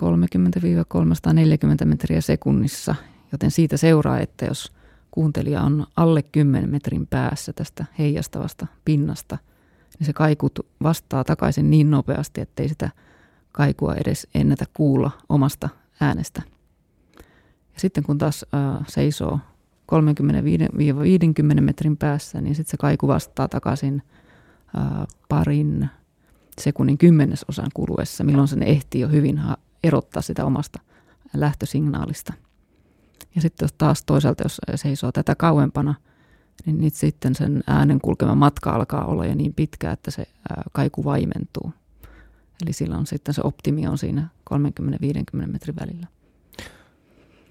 330-340 0.00 1.84
metriä 1.84 2.20
sekunnissa, 2.20 2.94
joten 3.32 3.50
siitä 3.50 3.76
seuraa, 3.76 4.20
että 4.20 4.44
jos 4.44 4.72
kuuntelija 5.10 5.62
on 5.62 5.86
alle 5.96 6.22
10 6.22 6.70
metrin 6.70 7.06
päässä 7.06 7.52
tästä 7.52 7.84
heijastavasta 7.98 8.66
pinnasta, 8.84 9.38
niin 9.98 10.06
se 10.06 10.12
kaiku 10.12 10.48
vastaa 10.82 11.24
takaisin 11.24 11.70
niin 11.70 11.90
nopeasti, 11.90 12.40
ettei 12.40 12.68
sitä 12.68 12.90
kaikua 13.52 13.94
edes 13.94 14.26
ennätä 14.34 14.64
kuulla 14.74 15.10
omasta 15.28 15.68
äänestä. 16.00 16.42
Ja 17.74 17.80
sitten 17.80 18.04
kun 18.04 18.18
taas 18.18 18.46
äh, 18.54 18.86
seisoo 18.88 19.38
35-50 21.58 21.60
metrin 21.60 21.96
päässä, 21.96 22.40
niin 22.40 22.54
sitten 22.54 22.70
se 22.70 22.76
kaiku 22.76 23.08
vastaa 23.08 23.48
takaisin 23.48 24.02
äh, 24.78 25.06
parin 25.28 25.88
sekunnin 26.60 26.98
kymmenesosan 26.98 27.70
kuluessa, 27.74 28.24
milloin 28.24 28.48
sen 28.48 28.62
ehtii 28.62 29.00
jo 29.00 29.08
hyvin 29.08 29.40
erottaa 29.84 30.22
sitä 30.22 30.44
omasta 30.44 30.80
lähtösignaalista. 31.34 32.32
Ja 33.34 33.40
sitten 33.40 33.68
taas 33.78 34.02
toisaalta, 34.04 34.44
jos 34.44 34.60
seisoo 34.74 35.12
tätä 35.12 35.34
kauempana, 35.34 35.94
niin 36.66 36.80
nyt 36.80 36.94
sitten 36.94 37.34
sen 37.34 37.64
äänen 37.66 38.00
kulkema 38.00 38.34
matka 38.34 38.70
alkaa 38.70 39.04
olla 39.04 39.26
jo 39.26 39.34
niin 39.34 39.54
pitkä, 39.54 39.90
että 39.90 40.10
se 40.10 40.26
kaiku 40.72 41.04
vaimentuu. 41.04 41.72
Eli 42.62 42.72
silloin 42.72 43.06
sitten 43.06 43.34
se 43.34 43.40
optimi 43.44 43.86
on 43.86 43.98
siinä 43.98 44.28
30-50 44.54 44.56
metrin 45.46 45.76
välillä. 45.80 46.06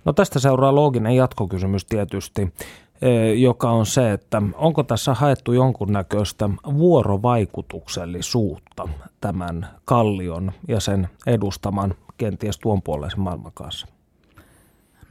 No 0.06 0.14
tästä 0.14 0.40
seuraa 0.40 0.76
looginen 0.76 1.16
jatkokysymys 1.16 1.86
tietysti, 1.86 2.54
e, 3.02 3.34
joka 3.34 3.72
on 3.72 3.86
se, 3.86 4.12
että 4.12 4.42
onko 4.56 4.84
tässä 4.84 5.14
haettu 5.14 5.54
jonkunnäköistä 5.54 6.50
vuorovaikutuksellisuutta 6.78 8.88
tämän 9.22 9.68
kallion 9.86 10.52
ja 10.68 10.80
sen 10.80 11.10
edustaman 11.28 11.96
kenties 12.18 12.60
tuon 12.60 12.82
puoleisen 12.82 13.20
maailman 13.20 13.52
kanssa? 13.54 13.88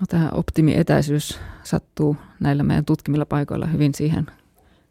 No 0.04 0.18
tämä 0.18 0.30
optimietäisyys 0.32 1.40
sattuu 1.62 2.16
näillä 2.40 2.62
meidän 2.62 2.84
tutkimilla 2.84 3.26
paikoilla 3.26 3.66
hyvin 3.66 3.94
siihen, 3.94 4.26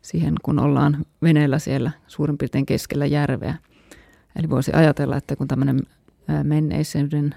siihen, 0.02 0.34
kun 0.44 0.60
ollaan 0.60 1.06
veneellä 1.22 1.60
siellä 1.60 1.92
suurin 2.08 2.38
piirtein 2.38 2.66
keskellä 2.66 3.06
järveä. 3.06 3.56
Eli 4.36 4.50
voisi 4.50 4.72
ajatella, 4.74 5.18
että 5.18 5.36
kun 5.36 5.48
tämmöinen 5.48 5.80
menneisyyden 6.44 7.36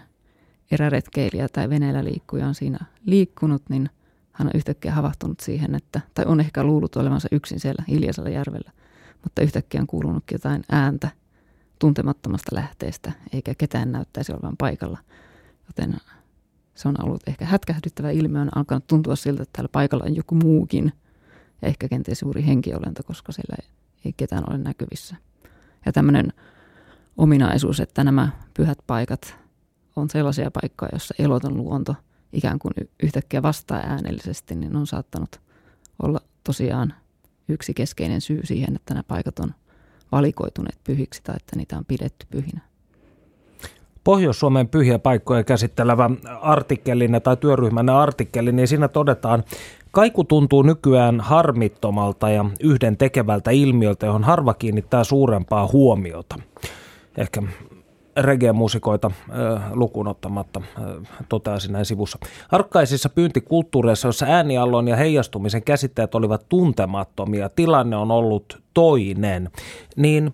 eräretkeilijä 0.70 1.49
tai 1.49 1.70
veneellä 1.70 2.05
liikkuja 2.05 2.47
on 2.47 2.55
siinä 2.55 2.79
liikkunut, 3.05 3.62
niin 3.68 3.91
hän 4.33 4.49
on 4.49 4.53
yhtäkkiä 4.55 4.93
havahtunut 4.93 5.41
siihen, 5.41 5.74
että, 5.74 6.01
tai 6.14 6.24
on 6.29 6.41
ehkä 6.41 6.64
luullut 6.64 6.97
olevansa 6.97 7.29
yksin 7.33 7.61
siellä 7.61 7.85
hiljaisella 7.89 8.31
järvellä, 8.31 8.70
mutta 9.22 9.43
yhtäkkiä 9.43 9.81
on 9.81 9.87
kuulunut 9.87 10.24
jotain 10.33 10.64
ääntä 10.70 11.09
tuntemattomasta 11.79 12.57
lähteestä, 12.57 13.12
eikä 13.33 13.55
ketään 13.59 13.93
näyttäisi 13.93 14.33
olevan 14.33 14.57
paikalla. 14.57 14.99
Joten 15.66 15.97
se 16.77 16.89
on 16.89 17.05
ollut 17.05 17.22
ehkä 17.27 17.45
hätkähdyttävä 17.45 18.11
ilmiö, 18.11 18.41
on 18.41 18.57
alkanut 18.57 18.87
tuntua 18.87 19.16
siltä, 19.16 19.43
että 19.43 19.53
täällä 19.57 19.68
paikalla 19.72 20.05
on 20.05 20.16
joku 20.16 20.35
muukin, 20.35 20.93
ja 21.62 21.68
ehkä 21.68 21.89
kenties 21.89 22.22
juuri 22.22 22.47
henkiolento, 22.47 23.03
koska 23.03 23.33
siellä 23.33 23.57
ei 24.05 24.14
ketään 24.16 24.45
ole 24.51 24.59
näkyvissä. 24.59 25.16
Ja 25.87 25.93
tämmöinen 25.93 26.33
ominaisuus, 27.16 27.81
että 27.81 28.05
nämä 28.05 28.29
pyhät 28.55 28.79
paikat 28.87 29.37
on 29.97 30.11
sellaisia 30.11 30.51
paikkoja, 30.51 30.89
joissa 30.93 31.14
eloton 31.18 31.57
luonto 31.57 31.95
ikään 32.33 32.59
kuin 32.59 32.72
yhtäkkiä 33.03 33.43
vastaa 33.43 33.79
äänellisesti, 33.79 34.55
niin 34.55 34.77
on 34.77 34.87
saattanut 34.87 35.41
olla 36.03 36.20
tosiaan 36.45 36.95
yksi 37.49 37.74
keskeinen 37.74 38.20
syy 38.20 38.47
siihen, 38.47 38.77
että 38.77 38.95
nämä 38.95 39.03
paikat 39.03 39.39
on 39.39 39.55
valikoituneet 40.12 40.79
pyhiksi 40.85 41.22
tai 41.22 41.37
että 41.37 41.57
niitä 41.57 41.79
on 41.79 41.85
pidetty 41.85 42.27
pyhinä. 42.31 42.61
Pohjois-Suomen 44.07 44.68
pyhiä 44.68 44.98
paikkoja 44.98 45.44
käsittelevä 45.44 46.11
artikkelinen 46.40 47.22
tai 47.22 47.36
työryhmän 47.36 47.88
artikkeli, 47.88 48.52
niin 48.52 48.68
siinä 48.68 48.88
todetaan, 48.88 49.44
kaiku 49.90 50.24
tuntuu 50.24 50.62
nykyään 50.62 51.20
harmittomalta 51.20 52.30
ja 52.30 52.44
yhden 52.61 52.96
tekevältä 52.96 53.50
ilmiöltä, 53.50 54.07
johon 54.07 54.24
harva 54.24 54.54
kiinnittää 54.54 55.04
suurempaa 55.04 55.68
huomiota. 55.72 56.36
Ehkä 57.18 57.42
reggae-muusikoita 58.16 59.11
äh, 59.30 59.72
lukuun 59.72 60.09
ottamatta, 60.09 60.62
toteaisin 61.28 61.72
näin 61.72 61.84
sivussa. 61.84 62.18
Arkkaisissa 62.52 63.09
pyyntikulttuureissa, 63.09 64.09
joissa 64.09 64.26
ääniallon 64.26 64.88
ja 64.88 64.96
heijastumisen 64.96 65.62
käsitteet 65.62 66.14
olivat 66.14 66.46
tuntemattomia, 66.48 67.48
tilanne 67.48 67.96
on 67.96 68.11
ollut 68.11 68.62
toinen, 68.74 69.50
niin 69.96 70.32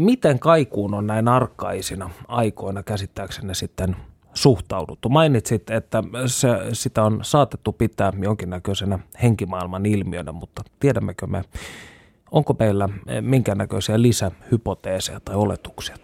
miten 0.00 0.38
kaikuun 0.38 0.94
on 0.94 1.06
näin 1.06 1.28
arkkaisina 1.28 2.10
aikoina 2.28 2.82
käsittääksenne 2.82 3.54
sitten 3.54 3.96
suhtauduttu? 4.34 5.08
Mainitsit, 5.08 5.70
että 5.70 6.02
se, 6.26 6.48
sitä 6.72 7.02
on 7.02 7.18
saatettu 7.22 7.72
pitää 7.72 8.12
jonkinnäköisenä 8.22 8.98
henkimaailman 9.22 9.86
ilmiönä, 9.86 10.32
mutta 10.32 10.62
tiedämmekö 10.80 11.26
me, 11.26 11.42
onko 12.30 12.56
meillä 12.58 12.88
minkäännäköisiä 13.20 14.02
lisähypoteeseja 14.02 15.20
tai 15.20 15.34
oletuksia? 15.34 15.96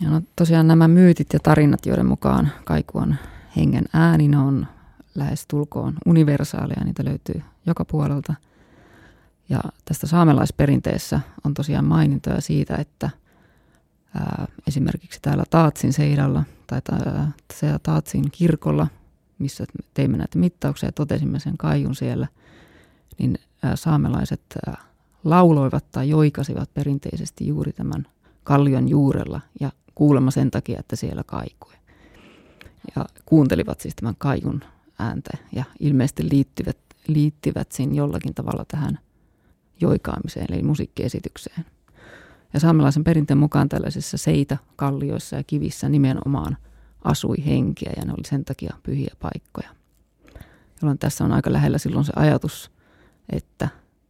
Ja 0.00 0.10
no, 0.10 0.22
tosiaan 0.36 0.68
nämä 0.68 0.88
myytit 0.88 1.32
ja 1.32 1.38
tarinat, 1.40 1.86
joiden 1.86 2.06
mukaan 2.06 2.50
kaiku 2.64 2.98
on 2.98 3.14
hengen 3.56 3.84
ääni, 3.92 4.28
ne 4.28 4.38
on 4.38 4.66
lähes 5.14 5.46
tulkoon 5.46 5.94
universaaleja, 6.06 6.84
niitä 6.84 7.04
löytyy 7.04 7.42
joka 7.66 7.84
puolelta. 7.84 8.34
Ja 9.48 9.60
tästä 9.84 10.06
saamelaisperinteessä 10.06 11.20
on 11.44 11.54
tosiaan 11.54 11.84
mainintoja 11.84 12.40
siitä, 12.40 12.76
että 12.76 13.10
ää, 14.14 14.46
esimerkiksi 14.66 15.18
täällä 15.22 15.44
Taatsin 15.50 15.92
seidalla 15.92 16.44
tai 16.66 16.80
ta- 16.82 17.78
Taatsin 17.82 18.30
kirkolla, 18.30 18.86
missä 19.38 19.64
teimme 19.94 20.16
näitä 20.16 20.38
mittauksia 20.38 20.88
ja 20.88 20.92
totesimme 20.92 21.40
sen 21.40 21.56
kaijun 21.58 21.94
siellä, 21.94 22.26
niin 23.18 23.38
ää, 23.62 23.76
saamelaiset 23.76 24.42
ää, 24.66 24.76
lauloivat 25.24 25.90
tai 25.90 26.08
joikasivat 26.08 26.74
perinteisesti 26.74 27.46
juuri 27.46 27.72
tämän 27.72 28.06
kallion 28.44 28.88
juurella 28.88 29.40
ja 29.60 29.72
kuulemma 29.94 30.30
sen 30.30 30.50
takia, 30.50 30.80
että 30.80 30.96
siellä 30.96 31.24
kaikui. 31.26 31.72
Ja 32.96 33.04
kuuntelivat 33.26 33.80
siis 33.80 33.94
tämän 33.94 34.14
kaijun 34.18 34.64
ääntä 34.98 35.30
ja 35.52 35.64
ilmeisesti 35.80 36.28
liittyvät, 36.30 36.76
liittyvät 37.06 37.72
siinä 37.72 37.94
jollakin 37.94 38.34
tavalla 38.34 38.64
tähän 38.68 38.98
joikaamiseen, 39.80 40.46
eli 40.50 40.62
musiikkiesitykseen. 40.62 41.64
Ja 42.54 42.60
saamelaisen 42.60 43.04
perinteen 43.04 43.38
mukaan 43.38 43.68
tällaisissa 43.68 44.16
seitä, 44.16 44.58
kallioissa 44.76 45.36
ja 45.36 45.44
kivissä 45.44 45.88
nimenomaan 45.88 46.56
asui 47.04 47.36
henkiä 47.46 47.92
ja 47.96 48.04
ne 48.04 48.12
oli 48.12 48.26
sen 48.26 48.44
takia 48.44 48.76
pyhiä 48.82 49.14
paikkoja. 49.20 49.68
Jolloin 50.82 50.98
tässä 50.98 51.24
on 51.24 51.32
aika 51.32 51.52
lähellä 51.52 51.78
silloin 51.78 52.04
se 52.04 52.12
ajatus, 52.16 52.70
että 53.32 53.68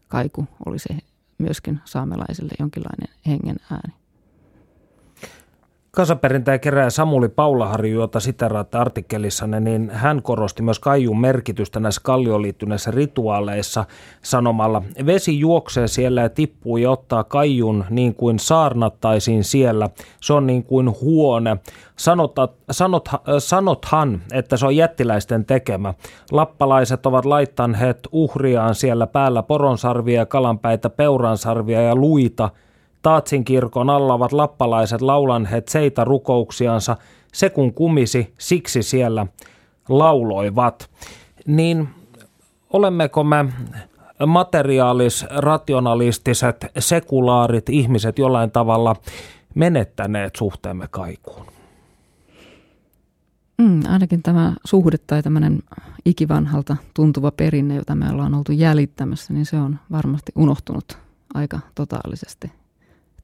kaiku 0.08 0.46
oli 0.66 0.78
se 0.78 0.98
myöskin 1.38 1.80
saamelaisille 1.84 2.52
jonkinlainen 2.58 3.08
hengen 3.26 3.56
ääni. 3.70 4.03
Kansaperintäjä 5.94 6.58
kerää 6.58 6.90
Samuli 6.90 7.28
Paulaharju, 7.28 8.00
jota 8.00 8.20
siteraatte 8.20 8.78
artikkelissanne, 8.78 9.60
niin 9.60 9.90
hän 9.90 10.22
korosti 10.22 10.62
myös 10.62 10.78
kaijun 10.78 11.20
merkitystä 11.20 11.80
näissä 11.80 12.00
kallioon 12.04 12.42
liittyneissä 12.42 12.90
rituaaleissa 12.90 13.84
sanomalla, 14.22 14.82
vesi 15.06 15.38
juoksee 15.38 15.88
siellä 15.88 16.20
ja 16.20 16.28
tippuu 16.28 16.76
ja 16.76 16.90
ottaa 16.90 17.24
kaijun 17.24 17.84
niin 17.90 18.14
kuin 18.14 18.38
saarnattaisiin 18.38 19.44
siellä. 19.44 19.90
Se 20.20 20.32
on 20.32 20.46
niin 20.46 20.64
kuin 20.64 21.00
huone. 21.00 21.56
Sanot, 21.96 22.36
sanot, 22.70 23.08
sanothan, 23.38 24.22
että 24.32 24.56
se 24.56 24.66
on 24.66 24.76
jättiläisten 24.76 25.44
tekemä. 25.44 25.94
Lappalaiset 26.30 27.06
ovat 27.06 27.24
laittaneet 27.24 28.08
uhriaan 28.12 28.74
siellä 28.74 29.06
päällä 29.06 29.42
poronsarvia, 29.42 30.26
kalanpäitä, 30.26 30.90
peuransarvia 30.90 31.82
ja 31.82 31.96
luita– 31.96 32.50
Taatsin 33.04 33.44
kirkon 33.44 33.90
alla 33.90 34.14
ovat 34.14 34.32
lappalaiset 34.32 35.00
laulanheet 35.00 35.68
seitä 35.68 36.04
rukouksiansa, 36.04 36.96
se 37.32 37.50
kun 37.50 37.74
kumisi, 37.74 38.34
siksi 38.38 38.82
siellä 38.82 39.26
lauloivat. 39.88 40.90
Niin 41.46 41.88
olemmeko 42.70 43.24
me 43.24 43.44
materiaalis, 44.26 45.26
rationalistiset, 45.30 46.66
sekulaarit 46.78 47.68
ihmiset 47.68 48.18
jollain 48.18 48.50
tavalla 48.50 48.96
menettäneet 49.54 50.36
suhteemme 50.36 50.88
kaikuun? 50.90 51.46
Mm, 53.58 53.80
ainakin 53.88 54.22
tämä 54.22 54.54
suhde 54.64 54.98
tai 55.06 55.22
tämmöinen 55.22 55.62
ikivanhalta 56.04 56.76
tuntuva 56.94 57.30
perinne, 57.30 57.74
jota 57.74 57.94
me 57.94 58.10
ollaan 58.10 58.34
oltu 58.34 58.52
jäljittämässä, 58.52 59.32
niin 59.32 59.46
se 59.46 59.56
on 59.56 59.78
varmasti 59.92 60.32
unohtunut 60.36 60.98
aika 61.34 61.58
totaalisesti 61.74 62.63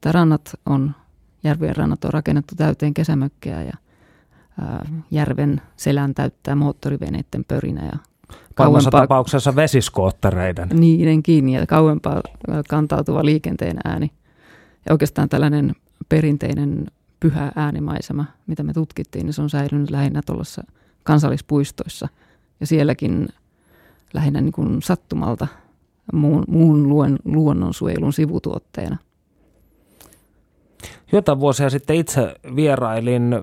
että 0.01 0.11
rannat 0.11 0.59
on 0.65 0.95
järvien 1.43 1.75
rannat 1.75 2.05
on 2.05 2.13
rakennettu 2.13 2.55
täyteen 2.55 2.93
kesämökkejä 2.93 3.63
ja 3.63 3.73
ää, 4.61 4.85
järven 5.11 5.61
selän 5.75 6.13
täyttää 6.13 6.55
moottoriveneiden 6.55 7.45
pörinä 7.47 7.85
ja 7.85 7.97
Pahimmassa 8.55 8.91
tapauksessa 8.91 9.55
vesiskoottereiden. 9.55 10.69
Niidenkin 10.73 11.49
ja 11.49 11.67
kauempaa 11.67 12.21
kantautuva 12.69 13.25
liikenteen 13.25 13.77
ääni. 13.83 14.11
Ja 14.85 14.93
oikeastaan 14.93 15.29
tällainen 15.29 15.75
perinteinen 16.09 16.85
pyhä 17.19 17.51
äänimaisema, 17.55 18.25
mitä 18.47 18.63
me 18.63 18.73
tutkittiin, 18.73 19.25
niin 19.25 19.33
se 19.33 19.41
on 19.41 19.49
säilynyt 19.49 19.89
lähinnä 19.89 20.21
tuollaisessa 20.25 20.63
kansallispuistoissa. 21.03 22.07
Ja 22.59 22.67
sielläkin 22.67 23.27
lähinnä 24.13 24.41
niin 24.41 24.51
kuin 24.51 24.81
sattumalta 24.81 25.47
muun, 26.13 26.43
muun 26.47 26.89
luen, 26.89 27.19
luonnonsuojelun 27.25 28.13
sivutuotteena. 28.13 28.97
Jotain 31.11 31.39
vuosia 31.39 31.69
sitten 31.69 31.95
itse 31.95 32.35
vierailin 32.55 33.41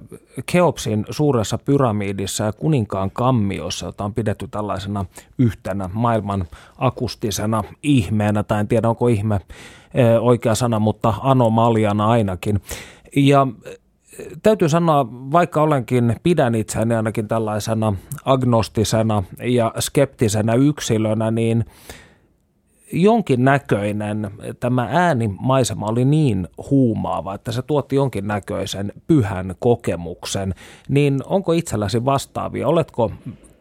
Keopsin 0.52 1.04
suuressa 1.10 1.58
pyramidissa 1.58 2.44
ja 2.44 2.52
kuninkaan 2.52 3.10
kammiossa, 3.10 3.86
jota 3.86 4.04
on 4.04 4.14
pidetty 4.14 4.48
tällaisena 4.50 5.04
yhtenä 5.38 5.90
maailman 5.92 6.44
akustisena 6.78 7.64
ihmeenä, 7.82 8.42
tai 8.42 8.60
en 8.60 8.68
tiedä 8.68 8.88
onko 8.88 9.08
ihme 9.08 9.40
oikea 10.20 10.54
sana, 10.54 10.78
mutta 10.78 11.14
anomaliana 11.20 12.08
ainakin. 12.08 12.60
Ja 13.16 13.46
täytyy 14.42 14.68
sanoa, 14.68 15.06
vaikka 15.12 15.62
olenkin, 15.62 16.16
pidän 16.22 16.54
itseäni 16.54 16.94
ainakin 16.94 17.28
tällaisena 17.28 17.92
agnostisena 18.24 19.22
ja 19.42 19.72
skeptisenä 19.80 20.54
yksilönä, 20.54 21.30
niin 21.30 21.64
jonkin 22.92 23.44
näköinen 23.44 24.30
tämä 24.60 24.88
äänimaisema 24.90 25.86
oli 25.86 26.04
niin 26.04 26.48
huumaava, 26.70 27.34
että 27.34 27.52
se 27.52 27.62
tuotti 27.62 27.96
jonkin 27.96 28.26
näköisen 28.26 28.92
pyhän 29.06 29.54
kokemuksen. 29.58 30.54
Niin 30.88 31.20
onko 31.26 31.52
itselläsi 31.52 32.04
vastaavia? 32.04 32.68
Oletko 32.68 33.12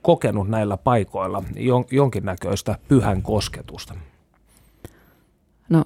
kokenut 0.01 0.49
näillä 0.49 0.77
paikoilla 0.77 1.43
jonkinnäköistä 1.91 2.75
pyhän 2.87 3.21
kosketusta? 3.21 3.93
No 5.69 5.85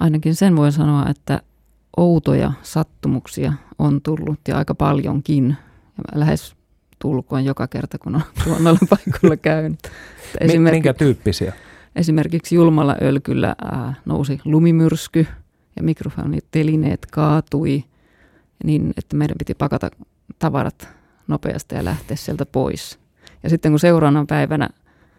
ainakin 0.00 0.34
sen 0.34 0.56
voi 0.56 0.72
sanoa, 0.72 1.08
että 1.10 1.42
outoja 1.96 2.52
sattumuksia 2.62 3.52
on 3.78 4.00
tullut 4.02 4.40
ja 4.48 4.58
aika 4.58 4.74
paljonkin. 4.74 5.56
Lähes 6.14 6.54
tulkoon 6.98 7.44
joka 7.44 7.66
kerta, 7.66 7.98
kun 7.98 8.14
on 8.14 8.22
tuonnoilla 8.44 8.78
paikoilla 8.90 9.36
käynyt. 9.36 9.78
Esimerkiksi, 10.40 10.76
Minkä 10.76 10.94
tyyppisiä? 10.94 11.52
Esimerkiksi 11.96 12.54
julmalla 12.54 12.96
ölkyllä 13.02 13.54
ää, 13.64 13.94
nousi 14.04 14.40
lumimyrsky 14.44 15.26
ja 15.76 15.82
mikrofonitelineet 15.82 17.06
kaatui 17.06 17.84
niin, 18.64 18.92
että 18.96 19.16
meidän 19.16 19.38
piti 19.38 19.54
pakata 19.54 19.90
tavarat 20.38 20.88
nopeasti 21.28 21.74
ja 21.74 21.84
lähteä 21.84 22.16
sieltä 22.16 22.46
pois. 22.46 22.98
Ja 23.42 23.50
sitten 23.50 23.72
kun 23.72 23.78
seuraavana 23.78 24.24
päivänä 24.28 24.68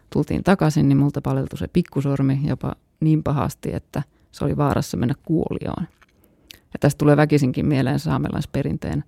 tultiin 0.09 0.43
takaisin, 0.43 0.89
niin 0.89 0.97
multa 0.97 1.21
paleltui 1.21 1.59
se 1.59 1.67
pikkusormi 1.67 2.39
jopa 2.43 2.75
niin 2.99 3.23
pahasti, 3.23 3.73
että 3.73 4.03
se 4.31 4.45
oli 4.45 4.57
vaarassa 4.57 4.97
mennä 4.97 5.13
kuolioon. 5.23 5.87
Ja 6.53 6.79
tästä 6.79 6.97
tulee 6.97 7.17
väkisinkin 7.17 7.65
mieleen 7.65 7.99
saamelaisperinteen 7.99 9.03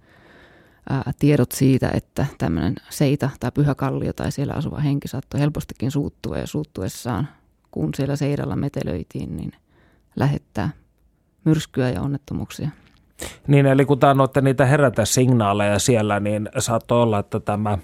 tiedot 1.20 1.52
siitä, 1.52 1.92
että 1.94 2.26
tämmöinen 2.38 2.76
seita 2.90 3.30
tai 3.40 3.52
pyhäkallio 3.52 4.14
tai 4.14 4.32
siellä 4.32 4.54
asuva 4.54 4.80
henki 4.80 5.08
saattoi 5.08 5.40
helpostikin 5.40 5.92
suuttua 5.92 6.38
ja 6.38 6.48
suuttuessaan, 6.48 7.28
kun 7.78 7.94
siellä 7.96 8.16
seidalla 8.16 8.56
metelöitiin, 8.56 9.38
niin 9.38 9.52
lähettää 10.16 10.70
myrskyä 11.44 11.90
ja 11.90 12.02
onnettomuuksia. 12.02 12.70
Niin, 13.48 13.66
eli 13.66 13.86
kun 13.86 14.06
annoitte 14.06 14.42
niitä 14.42 14.66
herätäsignaaleja 14.66 15.80
siellä, 15.80 16.20
niin 16.20 16.50
saattoi 16.58 17.02
olla, 17.02 17.20
että 17.20 17.40
tämä 17.40 17.78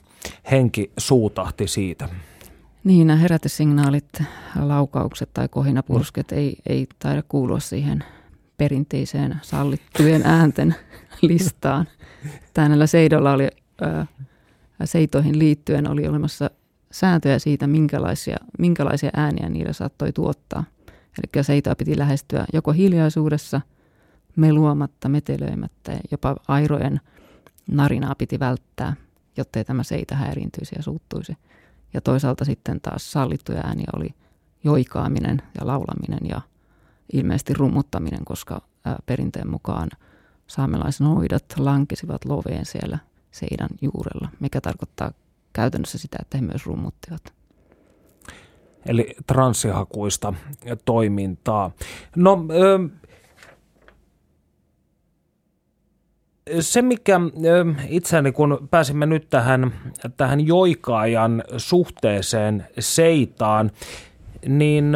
henki 0.52 0.92
suutahti 0.98 1.68
siitä. 1.68 2.10
Niin, 2.84 3.08
nämä 3.08 3.20
herätesignaalit, 3.20 4.24
laukaukset 4.60 5.30
tai 5.34 5.48
kohinapursket 5.48 6.32
mm. 6.32 6.38
ei, 6.38 6.56
ei 6.66 6.88
taida 7.00 7.24
kuulua 7.28 7.60
siihen 7.60 8.04
perinteiseen 8.58 9.40
sallittujen 9.42 10.22
äänten 10.26 10.76
listaan. 11.22 11.88
Tänällä 12.54 12.88
Seidolla 12.88 13.32
oli, 13.34 13.48
ää, 13.82 14.08
Seitoihin 14.86 15.40
liittyen 15.40 15.92
oli 15.92 16.08
olemassa 16.08 16.50
sääntöjä 16.94 17.40
siitä, 17.40 17.68
minkälaisia, 17.68 18.38
minkälaisia 18.60 19.10
ääniä 19.14 19.50
niillä 19.50 19.74
saattoi 19.74 20.12
tuottaa. 20.12 20.64
Eli 20.90 21.44
Seitoa 21.44 21.76
piti 21.76 21.98
lähestyä 21.98 22.46
joko 22.54 22.72
hiljaisuudessa, 22.72 23.62
meluamatta, 24.36 25.10
metelöimättä, 25.10 26.00
jopa 26.12 26.36
airojen 26.48 27.00
narinaa 27.72 28.16
piti 28.16 28.40
välttää, 28.40 28.94
jottei 29.38 29.66
tämä 29.66 29.84
Seitä 29.84 30.16
häiriintyisi 30.16 30.76
ja 30.76 30.84
suuttuisi. 30.84 31.38
Ja 31.94 32.02
toisaalta 32.02 32.46
sitten 32.46 32.82
taas 32.82 33.12
sallittuja 33.12 33.62
ääniä 33.64 33.88
oli 33.96 34.10
joikaaminen 34.64 35.42
ja 35.60 35.68
laulaminen 35.68 36.30
ja 36.30 36.42
ilmeisesti 37.14 37.54
rummuttaminen, 37.54 38.26
koska 38.26 38.62
perinteen 39.06 39.50
mukaan 39.50 39.90
saamelaisnoidat 40.48 41.46
lankesivat 41.58 42.26
loveen 42.26 42.66
siellä 42.66 42.98
seidan 43.32 43.70
juurella, 43.82 44.30
mikä 44.40 44.62
tarkoittaa 44.62 45.12
käytännössä 45.54 45.98
sitä, 45.98 46.18
että 46.22 46.38
he 46.38 46.42
myös 46.42 46.66
rummuttivat. 46.66 47.34
Eli 48.86 49.16
transsihakuista 49.28 50.34
toimintaa. 50.86 51.72
No, 52.16 52.46
se, 56.60 56.82
mikä 56.82 57.20
itseäni, 57.90 58.32
kun 58.32 58.68
pääsimme 58.72 59.06
nyt 59.06 59.30
tähän, 59.30 59.74
tähän 60.18 60.48
joikaajan 60.48 61.44
suhteeseen 61.58 62.68
seitaan, 62.80 63.72
niin 64.48 64.94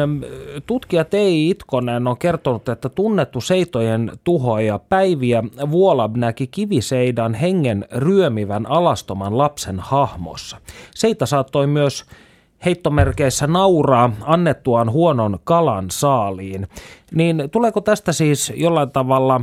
tutkija 0.66 1.04
Tei 1.04 1.50
Itkonen 1.50 2.06
on 2.06 2.18
kertonut, 2.18 2.68
että 2.68 2.88
tunnettu 2.88 3.40
seitojen 3.40 4.12
tuhoaja 4.24 4.78
Päiviä 4.78 5.42
Vuolab 5.70 6.16
näki 6.16 6.46
kiviseidan 6.46 7.34
hengen 7.34 7.84
ryömivän 7.92 8.66
alastoman 8.66 9.38
lapsen 9.38 9.80
hahmossa. 9.80 10.56
Seita 10.94 11.26
saattoi 11.26 11.66
myös 11.66 12.04
heittomerkeissä 12.64 13.46
nauraa 13.46 14.12
annettuaan 14.22 14.92
huonon 14.92 15.38
kalan 15.44 15.90
saaliin. 15.90 16.68
Niin 17.14 17.42
tuleeko 17.52 17.80
tästä 17.80 18.12
siis 18.12 18.52
jollain 18.56 18.90
tavalla 18.90 19.40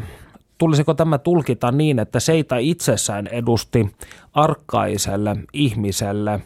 tulisiko 0.58 0.94
tämä 0.94 1.18
tulkita 1.18 1.72
niin, 1.72 2.00
että 2.00 2.20
seita 2.20 2.58
itsessään 2.58 3.28
edusti 3.28 3.96
arkkaiselle 4.34 5.36
ihmiselle 5.54 6.42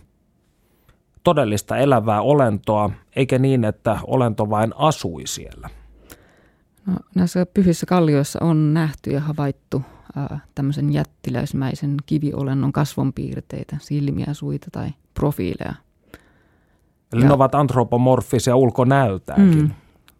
todellista 1.24 1.78
elävää 1.78 2.22
olentoa, 2.22 2.90
eikä 3.16 3.40
niin, 3.40 3.66
että 3.66 4.00
olento 4.08 4.50
vain 4.50 4.74
asui 4.76 5.28
siellä? 5.28 5.70
No, 6.86 6.94
näissä 7.16 7.46
pyhissä 7.46 7.86
kallioissa 7.86 8.40
on 8.42 8.74
nähty 8.74 9.12
ja 9.12 9.20
havaittu 9.20 9.82
ää, 10.16 10.40
tämmöisen 10.56 10.94
jättiläismäisen 10.94 11.96
kiviolennon 12.06 12.72
kasvonpiirteitä, 12.72 13.78
silmiä, 13.82 14.34
suita 14.34 14.68
tai 14.72 14.90
profiileja. 15.14 15.74
Eli 17.14 17.22
ja, 17.22 17.28
ne 17.28 17.34
ovat 17.34 17.56
antropomorfisia 17.56 18.56
ulkonäöltäänkin. 18.56 19.62
Mm, 19.62 19.72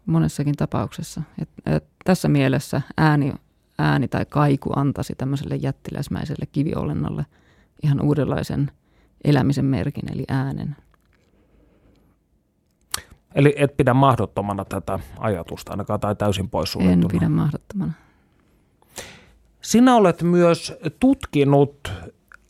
monessakin 0.06 0.56
tapauksessa. 0.56 1.22
Et, 1.38 1.48
et, 1.66 1.84
tässä 2.04 2.28
mielessä 2.28 2.82
ääni 2.96 3.32
ääni 3.80 4.08
tai 4.08 4.26
kaiku 4.28 4.72
antaisi 4.76 5.14
tämmöiselle 5.14 5.56
jättiläismäiselle 5.56 6.46
kiviolennolle 6.46 7.26
ihan 7.82 8.00
uudenlaisen 8.00 8.70
elämisen 9.24 9.64
merkin, 9.64 10.12
eli 10.12 10.24
äänen. 10.28 10.76
Eli 13.34 13.54
et 13.56 13.76
pidä 13.76 13.94
mahdottomana 13.94 14.64
tätä 14.64 14.98
ajatusta 15.18 15.70
ainakaan 15.70 16.00
tai 16.00 16.16
täysin 16.16 16.50
poissuljettuna? 16.50 17.08
En 17.12 17.20
pidä 17.20 17.28
mahdottomana. 17.28 17.92
Sinä 19.60 19.96
olet 19.96 20.22
myös 20.22 20.78
tutkinut 21.00 21.92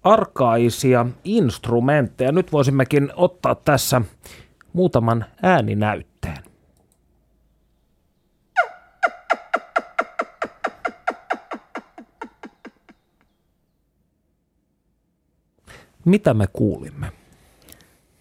arkaisia 0.03 1.07
instrumentteja. 1.25 2.33
Nyt 2.33 2.53
voisimmekin 2.53 3.13
ottaa 3.17 3.55
tässä 3.55 4.03
muutaman 4.73 5.25
ääninäytteen. 5.43 6.45
Mitä 16.05 16.35
me 16.35 16.47
kuulimme? 16.53 17.20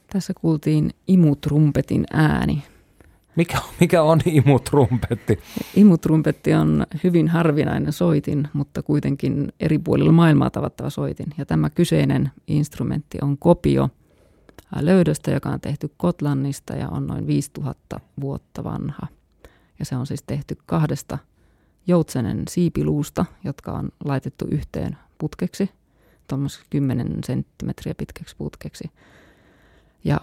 Tässä 0.09 0.33
kuultiin 0.41 0.91
imutrumpetin 1.07 2.05
ääni. 2.13 2.63
Mikä, 3.35 3.57
mikä 3.79 4.03
on 4.03 4.19
imutrumpetti? 4.25 5.39
Imutrumpetti 5.75 6.53
on 6.53 6.85
hyvin 7.03 7.27
harvinainen 7.27 7.93
soitin, 7.93 8.47
mutta 8.53 8.83
kuitenkin 8.83 9.53
eri 9.59 9.79
puolilla 9.79 10.11
maailmaa 10.11 10.49
tavattava 10.49 10.89
soitin. 10.89 11.27
Ja 11.37 11.45
tämä 11.45 11.69
kyseinen 11.69 12.31
instrumentti 12.47 13.17
on 13.21 13.37
kopio 13.37 13.89
löydöstä, 14.79 15.31
joka 15.31 15.49
on 15.49 15.61
tehty 15.61 15.89
Kotlannista 15.97 16.73
ja 16.73 16.89
on 16.89 17.07
noin 17.07 17.27
5000 17.27 17.99
vuotta 18.21 18.63
vanha. 18.63 19.07
Ja 19.79 19.85
se 19.85 19.95
on 19.95 20.07
siis 20.07 20.23
tehty 20.23 20.57
kahdesta 20.65 21.17
joutsenen 21.87 22.43
siipiluusta, 22.49 23.25
jotka 23.43 23.71
on 23.71 23.89
laitettu 24.05 24.47
yhteen 24.51 24.97
putkeksi, 25.17 25.69
tuommoiseksi 26.27 26.67
10 26.69 27.17
senttimetriä 27.25 27.95
pitkäksi 27.95 28.35
putkeksi. 28.37 28.91
Ja 30.03 30.17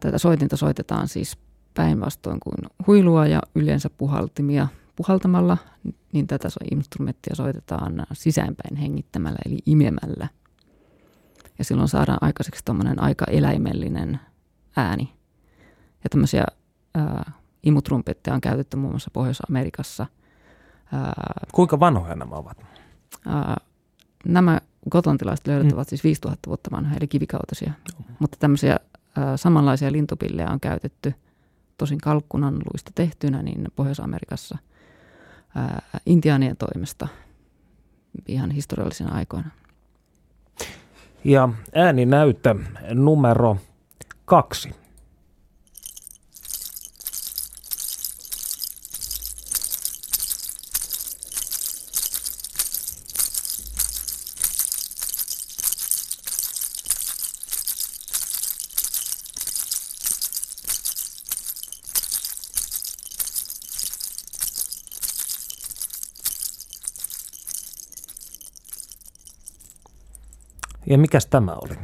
tätä 0.00 0.18
soitinta 0.18 0.56
soitetaan 0.56 1.08
siis 1.08 1.38
päinvastoin 1.74 2.40
kuin 2.40 2.70
huilua 2.86 3.26
ja 3.26 3.42
yleensä 3.54 3.90
puhaltimia 3.90 4.68
puhaltamalla, 4.96 5.58
niin 6.12 6.26
tätä 6.26 6.48
instrumenttia 6.70 7.34
soitetaan 7.34 8.06
sisäänpäin 8.12 8.76
hengittämällä 8.76 9.38
eli 9.46 9.58
imemällä. 9.66 10.28
Ja 11.58 11.64
silloin 11.64 11.88
saadaan 11.88 12.18
aikaiseksi 12.20 12.64
tuommoinen 12.64 13.02
aika 13.02 13.24
eläimellinen 13.24 14.20
ääni. 14.76 15.12
Ja 16.04 16.10
tämmöisiä 16.10 16.44
ää, 16.94 17.32
imutrumpetteja 17.62 18.34
on 18.34 18.40
käytetty 18.40 18.76
muun 18.76 18.92
muassa 18.92 19.10
Pohjois-Amerikassa. 19.12 20.06
Ää, 20.92 21.12
Kuinka 21.52 21.80
vanhoja 21.80 22.14
nämä 22.14 22.34
ovat? 22.34 22.66
Ää, 23.26 23.56
nämä 24.24 24.60
gotlantilaiset 24.90 25.46
löydöt 25.46 25.66
mm. 25.66 25.74
ovat 25.74 25.88
siis 25.88 26.04
5000 26.04 26.48
vuotta 26.50 26.70
vanhoja, 26.70 26.96
eli 26.96 27.08
kivikautisia. 27.08 27.72
Mm. 27.98 28.14
Mutta 28.18 28.36
tämmöisiä 28.40 28.76
samanlaisia 29.36 29.92
lintupillejä 29.92 30.50
on 30.50 30.60
käytetty, 30.60 31.14
tosin 31.78 31.98
kalkkunan 31.98 32.54
luista 32.54 32.90
tehtynä, 32.94 33.42
niin 33.42 33.68
Pohjois-Amerikassa 33.76 34.58
ää, 35.56 35.82
intiaanien 36.06 36.56
toimesta 36.56 37.08
ihan 38.28 38.50
historiallisina 38.50 39.14
aikoina. 39.14 39.50
Ja 41.24 41.48
ääninäyttö 41.74 42.54
numero 42.94 43.56
kaksi. 44.24 44.74
Ja 70.90 70.98
mikäs 70.98 71.26
tämä 71.26 71.52
oli? 71.52 71.74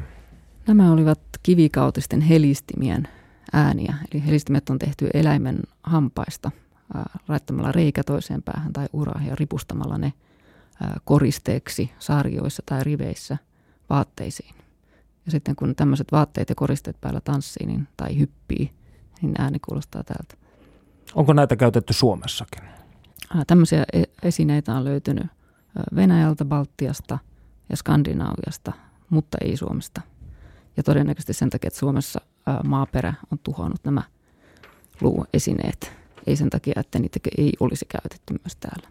Nämä 0.66 0.92
olivat 0.92 1.20
kivikautisten 1.42 2.20
helistimien 2.20 3.08
ääniä. 3.52 3.94
Eli 4.12 4.26
helistimet 4.26 4.70
on 4.70 4.78
tehty 4.78 5.08
eläimen 5.14 5.58
hampaista 5.82 6.50
laittamalla 7.28 7.72
reikä 7.72 8.04
toiseen 8.04 8.42
päähän 8.42 8.72
tai 8.72 8.86
uraan 8.92 9.26
ja 9.26 9.36
ripustamalla 9.36 9.98
ne 9.98 10.12
koristeeksi 11.04 11.92
sarjoissa 11.98 12.62
tai 12.66 12.84
riveissä 12.84 13.36
vaatteisiin. 13.90 14.54
Ja 15.26 15.30
sitten 15.30 15.56
kun 15.56 15.74
tämmöiset 15.74 16.12
vaatteet 16.12 16.48
ja 16.48 16.54
koristeet 16.54 17.00
päällä 17.00 17.20
tanssii 17.20 17.66
niin, 17.66 17.88
tai 17.96 18.18
hyppii, 18.18 18.72
niin 19.22 19.34
ääni 19.38 19.58
kuulostaa 19.58 20.04
tältä. 20.04 20.34
Onko 21.14 21.32
näitä 21.32 21.56
käytetty 21.56 21.92
Suomessakin? 21.92 22.62
Tämmöisiä 23.46 23.84
e-, 23.92 24.02
esineitä 24.22 24.74
on 24.74 24.84
löytynyt 24.84 25.26
Venäjältä, 25.94 26.44
Baltiasta 26.44 27.18
ja 27.70 27.76
Skandinaaviasta 27.76 28.72
mutta 29.14 29.38
ei 29.40 29.56
Suomesta. 29.56 30.00
Ja 30.76 30.82
todennäköisesti 30.82 31.32
sen 31.32 31.50
takia, 31.50 31.68
että 31.68 31.78
Suomessa 31.78 32.20
maaperä 32.64 33.14
on 33.32 33.38
tuhonnut 33.42 33.80
nämä 33.84 34.02
luuesineet. 35.00 35.92
Ei 36.26 36.36
sen 36.36 36.50
takia, 36.50 36.74
että 36.76 36.98
niitä 36.98 37.20
ei 37.38 37.52
olisi 37.60 37.84
käytetty 37.88 38.34
myös 38.44 38.56
täällä. 38.56 38.88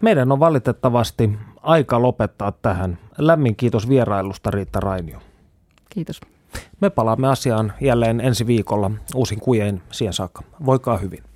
Meidän 0.00 0.32
on 0.32 0.40
valitettavasti 0.40 1.30
aika 1.62 2.02
lopettaa 2.02 2.52
tähän. 2.52 2.98
Lämmin 3.18 3.56
kiitos 3.56 3.88
vierailusta 3.88 4.50
Riitta 4.50 4.80
Rainio. 4.80 5.18
Kiitos. 5.90 6.20
Me 6.80 6.90
palaamme 6.90 7.28
asiaan 7.28 7.72
jälleen 7.80 8.20
ensi 8.20 8.46
viikolla 8.46 8.90
uusin 9.14 9.40
kujein 9.40 9.82
siihen 9.90 10.12
saakka. 10.12 10.42
Voikaa 10.66 10.96
hyvin. 10.96 11.27